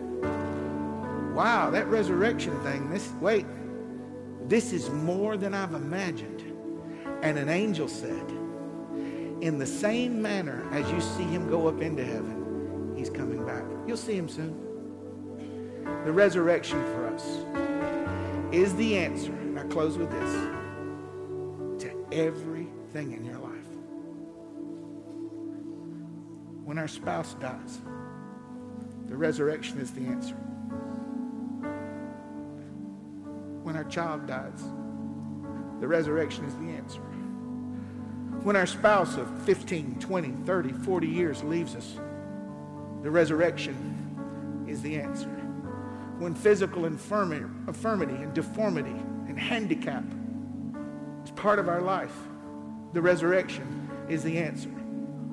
wow, 1.37 1.69
that 1.69 1.85
resurrection 1.85 2.59
thing, 2.63 2.89
this, 2.89 3.11
wait, 3.21 3.45
this 4.47 4.73
is 4.73 4.89
more 4.89 5.37
than 5.37 5.53
I've 5.53 5.75
imagined. 5.75 6.41
And 7.21 7.37
an 7.37 7.47
angel 7.47 7.87
said, 7.87 8.31
in 9.39 9.59
the 9.59 9.65
same 9.67 10.19
manner 10.19 10.67
as 10.71 10.91
you 10.91 10.99
see 10.99 11.25
him 11.25 11.47
go 11.47 11.67
up 11.67 11.79
into 11.79 12.03
heaven, 12.03 12.95
he's 12.97 13.11
coming 13.11 13.45
back. 13.45 13.63
You'll 13.85 13.97
see 13.97 14.17
him 14.17 14.27
soon. 14.27 14.63
The 16.05 16.11
resurrection 16.11 16.83
for 16.85 17.05
us 17.05 17.23
is 18.51 18.75
the 18.75 18.97
answer. 18.97 19.31
And 19.31 19.59
I 19.59 19.63
close 19.65 19.95
with 19.95 20.09
this 20.09 21.83
to 21.83 22.07
everything 22.11 23.11
in 23.11 23.23
your 23.23 23.37
life. 23.37 23.51
When 26.65 26.79
our 26.79 26.87
spouse 26.87 27.35
dies, 27.35 27.79
the 29.05 29.15
resurrection 29.15 29.77
is 29.77 29.91
the 29.91 30.01
answer. 30.07 30.35
When 33.67 33.75
our 33.75 33.83
child 33.83 34.27
dies, 34.27 34.63
the 35.81 35.89
resurrection 35.89 36.45
is 36.45 36.55
the 36.55 36.69
answer. 36.69 37.01
When 38.43 38.55
our 38.55 38.65
spouse 38.65 39.17
of 39.17 39.27
15, 39.41 39.99
20, 39.99 40.31
30, 40.45 40.71
40 40.71 41.07
years 41.07 41.43
leaves 41.43 41.75
us, 41.75 41.99
the 43.03 43.11
resurrection 43.11 43.75
is 44.69 44.81
the 44.81 44.95
answer 44.95 45.27
when 46.17 46.33
physical 46.33 46.85
infirmity, 46.85 47.43
infirmity 47.67 48.15
and 48.15 48.33
deformity 48.33 48.95
and 49.27 49.37
handicap 49.37 50.05
is 51.25 51.31
part 51.31 51.59
of 51.59 51.67
our 51.67 51.81
life, 51.81 52.15
the 52.93 53.01
resurrection 53.01 53.89
is 54.07 54.23
the 54.23 54.37
answer. 54.37 54.71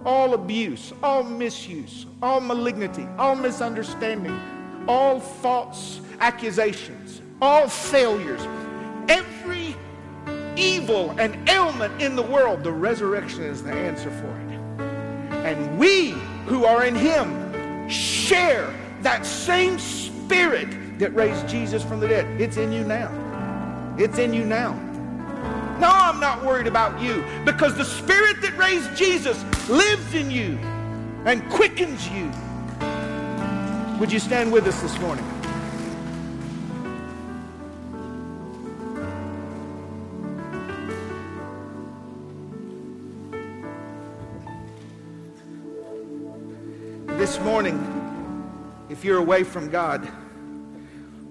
All 0.05 0.35
abuse, 0.35 0.93
all 1.05 1.23
misuse, 1.23 2.07
all 2.21 2.41
malignity, 2.41 3.07
all 3.17 3.37
misunderstanding, 3.37 4.37
all 4.89 5.21
false 5.21 6.01
accusations, 6.19 7.21
all 7.45 7.69
failures, 7.69 8.41
every 9.09 9.77
evil 10.57 11.15
and 11.19 11.49
ailment 11.49 12.01
in 12.01 12.17
the 12.17 12.23
world, 12.23 12.65
the 12.65 12.73
resurrection 12.73 13.43
is 13.43 13.63
the 13.63 13.73
answer 13.73 14.11
for 14.11 14.39
it. 14.41 15.45
And 15.45 15.79
we 15.79 16.13
who 16.47 16.65
are 16.65 16.87
in 16.87 16.95
Him 16.95 17.89
share 17.89 18.73
that 19.03 19.27
same 19.27 19.79
spirit 19.79 20.99
that 20.99 21.15
raised 21.15 21.47
Jesus 21.47 21.83
from 21.83 22.01
the 22.01 22.09
dead. 22.09 22.41
It's 22.41 22.57
in 22.57 22.73
you 22.73 22.83
now. 22.83 23.11
It's 23.99 24.19
in 24.19 24.33
you 24.33 24.45
now. 24.45 24.73
No, 25.79 25.89
I'm 25.91 26.21
not 26.21 26.43
worried 26.45 26.67
about 26.67 26.99
you 27.01 27.25
because 27.45 27.77
the 27.77 27.85
spirit 27.85 28.41
that 28.41 28.57
raised 28.57 28.97
Jesus 28.97 29.45
lives 29.69 30.15
in 30.15 30.31
you 30.31 30.57
and 31.27 31.47
quickens 31.51 32.09
you. 32.09 32.31
Would 33.99 34.11
you 34.11 34.19
stand 34.19 34.51
with 34.51 34.67
us 34.67 34.81
this 34.81 34.99
morning? 35.01 35.34
This 47.35 47.43
morning, 47.43 48.87
if 48.89 49.05
you're 49.05 49.19
away 49.19 49.43
from 49.43 49.69
God, 49.69 50.09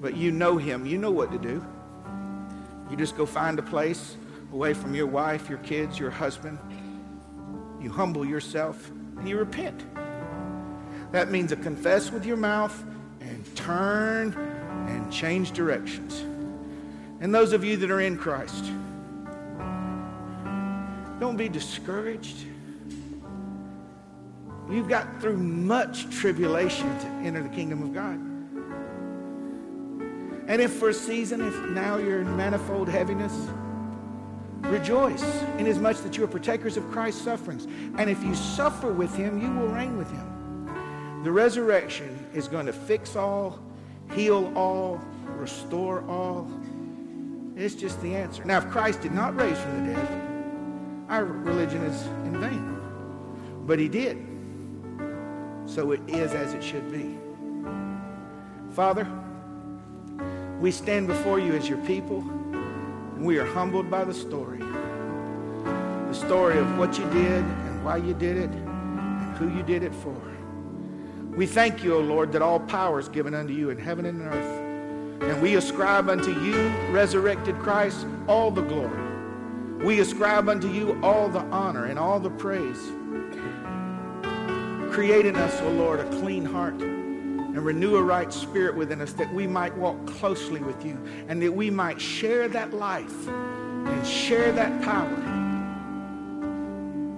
but 0.01 0.17
you 0.17 0.31
know 0.31 0.57
Him, 0.57 0.85
you 0.85 0.97
know 0.97 1.11
what 1.11 1.31
to 1.31 1.37
do. 1.37 1.65
You 2.91 2.97
just 2.97 3.15
go 3.15 3.25
find 3.25 3.57
a 3.57 3.61
place 3.61 4.17
away 4.51 4.73
from 4.73 4.93
your 4.93 5.07
wife, 5.07 5.47
your 5.47 5.59
kids, 5.59 5.97
your 5.97 6.09
husband. 6.09 6.59
You 7.79 7.89
humble 7.89 8.25
yourself 8.25 8.91
and 9.17 9.29
you 9.29 9.37
repent. 9.37 9.81
That 11.13 11.31
means 11.31 11.51
to 11.51 11.55
confess 11.55 12.11
with 12.11 12.25
your 12.25 12.35
mouth 12.35 12.83
and 13.21 13.55
turn 13.55 14.33
and 14.89 15.09
change 15.09 15.53
directions. 15.53 16.19
And 17.21 17.33
those 17.33 17.53
of 17.53 17.63
you 17.63 17.77
that 17.77 17.89
are 17.89 18.01
in 18.01 18.17
Christ, 18.17 18.65
don't 21.21 21.37
be 21.37 21.47
discouraged. 21.47 22.47
You've 24.69 24.87
got 24.87 25.21
through 25.21 25.37
much 25.37 26.09
tribulation 26.09 26.87
to 26.99 27.07
enter 27.23 27.43
the 27.43 27.49
kingdom 27.49 27.83
of 27.83 27.93
God. 27.93 28.19
And 30.47 30.61
if 30.61 30.73
for 30.73 30.89
a 30.89 30.93
season, 30.93 31.41
if 31.41 31.57
now 31.69 31.97
you're 31.97 32.21
in 32.21 32.35
manifold 32.35 32.89
heaviness, 32.89 33.33
rejoice 34.61 35.23
inasmuch 35.57 35.97
that 35.97 36.17
you 36.17 36.23
are 36.23 36.27
partakers 36.27 36.77
of 36.77 36.89
Christ's 36.91 37.21
sufferings. 37.21 37.65
And 37.97 38.09
if 38.09 38.23
you 38.23 38.35
suffer 38.35 38.91
with 38.91 39.15
him, 39.15 39.39
you 39.41 39.51
will 39.51 39.67
reign 39.67 39.97
with 39.97 40.11
him. 40.11 41.21
The 41.23 41.31
resurrection 41.31 42.27
is 42.33 42.47
going 42.47 42.65
to 42.65 42.73
fix 42.73 43.15
all, 43.15 43.59
heal 44.11 44.51
all, 44.55 45.01
restore 45.37 46.03
all. 46.09 46.51
It's 47.55 47.75
just 47.75 48.01
the 48.01 48.15
answer. 48.15 48.43
Now, 48.43 48.57
if 48.57 48.69
Christ 48.69 49.01
did 49.01 49.13
not 49.13 49.35
raise 49.35 49.57
from 49.57 49.87
the 49.87 49.93
dead, 49.93 50.21
our 51.07 51.23
religion 51.23 51.83
is 51.83 52.05
in 52.25 52.39
vain. 52.41 52.77
But 53.65 53.79
he 53.79 53.87
did. 53.87 54.32
So 55.73 55.91
it 55.91 56.01
is 56.07 56.35
as 56.35 56.53
it 56.53 56.63
should 56.63 56.91
be. 56.91 57.17
Father, 58.73 59.07
we 60.59 60.69
stand 60.69 61.07
before 61.07 61.39
you 61.39 61.53
as 61.53 61.67
your 61.67 61.79
people, 61.79 62.19
and 62.19 63.25
we 63.25 63.39
are 63.39 63.45
humbled 63.45 63.89
by 63.89 64.03
the 64.03 64.13
story. 64.13 64.59
The 64.59 66.13
story 66.13 66.59
of 66.59 66.77
what 66.77 66.99
you 66.99 67.05
did 67.05 67.43
and 67.43 67.83
why 67.83 67.97
you 67.97 68.13
did 68.13 68.37
it 68.37 68.51
and 68.51 69.35
who 69.37 69.49
you 69.49 69.63
did 69.63 69.81
it 69.81 69.95
for. 69.95 70.15
We 71.35 71.47
thank 71.47 71.83
you, 71.83 71.95
O 71.95 72.01
Lord, 72.01 72.31
that 72.33 72.43
all 72.43 72.59
power 72.59 72.99
is 72.99 73.09
given 73.09 73.33
unto 73.33 73.53
you 73.53 73.71
in 73.71 73.79
heaven 73.79 74.05
and 74.05 74.21
earth. 74.21 75.23
And 75.23 75.41
we 75.41 75.55
ascribe 75.55 76.07
unto 76.07 76.39
you, 76.41 76.67
resurrected 76.91 77.57
Christ, 77.57 78.05
all 78.27 78.51
the 78.51 78.61
glory. 78.61 79.83
We 79.83 80.01
ascribe 80.01 80.49
unto 80.49 80.69
you 80.69 80.99
all 81.01 81.29
the 81.29 81.39
honor 81.39 81.85
and 81.85 81.97
all 81.97 82.19
the 82.19 82.29
praise. 82.29 82.77
Create 84.93 85.25
in 85.25 85.35
us, 85.35 85.59
O 85.61 85.71
Lord, 85.71 85.99
a 85.99 86.09
clean 86.19 86.45
heart 86.45 86.75
and 86.75 87.57
renew 87.65 87.95
a 87.95 88.03
right 88.03 88.31
spirit 88.31 88.75
within 88.75 89.01
us 89.01 89.11
that 89.13 89.33
we 89.33 89.47
might 89.47 89.75
walk 89.75 90.05
closely 90.05 90.59
with 90.61 90.85
you 90.85 91.03
and 91.27 91.41
that 91.41 91.51
we 91.51 91.71
might 91.71 91.99
share 91.99 92.47
that 92.47 92.75
life 92.75 93.27
and 93.27 94.05
share 94.05 94.51
that 94.51 94.83
power. 94.83 95.09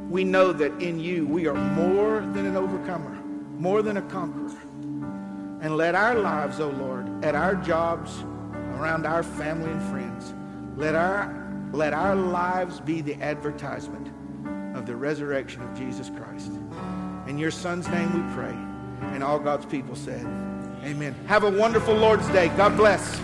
We 0.10 0.24
know 0.24 0.54
that 0.54 0.72
in 0.82 1.02
you 1.02 1.28
we 1.28 1.48
are 1.48 1.54
more 1.54 2.22
than 2.22 2.46
an 2.46 2.56
overcomer, 2.56 3.22
more 3.60 3.82
than 3.82 3.98
a 3.98 4.04
conqueror. 4.04 4.58
And 5.60 5.76
let 5.76 5.96
our 5.96 6.16
lives, 6.16 6.62
O 6.62 6.70
oh 6.70 6.82
Lord, 6.82 7.26
at 7.26 7.36
our 7.36 7.56
jobs, 7.56 8.24
around 8.78 9.06
our 9.06 9.22
family 9.22 9.72
and 9.72 9.82
friends, 9.92 10.34
let 10.78 10.96
our, 10.96 11.70
let 11.74 11.92
our 11.92 12.16
lives 12.16 12.80
be 12.80 13.02
the 13.02 13.16
advertisement 13.16 14.08
of 14.78 14.86
the 14.86 14.96
resurrection 14.96 15.62
of 15.62 15.78
Jesus 15.78 16.10
Christ. 16.10 16.54
In 17.28 17.40
your 17.40 17.52
Son's 17.52 17.88
name 17.88 18.14
we 18.14 18.34
pray. 18.36 18.56
And 19.14 19.24
all 19.24 19.40
God's 19.40 19.66
people 19.66 19.96
said, 19.96 20.26
Amen. 20.84 21.16
Have 21.26 21.44
a 21.44 21.50
wonderful 21.50 21.96
Lord's 21.96 22.28
Day. 22.30 22.50
God 22.50 22.78
bless. 22.78 23.20